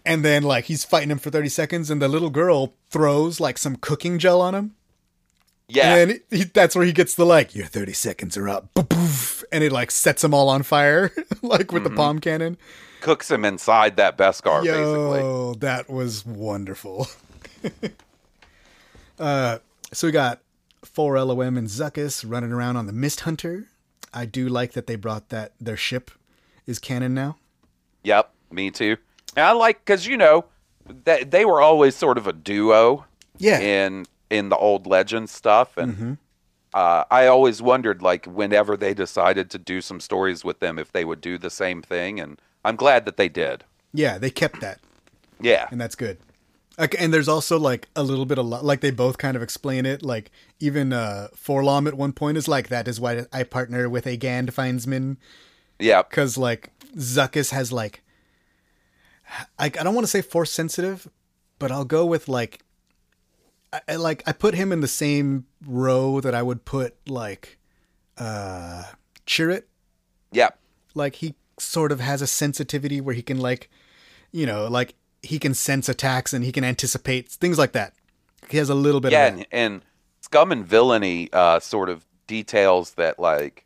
[0.05, 3.59] And then like he's fighting him for thirty seconds, and the little girl throws like
[3.59, 4.75] some cooking gel on him,
[5.69, 5.97] Yeah.
[5.97, 8.69] and he, that's where he gets the like, "Your thirty seconds are up,"
[9.53, 11.13] and it like sets them all on fire,
[11.43, 11.97] like with the mm-hmm.
[11.97, 12.57] palm cannon.
[13.07, 15.21] Cooks him inside that Beskar, basically.
[15.21, 17.07] Yo, that was wonderful.
[19.21, 19.59] uh,
[19.93, 20.41] so we got
[20.85, 23.67] four LOM and Zuckuss running around on the Mist Hunter.
[24.13, 26.11] I do like that they brought that their ship
[26.67, 27.37] is canon now.
[28.03, 28.97] Yep, me too.
[29.37, 30.47] And I like because you know
[31.05, 33.05] that they were always sort of a duo
[33.39, 33.61] Yeah.
[33.61, 36.19] in in the old legend stuff, and
[36.75, 40.91] uh, I always wondered like whenever they decided to do some stories with them if
[40.91, 43.65] they would do the same thing, and I'm glad that they did.
[43.95, 44.81] Yeah, they kept that,
[45.41, 46.19] Yeah, and that's good.
[46.79, 49.43] Okay, and there's also like a little bit of lo- like they both kind of
[49.43, 50.03] explain it.
[50.03, 54.07] Like even uh Forlom at one point is like that is why I partner with
[54.07, 55.17] a Gand Findsman
[55.79, 58.03] yeah, because like Zuckuss has like
[59.59, 61.09] I, I don't want to say force sensitive,
[61.59, 62.61] but I'll go with like
[63.73, 67.59] I, I like I put him in the same row that I would put like
[68.19, 68.83] uh
[69.27, 69.63] Chirrut.
[70.33, 70.51] yeah,
[70.95, 73.71] Like he sort of has a sensitivity where he can like
[74.33, 77.95] you know like he can sense attacks and he can anticipate things like that.
[78.49, 79.27] He has a little bit yeah.
[79.27, 79.35] of.
[79.35, 79.83] And, and
[80.21, 83.65] Scum and Villainy uh, sort of details that like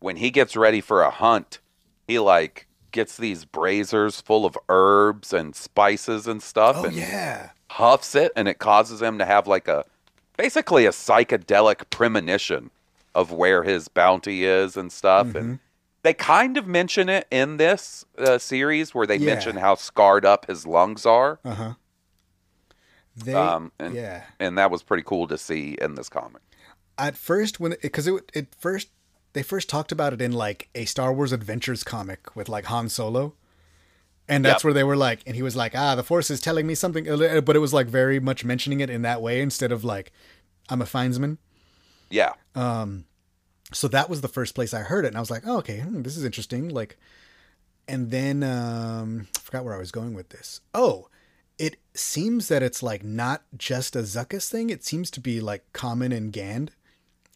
[0.00, 1.58] when he gets ready for a hunt,
[2.06, 7.50] he like gets these braziers full of herbs and spices and stuff, Oh and yeah.
[7.68, 9.84] huffs it and it causes him to have like a
[10.38, 12.70] basically a psychedelic premonition
[13.14, 15.36] of where his bounty is and stuff Mm-hmm.
[15.36, 15.58] and
[16.02, 19.34] they kind of mention it in this uh, series where they Yeah.
[19.34, 21.74] mention how scarred up his lungs are Uh-huh.
[23.16, 24.24] They um, and, yeah.
[24.38, 26.42] and that was pretty cool to see in this comic
[26.96, 28.88] at first when because it, it first
[29.32, 32.88] they first talked about it in like a Star Wars Adventures comic with like Han
[32.88, 33.34] Solo,
[34.28, 34.64] and that's Yep.
[34.64, 37.08] where they were like, and he was like, ah, the Force is telling me something,
[37.08, 40.12] uh, but it was like very much mentioning it in that way instead of like,
[40.68, 41.38] I'm a Findsman.
[42.10, 42.32] yeah
[43.72, 45.80] So that was the first place I heard it, and I was like, oh, okay,
[45.80, 46.68] hmm, this is interesting.
[46.68, 46.96] Like,
[47.86, 50.60] and then um, I forgot where I was going with this.
[50.74, 51.08] Oh,
[51.58, 54.70] it seems that it's like not just a Zuckuss thing.
[54.70, 56.72] It seems to be like common in Gand,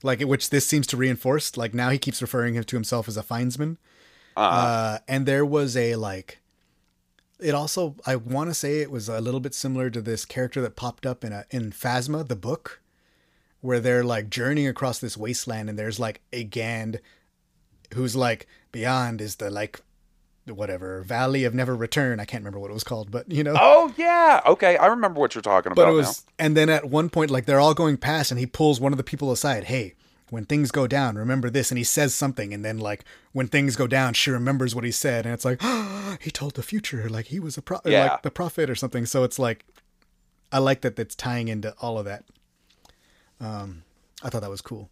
[0.02, 1.56] like which this seems to reinforce.
[1.56, 3.76] Like now he keeps referring him to himself as a Findsman.
[4.36, 6.38] Uh, and there was a like.
[7.40, 10.60] It also, I want to say, it was a little bit similar to this character
[10.60, 12.81] that popped up in a in Phasma, the book
[13.62, 17.00] where they're like journeying across this wasteland and there's like a Gand
[17.94, 19.80] who's like beyond is the like
[20.46, 22.18] whatever valley of never return.
[22.20, 23.54] I can't remember what it was called, but you know.
[23.58, 26.88] oh yeah okay i remember what you're talking but about it was and then at
[26.88, 29.64] one point like they're all going past and he pulls one of the people aside,
[29.64, 29.94] "Hey,
[30.30, 33.76] when things go down, remember this." And he says something and then like when things
[33.76, 35.62] go down, she remembers what he said and it's like,
[36.20, 38.04] he told the future like he was a pro- Yeah.
[38.10, 39.06] like the prophet or something.
[39.06, 39.64] So it's like
[40.50, 42.24] I like that that's tying into all of that.
[43.42, 43.82] Um
[44.22, 44.88] I thought that was cool.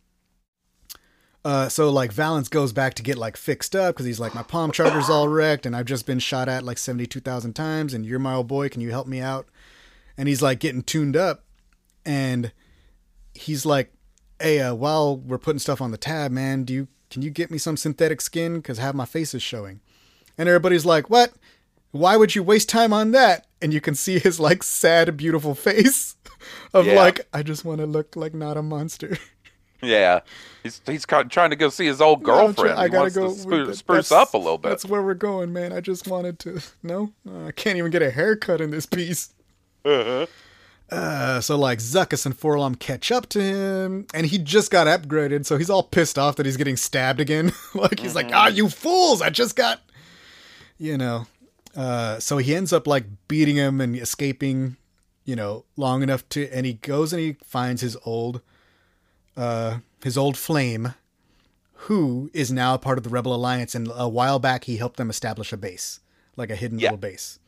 [1.43, 4.43] Uh, so like Valance goes back to get like fixed up because he's like my
[4.43, 7.95] palm charger's all wrecked and I've just been shot at like seventy two thousand times
[7.95, 8.69] and you're my old boy.
[8.69, 9.47] Can you help me out?
[10.19, 11.45] And he's like getting tuned up,
[12.05, 12.53] and
[13.33, 13.91] he's like,
[14.39, 17.51] "Hey, uh, while we're putting stuff on the tab, man, do you can you get
[17.51, 18.57] me some synthetic skin?
[18.57, 19.81] Because half my face is showing."
[20.37, 21.33] And everybody's like, "What?
[21.93, 23.47] Why would you waste time on that?
[23.63, 26.17] and you can see his like sad, beautiful face
[26.74, 26.95] of Yeah.
[26.95, 29.18] like, I just want to look like not a monster.
[29.82, 30.20] Yeah,
[30.62, 32.78] he's he's trying to go see his old girlfriend.
[32.78, 33.62] I gotta wants go.
[33.64, 34.68] to spru- spruce up a little bit.
[34.68, 35.72] That's where we're going, man.
[35.72, 36.61] I just wanted to.
[36.82, 39.32] No, Uh, I can't even get a haircut in this piece.
[39.86, 40.26] Uh-huh.
[40.91, 45.47] Uh, so like Zuckuss and Forlom catch up to him, and he just got upgraded,
[45.47, 47.51] so he's all pissed off that he's getting stabbed again.
[47.74, 49.22] like he's like, ah, you fools!
[49.22, 49.80] I just got,
[50.76, 51.26] you know.
[51.74, 54.76] Uh, so he ends up like beating him and escaping,
[55.31, 58.41] you know, long enough to, and he goes and he finds his old,
[59.37, 60.95] uh, his old flame,
[61.85, 64.97] who is now a part of the Rebel Alliance, and a while back he helped
[64.97, 66.01] them establish a base,
[66.37, 66.87] like a hidden Yeah.
[66.89, 67.39] little base.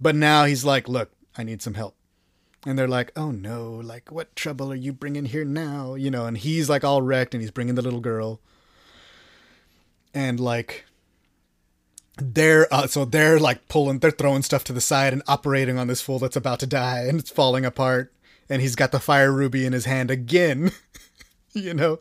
[0.00, 1.94] But now he's like, look, I need some help.
[2.64, 5.94] And they're like, oh no, like, what trouble are you bringing here now?
[5.94, 8.40] You know, and he's like all wrecked and he's bringing the little girl.
[10.14, 10.86] And like,
[12.22, 15.86] they're, uh, so they're like pulling, they're throwing stuff to the side and operating on
[15.86, 18.12] this fool that's about to die and it's falling apart.
[18.48, 20.72] And he's got the fire ruby in his hand again,
[21.52, 21.98] you know?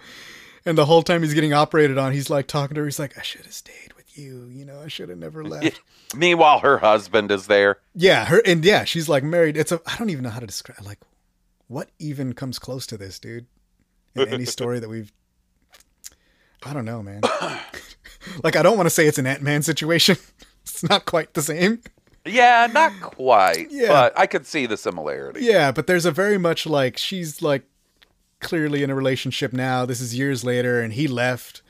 [0.65, 2.85] And the whole time he's getting operated on, he's like talking to her.
[2.85, 4.45] He's like, I should have stayed with you.
[4.45, 5.81] You know, I should have never left.
[6.15, 7.77] Meanwhile, her husband is there.
[7.95, 9.57] Yeah, her and yeah, she's like married.
[9.57, 10.99] It's a I don't even know how to describe like
[11.67, 13.47] what even comes close to this, dude.
[14.13, 15.11] In any story that we've
[16.63, 17.21] I don't know, man.
[18.43, 20.17] like I don't want to say it's an Ant-Man situation.
[20.63, 21.81] It's not quite the same.
[22.23, 23.71] Yeah, not quite.
[23.71, 23.87] Yeah.
[23.87, 25.43] But I could see the similarity.
[25.43, 27.63] Yeah, but there's a very much like she's like
[28.41, 29.87] clearly in a relationship now.
[29.87, 31.63] This is years later and he left.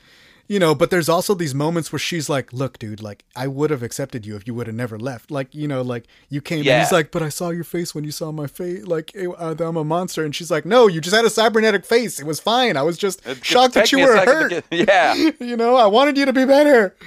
[0.51, 3.69] You know, but there's also these moments where she's like, "Look, dude, like I would
[3.69, 5.31] have accepted you if you would have never left.
[5.31, 6.73] Like, you know, like you came." Yeah.
[6.73, 8.85] And he's like, "But I saw your face when you saw my face.
[8.85, 12.19] Like, uh, I'm a monster." And she's like, "No, you just had a cybernetic face.
[12.19, 12.75] It was fine.
[12.75, 14.49] I was just It just shocked that you were hurt.
[14.49, 15.13] get- yeah.
[15.39, 16.97] you know, I wanted you to be better."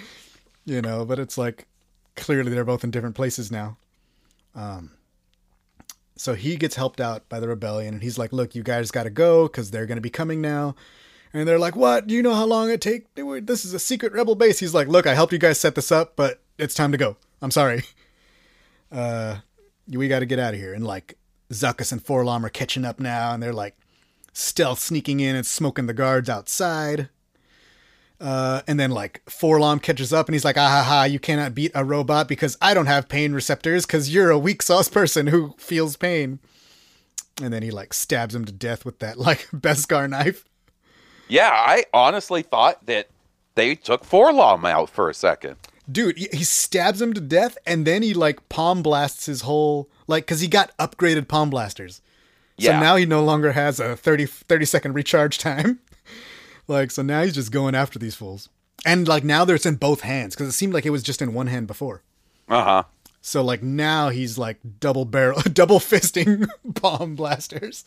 [0.65, 1.67] You know, but it's like
[2.17, 3.77] clearly they're both in different places now.
[4.55, 4.93] Um,
[6.17, 9.03] so he gets helped out by the rebellion, and he's like, "Look, you guys got
[9.03, 10.75] to go because they're going to be coming now."
[11.35, 12.07] And they're like, "What?
[12.07, 13.13] Do you know how long it take?
[13.15, 15.93] This is a secret rebel base." He's like, "Look, I helped you guys set this
[15.93, 17.17] up, but it's time to go.
[17.43, 17.83] I'm sorry.
[18.93, 19.39] Uh,
[19.89, 21.19] we got to get out of here." And like,
[21.51, 23.77] Zuckuss and Forlom are catching up now, and they're like
[24.33, 27.09] stealth sneaking in and smoking the guards outside.
[28.21, 31.55] Uh, and then like Forlom catches up and he's like, ah ha ha, you cannot
[31.55, 35.27] beat a robot because I don't have pain receptors because you're a weak sauce person
[35.27, 36.39] who feels pain.
[37.43, 40.45] And then he like stabs him to death with that like Beskar knife.
[41.29, 43.09] Yeah, I honestly thought that
[43.55, 45.57] they took Forlom out for a second.
[45.91, 50.27] Dude, he, stabs him to death and then he like palm blasts his whole like
[50.27, 52.01] cuz he got upgraded palm blasters.
[52.57, 52.73] Yeah.
[52.73, 55.81] So now he no longer has a 30 30 second recharge time.
[56.69, 58.49] like so now he's just going after these fools.
[58.87, 61.35] And like now there's in both hands cuz it seemed like it was just in
[61.35, 62.03] one hand before.
[62.49, 62.83] Uh huh.
[63.21, 67.85] So like now he's like double barrel, double fisting bomb blasters,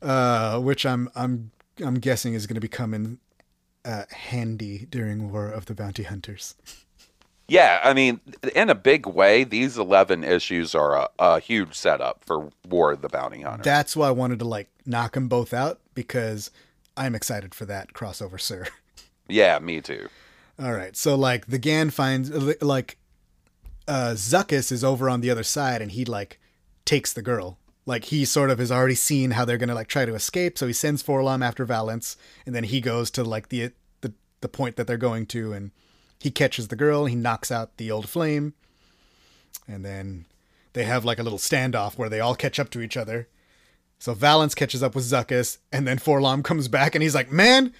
[0.00, 1.50] uh, which I'm I'm
[1.80, 3.18] I'm guessing is going to become in
[3.84, 6.54] uh, handy during War of the Bounty Hunters.
[7.48, 8.20] Yeah, I mean,
[8.54, 13.00] in a big way, these 11 issues are a, a huge setup for War of
[13.00, 13.62] the Bounty Hunter.
[13.62, 16.50] That's why I wanted to like knock them both out because
[16.96, 18.66] I'm excited for that crossover, sir.
[19.28, 20.08] yeah, me too.
[20.58, 22.98] All right, so like the Gan finds like
[23.86, 26.38] uh, Zuckuss is over on the other side and he like
[26.84, 27.57] takes the girl.
[27.88, 30.66] Like he sort of has already seen how they're gonna like try to escape, so
[30.66, 33.72] he sends Forlom after Valance, and then he goes to like the
[34.02, 34.12] the
[34.42, 35.70] the point that they're going to, and
[36.18, 37.06] he catches the girl.
[37.06, 38.52] He knocks out the old flame,
[39.66, 40.26] and then
[40.74, 43.26] they have like a little standoff where they all catch up to each other.
[43.98, 47.72] So Valance catches up with Zuckuss, and then Forlom comes back, and he's like, "Man,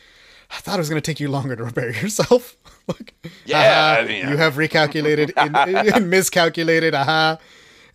[0.50, 2.56] I thought it was going to take you longer to repair yourself.
[2.88, 3.12] like,
[3.44, 3.62] Yeah,
[3.94, 5.54] "Haha, I mean- you have recalculated and,
[5.94, 6.94] and miscalculated.
[6.94, 7.36] Aha!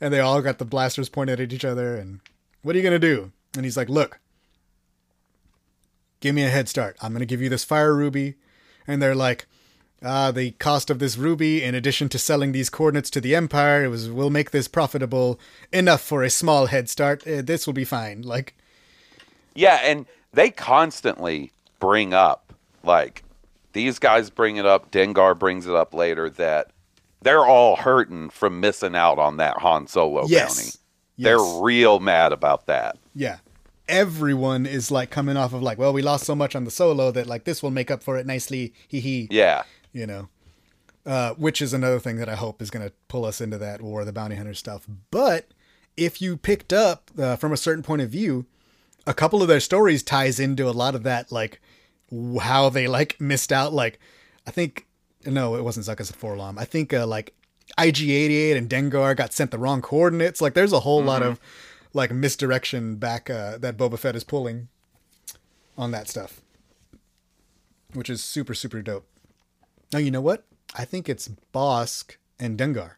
[0.04, 1.96] And they all got the blasters pointed at each other.
[1.96, 2.20] And
[2.62, 3.32] what are you going to do?
[3.56, 4.20] And he's like, "Look,
[6.20, 6.98] give me a head start.
[7.02, 8.36] I'm going to give you this fire ruby."
[8.86, 9.46] And they're like,
[10.04, 13.86] "Ah, the cost of this ruby, in addition to selling these coordinates to the Empire,
[13.86, 15.40] it was we'll make this profitable
[15.72, 17.26] enough for a small head start.
[17.26, 18.56] Uh, this will be fine." Like,
[19.56, 23.24] Yeah, and they constantly bring up, like,
[23.72, 26.72] these guys bring it up, Dengar brings it up later, that
[27.24, 30.56] they're all hurting from missing out on that Han Solo Yes.
[30.56, 30.70] bounty.
[31.16, 31.26] Yes.
[31.26, 32.98] They're real mad about that.
[33.16, 33.38] Yeah.
[33.88, 37.12] Everyone is like coming off of like, well, we lost so much on the solo
[37.12, 38.74] that like this will make up for it nicely.
[38.88, 39.28] Hee hee.
[39.30, 39.64] Yeah.
[39.92, 40.30] You know,
[41.06, 43.82] uh, which is another thing that I hope is going to pull us into that
[43.82, 44.88] War of the Bounty Hunter stuff.
[45.12, 45.48] But
[45.98, 48.46] if you picked up uh, from a certain point of view,
[49.06, 51.62] a couple of their stories ties into a lot of that, like
[52.10, 53.74] w- how they like missed out.
[53.74, 54.00] Like,
[54.48, 54.88] I think
[55.26, 56.60] no, it wasn't Zuckuss at Forlom.
[56.60, 57.34] I think uh, like
[57.78, 60.42] IG88 and Dengar got sent the wrong coordinates.
[60.42, 61.40] Like there's a whole lot of
[61.94, 64.68] like misdirection back uh, that Boba Fett is pulling
[65.78, 66.42] on that stuff,
[67.94, 69.08] which is super super dope.
[69.92, 70.46] Now you know what?
[70.76, 72.94] I think it's Bossk and Dengar.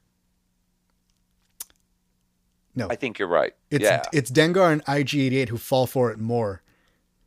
[2.78, 3.54] No, I think you're right.
[3.72, 4.04] it's yeah.
[4.12, 6.62] it's Dengar and IG88 who fall for it more,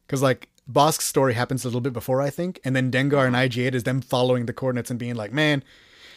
[0.06, 3.34] because like Bossk's story happens a little bit before I think, and then Dengar and
[3.34, 5.64] IG8 is them following the coordinates and being like, man,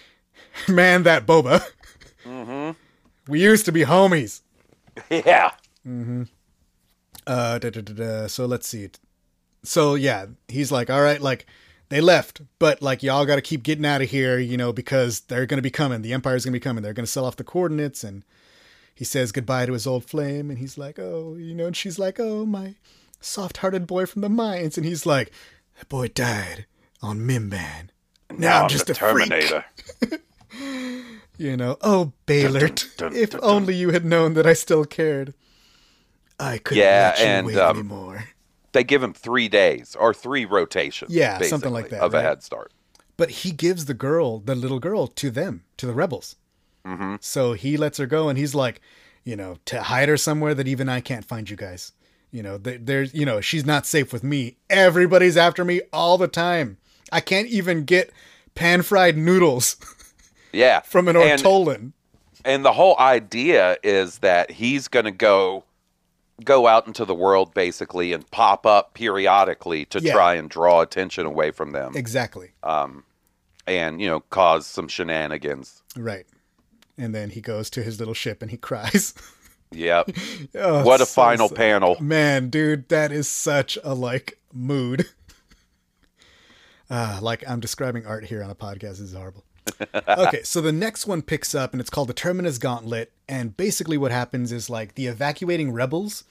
[0.68, 1.66] man, that Boba.
[2.26, 2.78] Mm-hmm.
[3.32, 4.42] We used to be homies.
[5.10, 5.52] yeah.
[7.26, 8.28] Uh, da, da, da, da.
[8.28, 8.90] so let's see.
[9.64, 11.46] So yeah, he's like, all right, like
[11.90, 15.22] they left, but like y'all got to keep getting out of here, you know, because
[15.22, 16.02] they're gonna be coming.
[16.02, 16.84] The Empire's gonna be coming.
[16.84, 18.24] They're gonna sell off the coordinates, and
[18.96, 22.00] he says goodbye to his old flame, and he's like, oh, you know, and she's
[22.00, 22.76] like, oh, my
[23.22, 25.32] soft-hearted boy from the mines, and he's like,
[25.78, 26.66] that boy died
[27.02, 27.90] on Mimban.
[28.38, 29.30] Now I'm just the a freak.
[29.30, 29.66] Terminator.
[31.38, 35.34] You know, oh Beilert, if only you had known that I still cared.
[36.40, 38.26] I couldn't Yeah, let you and, wait um, anymore.
[38.74, 41.12] They give him three days or three rotations.
[41.12, 42.20] Yeah, something like that, Of right?
[42.20, 42.72] a head start.
[43.18, 46.36] But he gives the girl, the little girl, to them, to the rebels.
[46.86, 47.16] Mm-hmm.
[47.22, 48.80] So he lets her go, and he's like,
[49.24, 51.92] you know, to hide her somewhere that even I can't find you guys.
[52.32, 54.58] You know, there- there's, you know, she's not safe with me.
[54.70, 56.78] Everybody's after me all the time.
[57.12, 58.12] I can't even get
[58.56, 59.76] pan fried noodles
[60.54, 60.80] Yeah.
[60.82, 61.92] from an And- ortolan.
[62.46, 65.66] and the whole idea is that he's going to go
[66.44, 70.14] go out into the world basically and pop up periodically to Yeah.
[70.14, 72.54] try and draw attention away from them Exactly.
[72.64, 73.04] Um,
[73.68, 76.26] and you know cause some shenanigans Right.
[76.98, 79.14] And then he goes to his little ship and he cries.
[79.72, 80.10] yep
[80.56, 81.58] Oh, what a so final sad.
[81.58, 85.08] panel Man, dude, that is such a like mood.
[86.94, 89.46] Ah, like I'm describing art here on a podcast this is horrible.
[90.08, 93.14] okay, so the next one picks up and it's called the Terminus Gauntlet.
[93.30, 96.26] And basically, what happens is like the evacuating rebels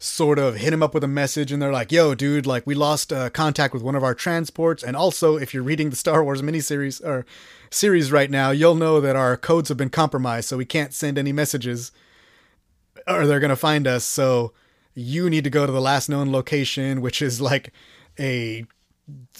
[0.00, 2.74] sort of hit him up with a message and they're like, yo, dude, like we
[2.74, 4.82] lost uh, contact with one of our transports.
[4.82, 7.24] And also, if you're reading the Star Wars miniseries or
[7.70, 11.18] series right now, you'll know that our codes have been compromised, so we can't send
[11.18, 11.92] any messages
[13.08, 14.04] or they're going to find us.
[14.04, 14.52] So
[14.94, 17.72] you need to go to the last known location, which is like
[18.18, 18.64] a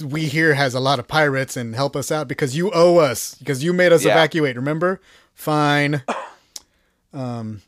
[0.02, 3.34] we here has a lot of pirates and help us out because you owe us
[3.34, 4.12] because you made us Yeah.
[4.12, 4.56] evacuate.
[4.56, 5.00] Remember?
[5.34, 6.02] Fine.
[7.12, 7.62] Um.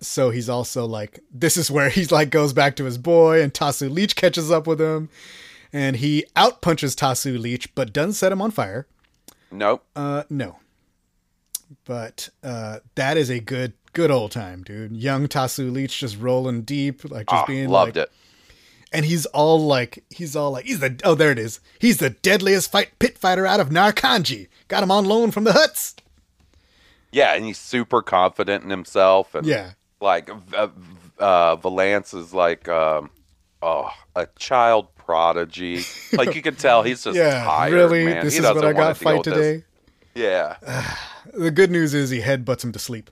[0.00, 3.52] So he's also like, this is where he's like goes back to his boy, and
[3.52, 5.10] Tasu Leech catches up with him,
[5.72, 8.86] and he out punches Tasu Leech, but doesn't set him on fire.
[9.52, 10.56] nope Uh, no.
[11.84, 14.96] But uh, that is a good, good old time, dude.
[14.96, 18.12] Young Tasu Leech just rolling deep, like just Ah, being loved like, it
[18.92, 22.10] and he's all like, he's all like, he's the oh there it is, he's the
[22.10, 24.48] deadliest fight pit fighter out of Narkanji.
[24.66, 25.94] Got him on loan from the Hutts.
[27.12, 30.68] yeah and he's super confident in himself and Yeah, like uh,
[31.20, 33.10] uh valance is like um
[33.62, 37.44] oh a child prodigy like you can tell he's just yeah.
[37.44, 38.24] tired really, man.
[38.24, 39.34] this He is what I got fight with this.
[39.34, 39.64] today.
[40.16, 40.56] yeah
[41.34, 43.10] The good news is he headbutts him to sleep.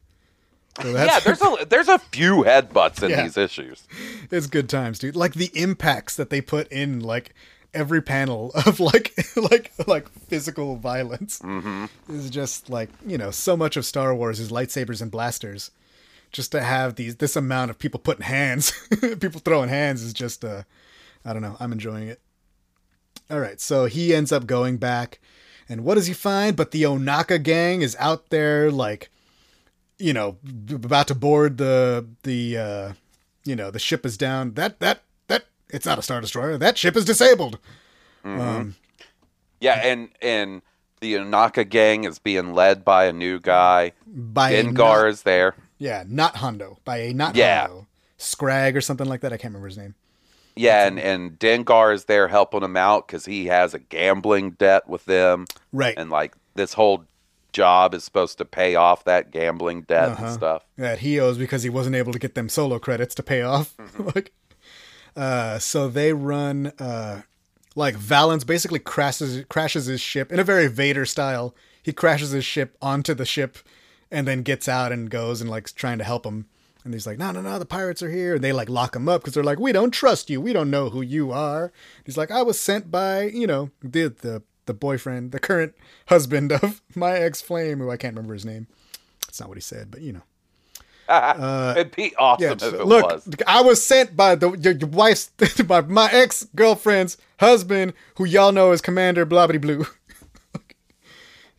[0.82, 3.22] So yeah, there's a there's a few headbutts in Yeah.
[3.24, 3.86] these issues.
[4.30, 5.16] it's good times, dude.
[5.16, 7.34] Like the impacts that they put in, like
[7.74, 11.86] every panel of like like like physical violence Mm-hmm.
[12.14, 15.70] is just like you know so much of Star Wars is lightsabers and blasters.
[16.30, 18.72] Just to have these this amount of people putting hands,
[19.20, 20.62] people throwing hands is just uh,
[21.24, 21.56] I don't know.
[21.58, 22.20] I'm enjoying it.
[23.30, 25.18] All right, so he ends up going back,
[25.68, 26.56] and what does he find?
[26.56, 29.10] But the Ohnaka gang is out there, like,
[29.98, 30.38] you know,
[30.72, 32.92] about to board the the uh,
[33.44, 34.54] you know the ship is down.
[34.54, 36.56] That that that it's not a star destroyer.
[36.58, 37.58] That ship is disabled.
[38.24, 38.74] Um,
[39.60, 40.62] Yeah, and and
[41.00, 43.92] the Ohnaka gang is being led by a new guy.
[44.06, 45.54] by Dengar not, is there.
[45.78, 47.66] yeah, not Hondo, by a not Yeah.
[47.68, 47.86] Hondo,
[48.18, 49.32] Scrag or something like that.
[49.32, 49.94] I can't remember his name.
[50.58, 54.88] Yeah, and and Dengar is there helping him out because he has a gambling debt
[54.88, 55.94] with them, Right.
[55.96, 57.04] and like this whole
[57.52, 60.24] job is supposed to pay off that gambling debt Uh-huh.
[60.26, 60.64] and stuff.
[60.76, 63.74] that he owes because he wasn't able to get them solo credits to pay off.
[64.14, 64.32] like,
[65.16, 67.22] uh, so they run uh,
[67.74, 71.54] like Valance basically crashes crashes his ship in a very Vader style.
[71.82, 73.58] He crashes his ship onto the ship,
[74.10, 76.46] and then gets out and goes and like trying to help him.
[76.88, 79.10] And he's like, "No, no, no, the pirates are here." And they like lock him
[79.10, 80.40] up because they're like, "We don't trust you.
[80.40, 81.70] We don't know who you are."
[82.06, 85.74] He's like, "I was sent by you know the the the boyfriend, the current
[86.06, 88.68] husband of my ex flame, who I can't remember his name."
[89.26, 90.22] That's not what he said, but you know.
[91.10, 93.28] Ah, ah, uh, it'd be awesome Yeah, look, was.
[93.46, 95.28] I was sent by the your, your wife's
[95.66, 99.86] by my ex girlfriend's husband, who y'all know is Commander Blobbity Blue.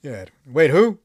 [0.01, 0.25] Yeah.
[0.45, 0.99] Wait, who?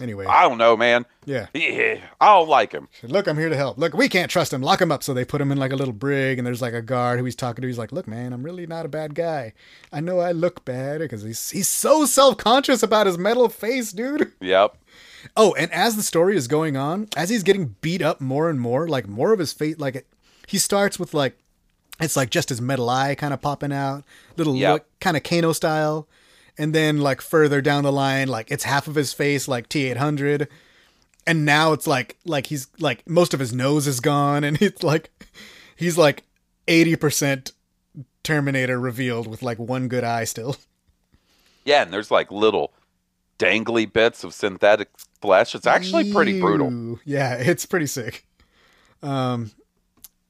[0.00, 1.04] Anyway, I don't know, man.
[1.26, 1.46] yeah.
[1.54, 2.88] Yeah, I don't like him.
[3.02, 3.78] Look, I'm here to help.
[3.78, 4.62] Look, we can't trust him.
[4.62, 5.02] Lock him up.
[5.02, 7.24] So they put him in like a little brig, and there's like a guard who
[7.24, 7.68] he's talking to.
[7.68, 9.52] He's like, "Look, man, I'm really not a bad guy.
[9.92, 13.92] I know I look bad because he's he's so self conscious about his metal face,
[13.92, 14.76] dude." Yep.
[15.36, 18.58] Oh, and as the story is going on, as he's getting beat up more and
[18.58, 20.06] more, like more of his face, like it,
[20.46, 21.36] he starts with like
[22.00, 24.02] it's like just his metal eye kind of popping out,
[24.38, 24.72] little Yep.
[24.72, 26.08] look, kind of Kano style,
[26.60, 29.90] and then like further down the line, like it's half of his face, like T
[29.90, 30.46] eight hundred,
[31.26, 34.82] and now it's like like he's like most of his nose is gone, and it's
[34.82, 35.10] like
[35.74, 36.24] he's like
[36.68, 37.52] eighty percent
[38.22, 40.56] Terminator revealed with like one good eye still.
[41.62, 42.72] Yeah, and there's like little
[43.38, 44.88] dangly bits of synthetic
[45.20, 45.54] flesh.
[45.54, 46.98] It's actually pretty brutal.
[47.04, 48.24] Yeah, it's pretty sick.
[49.02, 49.50] Um,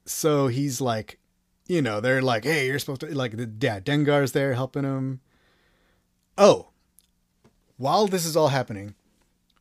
[0.07, 1.21] so he's like,
[1.69, 5.21] you know, they're like, hey, you're supposed to like, the, yeah, Dengar's there helping him.
[6.39, 6.69] Oh,
[7.77, 8.95] while this is all happening,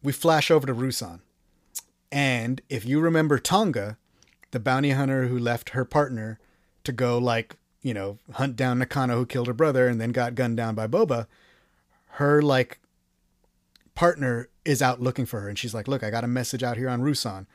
[0.01, 1.19] we flash over to Ruusan,
[2.11, 3.97] and if you remember T'onga,
[4.51, 6.39] the bounty hunter who left her partner
[6.83, 10.35] to go like, you know, hunt down Nakano who killed her brother and then got
[10.35, 11.27] gunned down by Boba,
[12.13, 12.79] her like
[13.93, 15.49] partner is out looking for her.
[15.49, 17.45] And she's like look i got a message out here on Ruusan.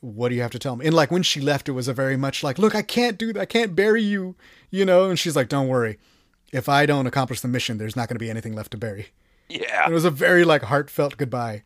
[0.00, 0.86] What do you have to tell me?
[0.86, 3.32] And like when she left it was a very much like look i can't do
[3.32, 4.34] that i can't bury you
[4.70, 5.08] you know?
[5.08, 5.98] And she's like don't worry
[6.52, 9.08] if i don't accomplish the mission there's not going to be anything left to bury
[9.48, 9.84] Yeah.
[9.84, 11.62] and it was a very like heartfelt goodbye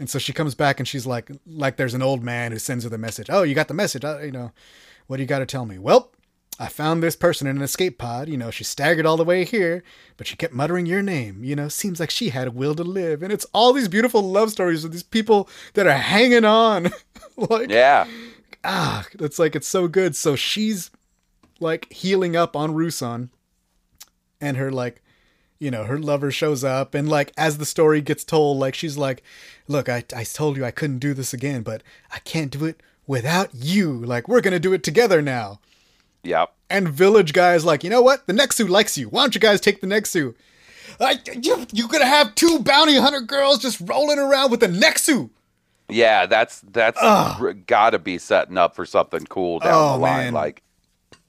[0.00, 2.84] and so she comes back and she's like like there's an old man who sends
[2.84, 4.52] her the message oh you got the message uh, you know
[5.06, 6.10] what do you got to tell me well
[6.60, 8.28] I found this person in an escape pod.
[8.28, 9.82] You know, she staggered all the way here,
[10.18, 11.42] but she kept muttering your name.
[11.42, 13.22] You know, seems like she had a will to live.
[13.22, 16.90] And it's all these beautiful love stories of these people that are hanging on.
[17.36, 18.06] like, Yeah.
[18.64, 20.14] ah, it's like, it's so good.
[20.14, 20.90] So she's
[21.58, 23.30] like healing up on Ruusan,
[24.42, 25.00] and her, like,
[25.58, 26.94] you know, her lover shows up.
[26.94, 29.22] And like, as the story gets told, like, she's like,
[29.68, 31.82] look, I, I told you I couldn't do this again, but
[32.12, 33.92] I can't do it without you.
[33.92, 35.60] Like, we're going to do it together now.
[36.24, 36.52] Yep.
[36.68, 38.26] And village guys like, you know what?
[38.26, 39.08] The Nexu likes you.
[39.08, 40.34] Why don't you guys take the Nexu?
[41.00, 45.30] I, you, you're gonna have two bounty hunter girls just rolling around with the Nexu.
[45.88, 47.00] Yeah, that's that's
[47.66, 50.24] got to be setting up for something cool down Oh, the line.
[50.26, 50.32] man.
[50.34, 50.62] Like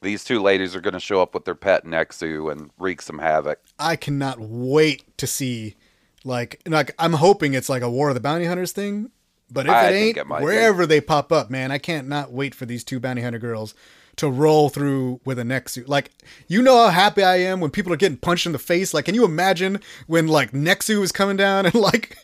[0.03, 3.19] these two ladies are going to show up with their pet Nexu and wreak some
[3.19, 3.59] havoc.
[3.79, 5.75] I cannot wait to see,
[6.23, 9.09] like, like I'm hoping it's like a War of the Bounty Hunters thing.
[9.49, 10.45] But if I it ain't, it might be.
[10.45, 13.75] wherever they pop up, man, I can't not wait for these two bounty hunter girls
[14.15, 15.87] to roll through with a Nexu.
[15.87, 16.11] Like,
[16.47, 18.93] you know how happy I am when people are getting punched in the face.
[18.93, 22.17] Like, can you imagine when like Nexu is coming down and like,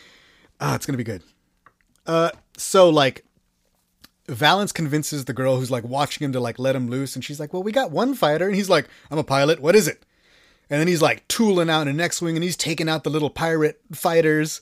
[0.60, 1.22] ah, it's gonna be good.
[2.06, 3.24] Uh, so like,
[4.28, 7.40] Valance convinces the girl who's like watching him to like let him loose, and she's
[7.40, 9.60] like, "Well, we got one fighter," and he's like, "I'm a pilot.
[9.60, 10.04] What is it?"
[10.68, 13.30] And then he's like tooling out in an X-wing, and he's taking out the little
[13.30, 14.60] pirate fighters.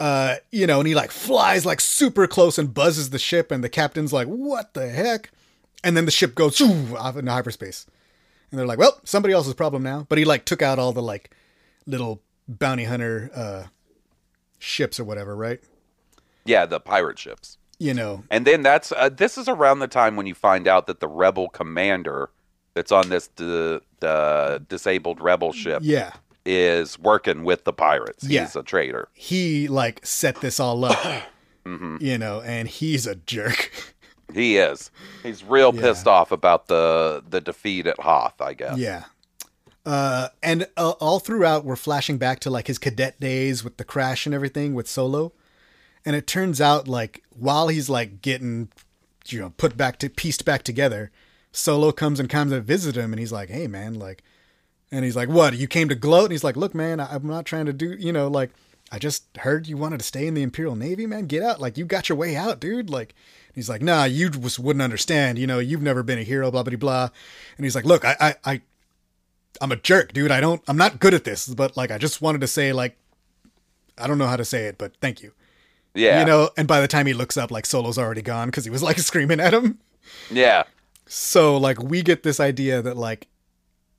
[0.00, 3.62] Uh, you know, and he like flies like super close and buzzes the ship, and
[3.62, 5.30] the captain's like, "What the heck?"
[5.84, 7.86] And then the ship goes off into hyperspace,
[8.50, 11.02] and they're like, "Well, somebody else's problem now." But he like took out all the
[11.02, 11.30] like
[11.86, 13.64] little bounty hunter uh
[14.58, 15.60] ships or whatever, right?
[16.44, 17.58] Yeah, the pirate ships.
[17.78, 20.86] You know, And then that's uh, this is around the time when you find out
[20.86, 22.30] that the rebel commander
[22.74, 26.12] that's on this the the disabled rebel ship yeah.
[26.46, 28.24] is working with the pirates.
[28.24, 28.42] Yeah.
[28.44, 29.08] He's a traitor.
[29.14, 30.98] he like set this all up,
[31.66, 31.98] Mm-hmm.
[32.00, 33.70] you know, and he's a jerk.
[34.32, 34.90] He is.
[35.22, 35.80] He's real Yeah.
[35.82, 38.78] pissed off about the the defeat at Hoth, I guess.
[38.78, 39.04] yeah.
[39.84, 43.84] Uh, and uh, all throughout, we're flashing back to like his cadet days with the
[43.84, 45.32] crash and everything with Solo.
[46.04, 48.68] And it turns out, like, while he's like getting,
[49.26, 51.10] you know, put back to pieced back together,
[51.52, 54.22] Solo comes and comes to visit him, and he's like, "Hey, man, like,"
[54.90, 55.56] and he's like, "What?
[55.56, 57.94] You came to gloat?" And he's like, "Look, man, I, I'm not trying to do,
[57.98, 58.50] you know, like,
[58.90, 61.26] I just heard you wanted to stay in the Imperial Navy, man.
[61.26, 62.90] Get out, like, you got your way out, dude.
[62.90, 63.14] Like."
[63.54, 65.38] He's like, nah, you just wouldn't understand.
[65.38, 67.10] You know, you've never been a hero, blah blah blah.
[67.58, 68.60] And he's like, look, I, I, I
[69.60, 70.30] I'm a jerk, dude.
[70.30, 72.96] I don't, I'm not good at this, but like, I just wanted to say, like,
[73.98, 75.32] I don't know how to say it, but thank you.
[75.94, 76.20] Yeah.
[76.20, 78.70] You know, and by the time he looks up, like, Solo's already gone because he
[78.70, 79.78] was like screaming at him.
[80.30, 80.64] Yeah.
[81.06, 83.28] So, like, we get this idea that, like,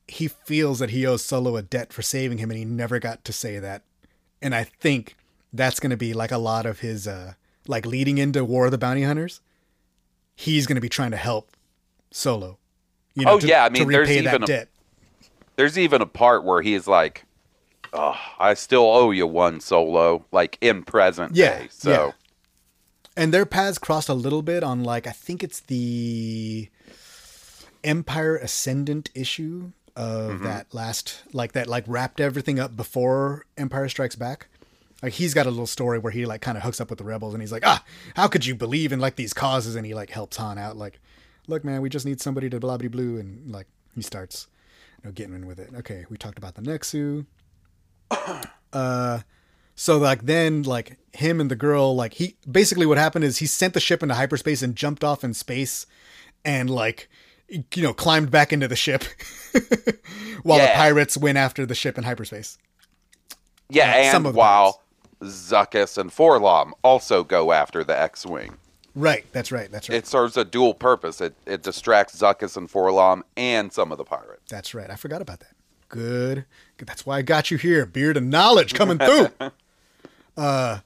[0.07, 3.23] he feels that he owes Solo a debt for saving him and he never got
[3.25, 3.83] to say that.
[4.41, 5.15] And I think
[5.53, 7.33] that's going to be like a lot of his, uh,
[7.67, 9.41] like, leading into War of the Bounty Hunters.
[10.35, 11.55] He's going to be trying to help
[12.11, 12.57] Solo.
[13.13, 14.69] You know, Oh, to, yeah, I mean, to there's that even a- debt.
[15.55, 17.25] There's even a part where he's like,
[17.93, 21.67] oh, I still owe you one solo, like in present Yeah, day.
[21.71, 22.11] So yeah.
[23.15, 26.69] and their paths crossed a little bit on like I think it's the
[27.83, 34.15] Empire Ascendant issue of that last like that like wrapped everything up before Empire Strikes
[34.15, 34.47] Back.
[35.03, 37.03] Like he's got a little story where he like kind of hooks up with the
[37.05, 37.83] rebels and he's like, ah,
[38.15, 39.75] how could you believe in like these causes?
[39.75, 40.99] And he like helps Han out, like,
[41.47, 44.47] look, man, we just need somebody to blah blah blue, and like he starts,
[45.03, 45.69] you know, getting in with it.
[45.75, 47.25] Okay, we talked about the Nexu.
[48.71, 49.19] Uh,
[49.75, 53.45] so like then like him and the girl like he basically what happened is he
[53.45, 55.85] sent the ship into hyperspace and jumped off in space,
[56.43, 57.09] and like
[57.49, 59.03] you know climbed back into the ship
[60.43, 62.57] while the pirates went after the ship in hyperspace.
[63.69, 64.81] Yeah, Uh, some and of while
[65.21, 68.57] Zuckuss and 4-LOM also go after the X-wing.
[68.95, 69.97] Right, that's right, that's right.
[69.97, 71.19] It serves a dual purpose.
[71.21, 74.43] It it distracts Zuckuss and 4-LOM and some of the pirates.
[74.49, 74.89] That's right.
[74.91, 75.53] I forgot about that.
[75.89, 76.45] Good.
[76.85, 77.85] That's why I got you here.
[77.85, 79.29] Beard of knowledge coming through.
[80.37, 80.79] uh,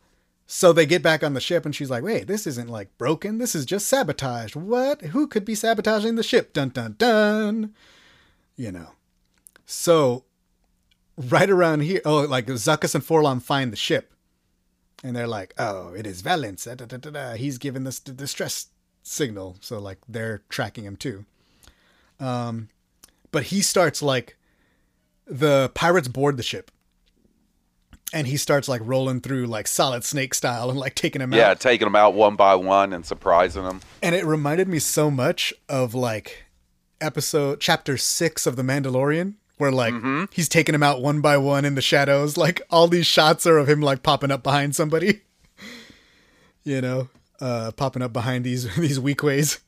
[0.50, 3.38] so they get back on the ship, and she's like, "Wait, this isn't like broken.
[3.38, 4.56] This is just sabotaged.
[4.56, 5.02] What?
[5.02, 6.54] Who could be sabotaging the ship?
[6.54, 7.74] Dun dun dun.
[8.56, 8.92] You know.
[9.66, 10.24] So,
[11.18, 14.14] right around here, oh, like Zuckuss and 4-LOM find the ship,
[15.04, 16.64] and they're like, "Oh, it is Valance.
[16.64, 17.34] Da, da, da.
[17.34, 18.68] He's giving this the distress
[19.04, 21.26] signal." So, like, they're tracking him too
[22.22, 22.70] Um,
[23.32, 24.37] but he starts like
[25.30, 26.72] the pirates board the ship.
[28.14, 31.40] And he starts like rolling through like solid snake style and like taking him Yeah,
[31.44, 31.48] out.
[31.50, 33.82] Yeah, taking them out one by one and surprising them.
[34.02, 36.46] and it reminded me so much of like
[37.02, 39.94] episode chapter six of the mandalorian where like
[40.32, 42.38] he's taking him out one by one in the shadows.
[42.48, 45.22] Like all these shots are of him like popping up behind somebody.
[46.64, 47.10] You know
[47.40, 49.60] uh popping up behind these these weak ways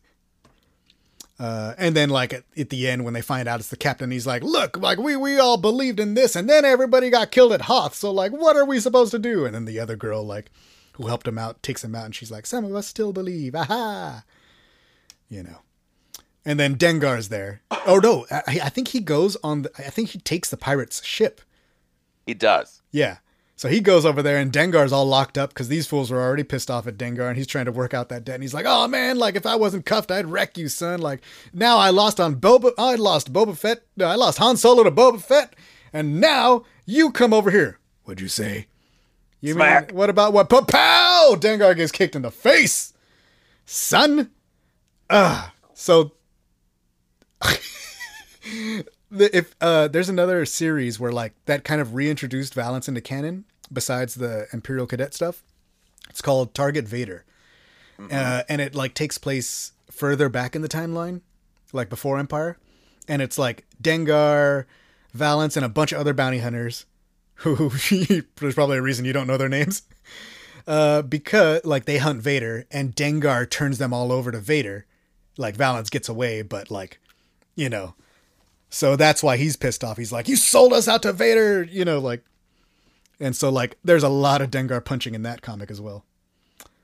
[1.39, 4.11] uh, and then like at, at the end when they find out it's the captain
[4.11, 7.53] he's like look like we we all believed in this and then everybody got killed
[7.53, 7.95] at hoth.
[7.95, 9.45] So like what are we supposed to do?
[9.45, 10.51] And then the other girl like
[10.93, 13.55] who helped him out takes him out and she's like some of us still believe.
[13.55, 14.23] Aha!
[15.29, 15.59] You know.
[16.43, 17.61] And then dengar's there.
[17.87, 21.03] Oh no i, I think he goes on the, i think he takes the pirate's
[21.05, 21.41] ship.
[22.25, 22.81] He does.
[22.91, 23.17] yeah.
[23.59, 26.45] So he goes over there and Dengar's all locked up because these fools were already
[26.45, 28.35] pissed off at Dengar and he's trying to work out that debt.
[28.35, 31.01] And he's like, oh man, like if I wasn't cuffed, I'd wreck you, son.
[31.01, 34.91] Like now I lost on Boba, I lost Boba Fett, I lost Han Solo to
[34.91, 35.57] Boba Fett.
[35.91, 37.79] And now you come over here.
[38.05, 38.67] What'd you say?
[39.41, 39.89] You Smack.
[39.89, 40.47] mean, what about what?
[40.47, 41.35] Pow!
[41.37, 42.93] Dengar gets kicked in the face.
[43.65, 44.31] Son.
[45.09, 45.51] Ah.
[45.73, 46.13] So
[49.11, 54.15] if uh, there's another series where like that kind of reintroduced Valance into canon besides
[54.15, 55.43] the Imperial Cadet stuff,
[56.09, 57.25] it's called Target Vader,
[58.11, 61.21] uh, and it like takes place further back in the timeline,
[61.73, 62.57] like before Empire,
[63.07, 64.65] and it's like Dengar,
[65.13, 66.85] Valance, and a bunch of other bounty hunters.
[67.43, 69.83] Who there's probably a reason you don't know their names.
[70.67, 74.85] Uh, because like they hunt Vader and Dengar turns them all over to Vader.
[75.35, 76.99] Like Valance gets away, but like,
[77.55, 77.95] you know,
[78.69, 79.97] so that's why he's pissed off.
[79.97, 82.23] He's like, "You sold us out to Vader," you know, like.
[83.21, 86.05] And so like, there's a lot of Dengar punching in that comic as well.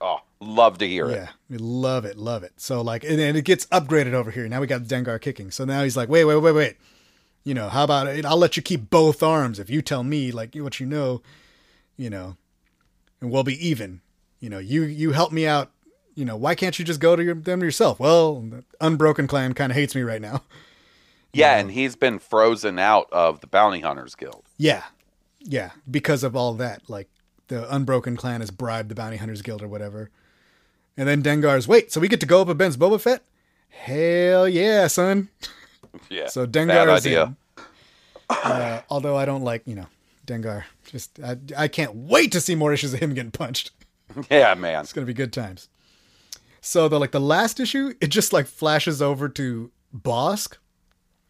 [0.01, 1.13] Oh, love to hear it.
[1.13, 2.51] Yeah, we love it, love it.
[2.57, 4.47] So like, and, and it gets upgraded over here.
[4.49, 5.51] Now we got Dengar kicking.
[5.51, 6.77] So now he's like, "Wait, wait, wait, wait."
[7.43, 8.25] You know, how about it?
[8.25, 11.21] I'll let you keep both arms if you tell me like what you know,
[11.95, 12.35] you know,
[13.21, 14.01] and we'll be even.
[14.39, 15.71] You know, you you help me out.
[16.15, 17.99] You know, why can't you just go to your, them yourself?
[17.99, 20.41] Well, the Unbroken Clan kind of hates me right now.
[21.35, 24.43] Yeah, and he's been frozen out of the Bounty Hunters Guild.
[24.57, 24.83] Yeah,
[25.39, 27.09] yeah, because of all that, like
[27.47, 30.09] the Unbroken Clan has bribed the Bounty Hunters Guild or whatever,
[30.97, 33.23] and then Dengar's wait, so we get to go up against Boba Fett?
[33.69, 35.29] Hell yeah, son!
[36.09, 36.27] Yeah.
[36.27, 37.23] So Dengar is idea.
[37.23, 37.63] in.
[38.29, 39.87] Uh, although I don't like, you know,
[40.27, 40.63] Dengar.
[40.85, 43.71] Just I, I can't wait to see more issues of him getting punched.
[44.29, 44.81] Yeah, man.
[44.81, 45.67] It's gonna be good times.
[46.61, 50.57] So the like the last issue, it just like flashes over to Bossk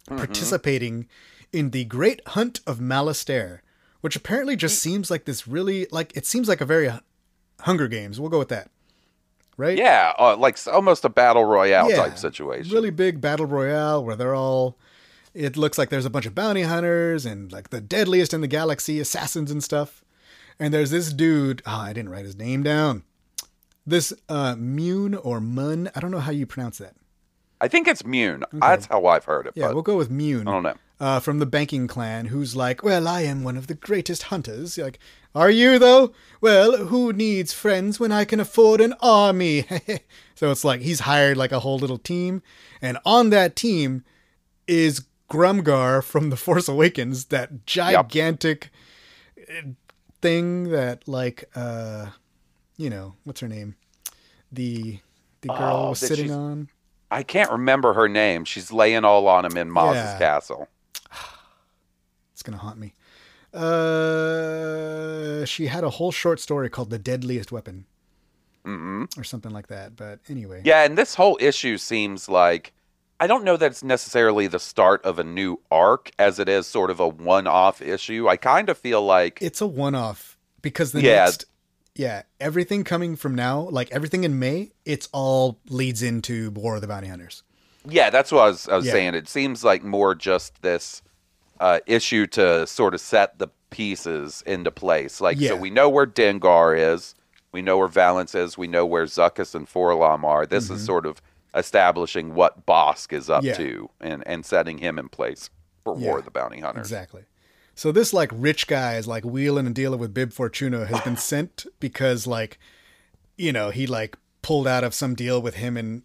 [0.08, 1.08] participating
[1.52, 3.60] in the Great Hunt of Malastare,
[4.02, 6.92] which apparently just seems like this really like it seems like a very
[7.62, 8.20] Hunger Games.
[8.20, 8.70] We'll go with that,
[9.58, 9.78] right?
[9.78, 12.72] Yeah, uh, like almost a battle royale Yeah, type situation.
[12.74, 14.78] Really big battle royale where they're all.
[15.34, 18.48] It looks like there's a bunch of bounty hunters and like the deadliest in the
[18.48, 20.02] galaxy, assassins and stuff.
[20.58, 21.62] And there's this dude.
[21.66, 23.04] Oh, I didn't write his name down.
[23.86, 25.90] This uh, Mune or Mun.
[25.94, 26.96] I don't know how you pronounce that.
[27.62, 28.44] I think it's Mune.
[28.52, 29.54] That's how I've heard it.
[29.56, 30.48] Yeah, but we'll go with Mune.
[30.48, 30.74] I don't know.
[30.98, 34.78] Uh, from the banking clan, who's like, well, I am one of the greatest hunters.
[34.78, 35.00] You're like,
[35.34, 36.14] are you though?
[36.40, 39.66] Well, who needs friends when I can afford an army?
[40.36, 42.42] so it's like he's hired like a whole little team,
[42.82, 44.06] and on that team
[44.68, 48.70] is Grumgar from The Force Awakens, that gigantic
[49.38, 49.70] uh,
[50.22, 52.08] thing that like uh
[52.78, 53.76] you know, what's her name?
[54.52, 55.00] The
[55.42, 56.70] the girl Oh, was sitting on.
[57.12, 58.46] I can't remember her name.
[58.46, 60.18] She's laying all on him in Maz's Yeah.
[60.18, 60.68] castle.
[62.34, 62.94] It's gonna haunt me.
[63.54, 67.86] Uh, she had a whole short story called "The Deadliest Weapon"
[68.66, 69.96] hmm or something like that.
[69.96, 72.74] But anyway, Yeah, and this whole issue seems like
[73.20, 76.68] I don't know that it's necessarily the start of a new arc as it is
[76.68, 78.28] sort of a one-off issue.
[78.28, 81.26] I kind of feel like it's a one-off because the Yeah.
[81.26, 81.46] next,
[81.96, 86.82] yeah, everything coming from now, like everything in May, it's all leads into War of
[86.82, 87.44] the Bounty Hunters.
[87.88, 88.92] Yeah, that's what I was, I was Yeah.
[88.94, 89.16] saying.
[89.16, 91.02] It seems like more just this
[91.60, 95.22] uh, issue to sort of set the pieces into place.
[95.22, 95.50] Like, Yeah.
[95.52, 97.16] so we know where Dengar is,
[97.54, 100.46] we know where Valance is, we know where Zuckuss and 4-LOM are.
[100.46, 101.22] This is sort of
[101.56, 103.62] establishing what Bossk is up Mm-hmm.
[103.62, 103.68] Yeah.
[103.70, 105.50] to and, and setting him in place
[105.84, 106.88] for War of the Bounty Hunters.
[106.88, 107.24] Exactly.
[107.76, 111.18] So this like rich guy is like wheeling and dealing with Bib Fortuna has been
[111.32, 112.58] sent because like,
[113.38, 116.04] you know, he like pulled out of some deal with him and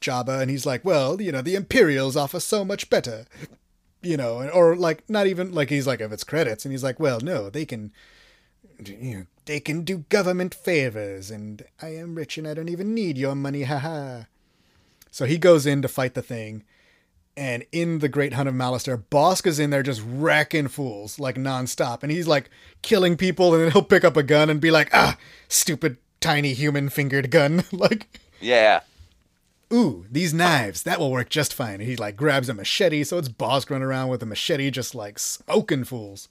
[0.00, 3.24] Jabba, and he's like, well, you know, the Imperials offer so much better,
[4.02, 6.98] you know, or like not even like he's like of its credits, and he's like,
[6.98, 7.92] well, no, they can,
[8.84, 12.94] you know, they can do government favors, and I am rich and I don't even
[12.94, 14.24] need your money, haha.
[15.10, 16.64] So he goes in to fight the thing
[17.36, 21.36] and in the Great Hunt of Malastare, Bossk is in there just wrecking fools like
[21.36, 22.50] nonstop, and he's like
[22.82, 25.16] killing people, and then he'll pick up a gun and be like, "Ah,
[25.48, 28.06] stupid tiny human fingered gun!" like,
[28.40, 28.80] Yeah.
[29.72, 31.74] ooh, these knives that will work just fine.
[31.74, 34.94] And he like grabs a machete, so it's Bossk running around with a machete, just
[34.94, 36.28] like smoking fools.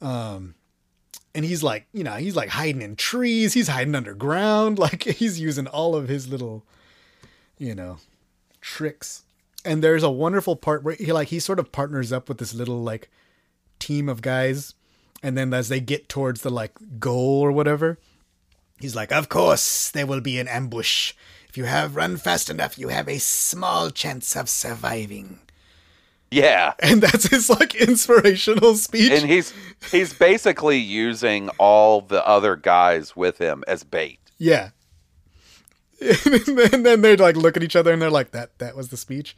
[0.00, 0.54] Um,
[1.34, 5.40] and he's like, you know, he's like hiding in trees, he's hiding underground, like he's
[5.40, 6.64] using all of his little,
[7.58, 7.96] you know,
[8.60, 9.22] tricks.
[9.64, 12.54] And there's a wonderful part where he like he sort of partners up with this
[12.54, 13.10] little like
[13.78, 14.74] team of guys,
[15.22, 17.98] and then as they get towards the like goal or whatever,
[18.80, 21.14] he's like, "Of course there will be an ambush.
[21.48, 25.38] If you have run fast enough, you have a small chance of surviving."
[26.32, 26.72] Yeah.
[26.82, 29.12] And that's his like inspirational speech.
[29.12, 29.52] And he's
[29.90, 34.18] he's basically using all the other guys with him as bait.
[34.38, 34.70] Yeah.
[36.72, 38.96] and then they like look at each other and they're like, "That that was the
[38.96, 39.36] speech."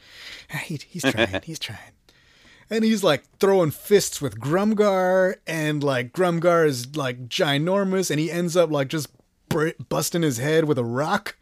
[0.53, 1.41] Ah, He, he's trying.
[1.45, 1.79] he's trying.
[2.71, 8.31] And he's like throwing fists with Grumgar, and like Grumgar is like ginormous, and he
[8.31, 9.09] ends up like just
[9.49, 11.37] br- busting his head with a rock,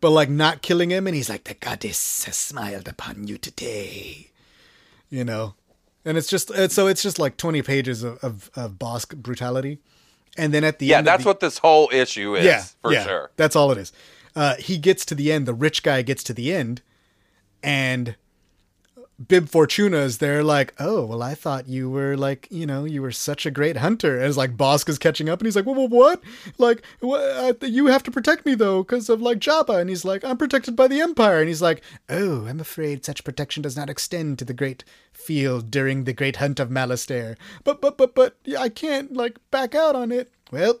[0.00, 1.06] but like not killing him.
[1.06, 4.30] And he's like, "The goddess has smiled upon you today,"
[5.10, 5.54] you know.
[6.04, 9.78] And it's just it's, so it's just like twenty pages of of, of Bossk brutality,
[10.38, 12.92] and then at the Yeah, end, that's the- what this whole issue is yeah, for
[12.92, 13.30] yeah, sure.
[13.36, 13.92] That's all it is.
[14.36, 15.46] Uh, he gets to the end.
[15.46, 16.80] The rich guy gets to the end,
[17.62, 18.14] and
[19.26, 20.44] Bib Fortuna is there.
[20.44, 23.78] Like, oh well, I thought you were like, you know, you were such a great
[23.78, 24.16] hunter.
[24.16, 26.20] And it's like Bossk is catching up, and he's like, what, what, what?
[26.56, 27.20] Like, what?
[27.36, 29.80] I th- you have to protect me though, because of like Jabba.
[29.80, 31.40] And he's like, I'm protected by the Empire.
[31.40, 35.68] And he's like, oh, I'm afraid such protection does not extend to the great field
[35.70, 37.36] during the great hunt of Malastare.
[37.64, 40.30] But, but, but, but, yeah, I can't like back out on it.
[40.52, 40.78] Well,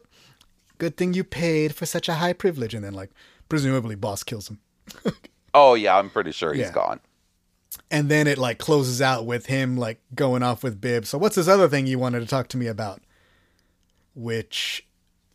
[0.78, 2.72] good thing you paid for such a high privilege.
[2.72, 3.10] And then, like,
[3.48, 4.60] presumably, Bossk kills him.
[5.54, 6.72] Oh yeah, I'm pretty sure he's Yeah.
[6.72, 7.00] gone.
[7.90, 11.06] And then it, like, closes out with him, like, going off with Bib.
[11.06, 13.00] So, what's this other thing you wanted to talk to me about?
[14.14, 14.86] Which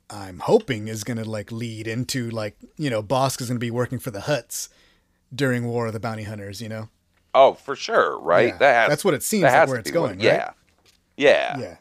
[0.10, 3.60] I'm hoping is going to, like, lead into, like, you know, Bossk is going to
[3.66, 4.70] be working for the Hutts
[5.34, 6.90] during War of the Bounty Hunters, you know?
[7.34, 8.50] Oh, for sure, right?
[8.50, 10.38] Yeah, That has, that's what it seems like where it's going, Yeah.
[10.38, 10.54] right?
[11.18, 11.58] Yeah.
[11.60, 11.78] Yeah.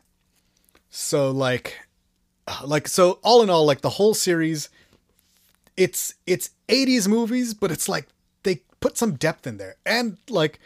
[0.90, 1.78] So like
[2.46, 4.68] uh, like so all in all like the whole series
[5.74, 8.08] it's it's 80s movies but it's like
[8.82, 9.76] put some depth in there.
[9.86, 10.60] And like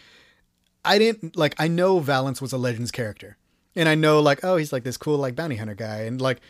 [0.84, 3.36] I didn't like I know Valance was a Legends character.
[3.76, 6.40] And I know like oh he's like this cool like bounty hunter guy and like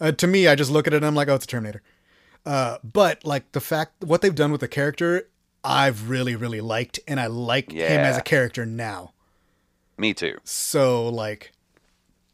[0.00, 1.82] uh, to me I just look at it and I'm like oh it's a Terminator.
[2.44, 5.28] Uh but like the fact what they've done with the character
[5.62, 9.12] I've really really liked and I like him as a character now.
[9.96, 10.38] Me too.
[10.42, 11.52] So like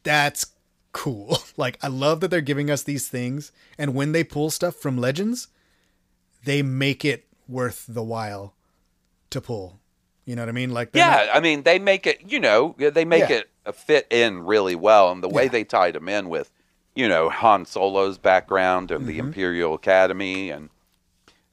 [0.03, 0.47] that's
[0.91, 1.37] cool.
[1.57, 4.97] Like I love that they're giving us these things and when they pull stuff from
[4.97, 5.47] Legends,
[6.43, 8.55] they make it worth the while
[9.31, 9.79] to pull.
[10.25, 10.69] You know what I mean?
[10.71, 13.41] Like Yeah, not- I mean, they make it, you know, they make Yeah.
[13.65, 15.11] it fit in really well.
[15.11, 15.49] And the way Yeah.
[15.49, 16.51] they tied him in with,
[16.95, 19.27] you know, Han Solo's background and the Mm-hmm.
[19.27, 20.69] Imperial Academy and,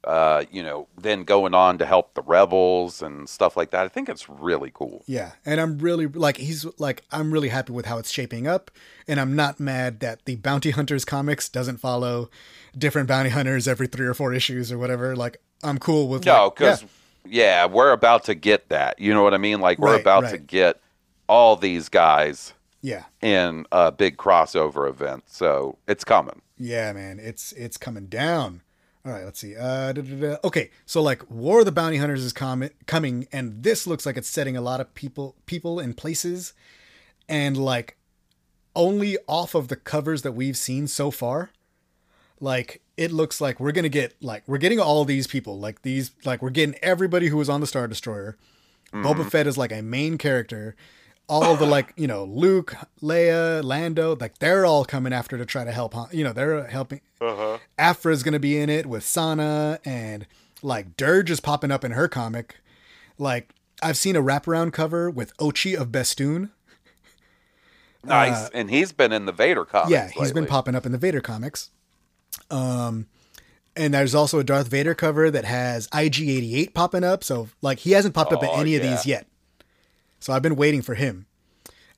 [0.05, 3.85] uh, you know, then going on to help the rebels and stuff like that.
[3.85, 5.03] I think it's really cool.
[5.07, 8.71] yeah, and I'm really like he's like I'm really happy with how it's shaping up
[9.09, 12.31] and I'm not mad that the Bounty Hunters comics doesn't follow
[12.77, 15.17] different bounty hunters every 3 or 4 issues or whatever.
[15.17, 16.89] Like I'm cool with No, like, because, yeah,
[17.31, 17.67] yeah.
[17.67, 18.99] we're about to get that.
[18.99, 19.61] You know what I mean?
[19.61, 20.81] Like, we're Right, about to get
[21.29, 23.05] all these guys yeah.
[23.21, 25.25] in a big crossover event.
[25.27, 26.43] So it's coming.
[26.57, 28.63] Yeah, man, it's it's coming down.
[29.07, 29.57] All right, let's see.
[29.57, 30.37] Uh, da, da, da.
[30.43, 34.17] Okay, so like War of the Bounty Hunters is com- coming, and this looks like
[34.17, 36.53] it's setting a lot of people people in places
[37.29, 37.97] and like
[38.75, 41.51] only off of the covers that we've seen so far,
[42.41, 46.11] like it looks like we're gonna get like we're getting all these people like these
[46.25, 48.37] like we're getting everybody who was on the Star Destroyer.
[48.93, 50.75] Boba Fett is like a main character.
[51.29, 55.65] All the like you know Luke, Leia, Lando, like they're all coming after to try
[55.65, 55.95] to help.
[55.95, 57.01] Han- You know they're helping.
[57.21, 57.59] Uh-huh.
[57.79, 60.27] Aphra's gonna be in it with Sana and
[60.63, 62.57] like Dirge is popping up in her comic.
[63.19, 66.51] Like I've seen a wraparound cover with Ochi of Bestoon.
[68.05, 68.49] Nice.
[68.51, 69.91] and he's been in the Vader comics.
[69.93, 71.71] Uh, yeah, he's been popping up in the Vader comics.
[72.51, 73.07] Um,
[73.77, 77.23] and there's also a Darth Vader cover that has IG88 popping up.
[77.23, 79.27] So like he hasn't popped up in Oh, any of these yet.
[80.21, 81.27] So I've been waiting for him.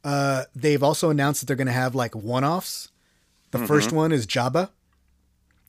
[0.04, 2.90] Uh, they've also announced that they're gonna have like one-offs.
[3.50, 3.66] The Mm-hmm.
[3.66, 4.70] first one is Jabba.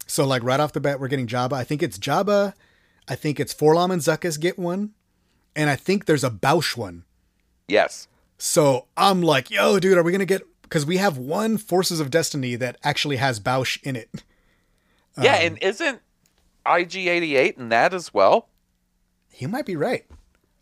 [0.08, 1.54] So like right off the bat, we're getting Jabba.
[1.54, 2.54] I think it's Jabba.
[3.08, 4.92] I think it's 4-LOM and Zuckuss get one,
[5.56, 7.04] and I think there's a Bossk one.
[7.68, 8.08] Yes.
[8.38, 10.44] So I'm like, yo, dude, are we gonna get?
[10.64, 14.10] Because we have one Forces of Destiny that actually has Bossk in it.
[15.20, 16.02] Yeah, Um, and isn't
[16.66, 18.48] IG88 in that as well?
[19.32, 20.06] He might be right.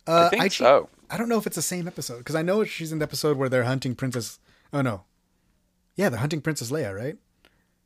[0.08, 0.90] Uh, I think IG so.
[1.10, 3.38] I don't know if it's the same episode because I know she's in the episode
[3.38, 4.40] where they're hunting Princess.
[4.72, 5.04] Oh no,
[5.96, 7.18] yeah, they're hunting Princess Leia, right?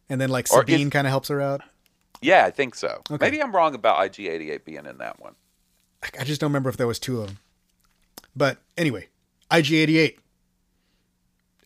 [0.09, 1.61] And then like Sabine kind of helps her out.
[2.21, 3.01] Yeah, I think so.
[3.11, 3.25] Okay.
[3.25, 5.35] Maybe I'm wrong about IG88 being in that one.
[6.03, 7.39] I- I just don't remember if there was two of them.
[8.35, 9.07] But anyway,
[9.51, 10.17] IG88.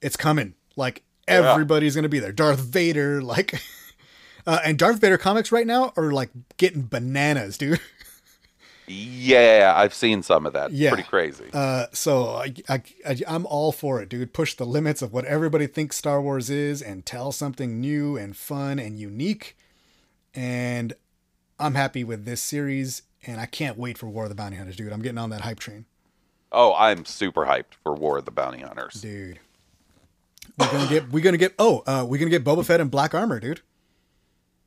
[0.01, 0.53] It's coming.
[0.75, 2.31] Like everybody's gonna be there.
[2.31, 3.59] Darth Vader, like,
[4.47, 7.79] uh, and Darth Vader comics right now are like getting bananas, dude.
[8.89, 10.71] Yeah, I've seen some of that.
[10.71, 10.91] Yeah.
[10.91, 11.43] Pretty crazy.
[11.51, 14.31] Uh, so I, I, I, I'm all for it, dude.
[14.33, 18.35] Push the limits of what everybody thinks Star Wars is, and tell something new and
[18.37, 19.57] fun and unique.
[20.33, 20.93] And
[21.59, 24.77] I'm happy with this series, and I can't wait for War of the Bounty Hunters,
[24.77, 24.93] dude.
[24.93, 25.83] I'm getting on that hype train,
[26.53, 28.93] oh, I'm super hyped for War of the Bounty Hunters.
[29.01, 29.39] dude.
[30.57, 33.13] We're gonna get, we're gonna get, oh, uh, we're gonna get Boba Fett in black
[33.13, 33.59] armor, dude.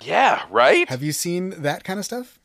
[0.03, 0.89] Yeah, right?
[0.89, 2.39] Have you seen that kind of stuff?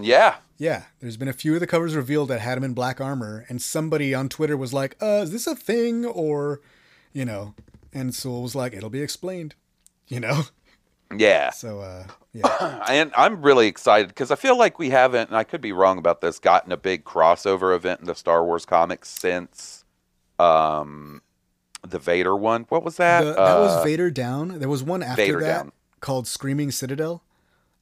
[0.00, 0.36] yeah.
[0.58, 3.46] Yeah, there's been a few of the covers revealed that had him in black armor,
[3.48, 6.60] and somebody on Twitter was like, "Uh, is this a thing?" Or,
[7.14, 7.54] you know,
[7.94, 9.54] and Soule was like, "It'll be explained,"
[10.06, 10.42] you know.
[11.16, 11.48] Yeah.
[11.50, 12.04] So, uh,
[12.34, 15.72] yeah, And I'm really excited because I feel like we haven't, and I could be
[15.72, 19.86] wrong about this, gotten a big crossover event in the Star Wars comics since
[20.38, 21.22] um,
[21.88, 22.66] the Vader one.
[22.68, 23.22] What was that?
[23.22, 24.58] the, that was Uh, Vader Down.
[24.58, 25.72] There was one after Vader that Down.
[26.00, 27.22] Called Screaming Citadel,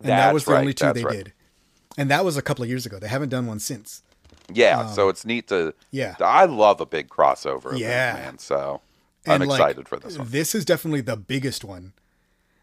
[0.00, 1.24] and that was the right, only two that's they right.
[1.24, 1.32] did,
[1.96, 2.98] and that was a couple of years ago.
[2.98, 4.02] They haven't done one since.
[4.52, 5.66] Yeah, so it's neat to.
[5.68, 6.14] um, Yeah.
[6.20, 8.12] I love a big crossover event, Yeah.
[8.14, 8.38] man.
[8.38, 8.80] So
[9.26, 10.28] I'm And, like, excited for this one.
[10.30, 11.92] This is definitely the biggest one.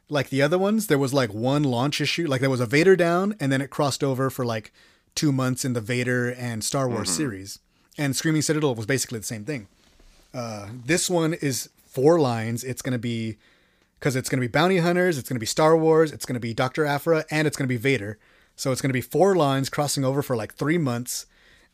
[0.10, 2.28] Like the other ones, there was like one launch issue.
[2.28, 4.72] Like there was a Vader down, and then it crossed over for like
[5.14, 7.18] two months in the Vader and Star Wars Mm-hmm.
[7.18, 7.60] series.
[7.98, 9.68] And Screaming Citadel was basically the same thing.
[10.34, 12.64] Uh, this one is four lines.
[12.64, 13.38] It's going to be
[14.00, 16.34] because it's going to be bounty hunters, it's going to be Star Wars, it's going
[16.36, 18.18] to be Doctor Aphra, and it's going to be Vader.
[18.56, 21.26] So it's going to be four lines crossing over for like three months.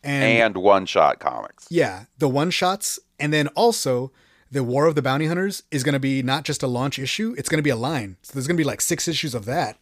[0.03, 1.67] And, And one shot comics.
[1.69, 4.11] yeah, the one shots, and then also
[4.51, 7.35] the War of the Bounty Hunters is going to be not just a launch issue;
[7.37, 8.17] it's going to be a line.
[8.23, 9.77] So there's going to be like six issues of that.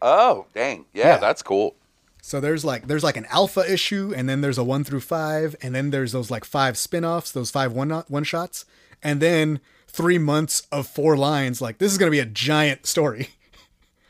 [0.00, 0.86] Oh, dang.
[0.94, 1.16] Yeah, Yeah.
[1.18, 1.76] that's cool.
[2.22, 5.54] So there's like there's like an alpha issue, and then there's a one through five,
[5.60, 8.64] and then there's those like five spin-offs, those five one one shots,
[9.02, 9.60] and then
[9.92, 11.60] three months of four lines.
[11.60, 13.28] Like this is going to be a giant story.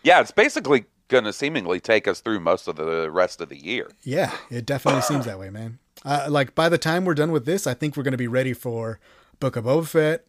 [0.04, 3.56] Yeah, it's basically going to seemingly take us through most of the rest of the
[3.56, 3.88] year.
[4.02, 5.78] Yeah, it definitely seems that way, man.
[6.04, 8.26] Uh, like by the time we're done with this, I think we're going to be
[8.26, 8.98] ready for
[9.38, 10.24] Book of Boba Fett.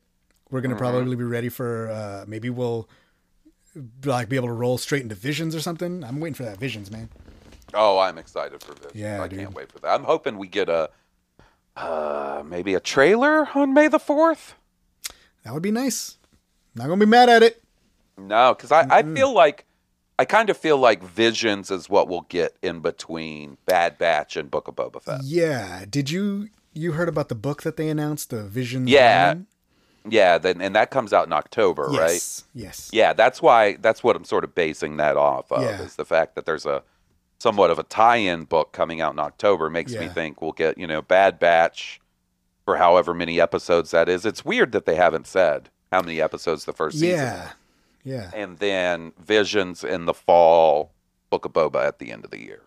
[0.51, 2.87] We're going to probably be ready for uh, maybe we'll
[4.05, 6.03] like be able to roll straight into Visions or something.
[6.03, 7.09] I'm waiting for that Visions, man.
[7.73, 8.93] Oh, I'm excited for this.
[8.93, 9.39] Yeah, I dude.
[9.39, 9.87] can't wait for that.
[9.87, 10.91] I'm hoping we get a
[11.75, 14.53] uh, maybe a trailer on May the fourth.
[15.43, 16.17] That would be nice.
[16.75, 17.61] Not gonna be mad at it.
[18.17, 19.65] No, because I, I feel like
[20.19, 24.49] I kind of feel like Visions is what we'll get in between Bad Batch and
[24.51, 25.23] Book of Boba Fett.
[25.23, 25.85] Yeah.
[25.89, 28.89] Did you you heard about the book that they announced, the Visions?
[28.89, 29.47] Yeah, Roman?
[30.09, 32.11] Yeah, then and that comes out in October, right?
[32.11, 32.43] Yes.
[32.53, 32.89] Yes.
[32.93, 35.81] Yeah, that's why that's what I'm sort of basing that off of Yeah.
[35.81, 36.83] is the fact that there's a
[37.39, 40.87] somewhat of a tie-in book coming out in October makes me think we'll get, you
[40.87, 41.99] know, Bad Batch
[42.65, 44.25] for however many episodes that is.
[44.25, 47.19] It's weird that they haven't said how many episodes the first season.
[47.19, 47.51] Yeah.
[48.03, 48.31] Yeah.
[48.33, 50.91] And then Visions in the fall,
[51.29, 52.63] Book of Boba at the end of the year.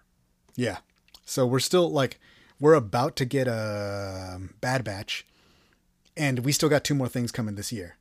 [0.55, 0.79] Yeah.
[1.25, 2.19] So we're still like
[2.59, 5.27] we're about to get a Bad Batch,
[6.17, 7.97] and we still got two more things coming this year.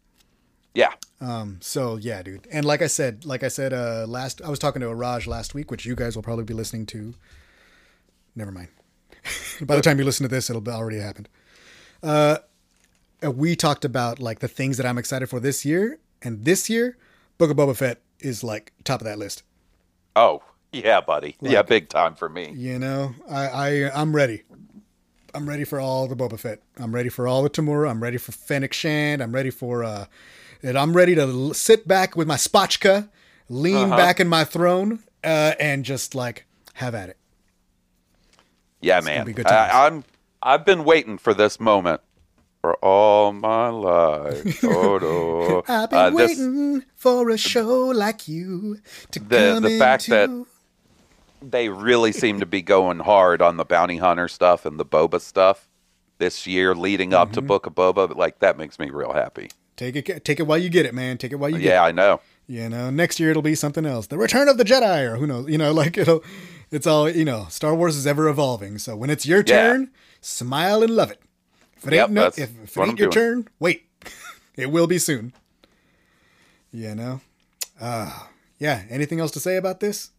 [0.74, 0.94] Yeah.
[1.20, 1.58] Um.
[1.62, 2.48] So yeah, dude.
[2.52, 5.54] And like I said, like I said, uh, last I was talking to Raj last
[5.54, 7.16] week, which you guys will probably be listening to.
[8.36, 8.70] Never mind.
[9.62, 11.30] By the time you listen to this, it'll be already happened.
[12.04, 12.38] Uh,
[13.24, 16.98] we talked about like the things that I'm excited for this year, and this year,
[17.38, 19.44] Book of Boba Fett is like top of that list.
[20.16, 21.36] Oh yeah, buddy.
[21.42, 22.52] yeah, big time for me.
[22.56, 24.44] You know, I, I I'm ready.
[25.34, 26.62] I'm ready for all the Boba Fett.
[26.78, 27.90] I'm ready for all the Temuera.
[27.90, 29.22] I'm ready for Fennec Shand.
[29.22, 30.06] I'm ready for uh,
[30.64, 33.10] and I'm ready to l- sit back with my spotchka,
[33.50, 33.98] lean Uh-huh.
[33.98, 36.46] back in my throne, uh, and just like
[36.76, 37.18] have at it.
[38.82, 39.26] Yeah, gonna man.
[39.26, 39.72] be good times.
[39.74, 40.04] I, I'm.
[40.46, 42.02] I've been waiting for this moment
[42.62, 44.64] for all my life.
[44.64, 45.64] Oh, no.
[45.68, 48.80] I've been Uh, this- waiting for a show like you
[49.12, 50.30] to The- come the fact that-
[51.42, 55.20] they really seem to be going hard on the bounty hunter stuff and the boba
[55.22, 55.68] stuff
[56.18, 57.34] this year leading up Mm-hmm.
[57.36, 60.58] to book of boba like that makes me real happy take it take it while
[60.58, 61.18] you get it, man.
[61.18, 61.70] Take it while you get it.
[61.70, 64.06] yeah i know You know, next year it'll be something else.
[64.08, 65.50] The Return of the Jedi, or who knows?
[65.50, 66.24] You know, like it'll,
[66.72, 67.48] it's all you know.
[67.50, 68.78] Star Wars is ever evolving.
[68.78, 69.72] So when it's your Yeah.
[69.72, 71.22] turn, smile and love it.
[71.78, 73.12] If it Yep, ain't no, if, if it ain't I'm your doing.
[73.12, 73.86] turn, wait.
[74.56, 75.34] it will be soon.
[76.72, 77.22] You know,
[77.80, 78.28] uh,
[78.60, 78.84] yeah.
[78.90, 80.12] Anything else to say about this?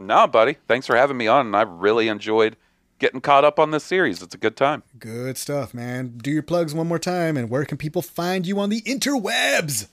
[0.00, 2.56] no buddy thanks for having me on and i really enjoyed
[2.98, 6.18] getting caught up on this series it's a good time Good stuff, man.
[6.20, 9.86] Do your plugs one more time, and where can people find you on the interwebs?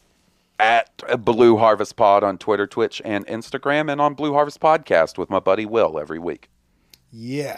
[0.60, 5.30] At blue harvest pod on twitter twitch and instagram and on blue harvest podcast with
[5.30, 6.50] my buddy will every week
[7.12, 7.58] Yeah.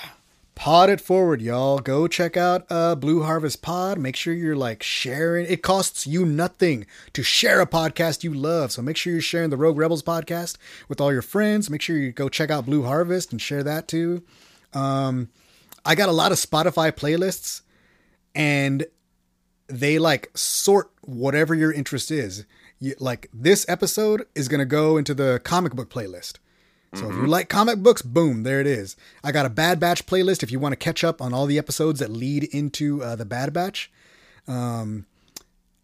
[0.54, 1.80] Pod it forward, y'all.
[1.80, 3.98] Go check out uh, Blue Harvest Pod.
[3.98, 5.48] Make sure you're like sharing.
[5.48, 8.72] It costs you nothing to share a podcast you love.
[8.72, 10.58] So make sure you're sharing the Rogue Rebels podcast
[10.88, 11.70] with all your friends.
[11.70, 14.22] Make sure you go check out Blue Harvest and share that too.
[14.74, 15.30] Um,
[15.84, 17.62] I got a lot of Spotify playlists
[18.36, 18.86] and
[19.68, 22.46] they like sort whatever your interest is.
[22.82, 26.40] You, like this episode is going to go into the comic book playlist.
[26.94, 28.98] So if you like comic books, boom, there it is.
[29.24, 31.58] I got a Bad Batch playlist if you want to catch up on all the
[31.58, 33.90] episodes that lead into uh, the Bad Batch.
[34.46, 35.06] Um,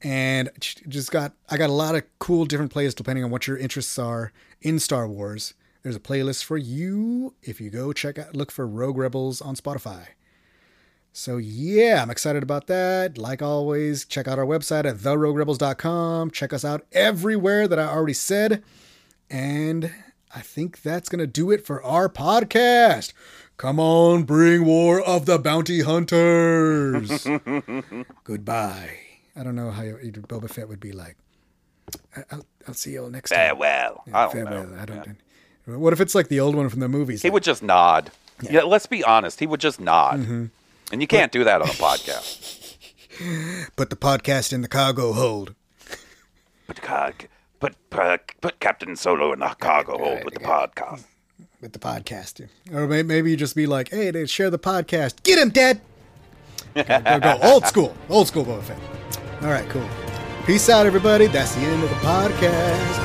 [0.02, 3.58] and just got I got a lot of cool different playlists depending on what your
[3.58, 5.54] interests are in Star Wars.
[5.82, 9.56] There's a playlist for you if you go check out look for Rogue Rebels on
[9.56, 10.08] Spotify.
[11.18, 13.18] So yeah, I'm excited about that.
[13.18, 16.30] Like always, check out our website at theroguerebels.com.
[16.30, 18.62] Check us out everywhere that I already said.
[19.28, 19.92] And
[20.36, 23.14] I think that's going to do it for our podcast.
[23.58, 27.26] Come on, bring war of the bounty hunters.
[28.24, 29.00] Goodbye.
[29.36, 31.18] I don't know how Boba Fett would be like.
[32.30, 33.40] I'll, I'll see you all next time.
[33.40, 34.68] farewell i don't Farewell.
[34.68, 35.18] know I don't.
[35.66, 37.24] What if it's like the old one from the movies?
[37.24, 38.12] he would just nod
[38.42, 38.64] yeah.
[38.64, 40.46] let's be honest he would just nod Mm-hmm.
[40.92, 42.58] And you can't do that on a podcast
[43.76, 45.56] put the podcast in the cargo hold.
[46.68, 46.82] Put,
[47.60, 51.04] put, put, put Captain Solo in the cargo hold with the podcast.
[51.62, 52.48] with the podcast.
[52.74, 55.24] Or maybe you just be like, hey, they share the podcast.
[55.24, 55.82] Get him, Dad!
[56.76, 57.40] go, go, go.
[57.42, 57.96] Old school.
[58.10, 58.80] Old school Boba Fett.
[59.42, 59.88] All right, cool.
[60.46, 61.28] Peace out, everybody.
[61.28, 62.98] That's the end of the podcast.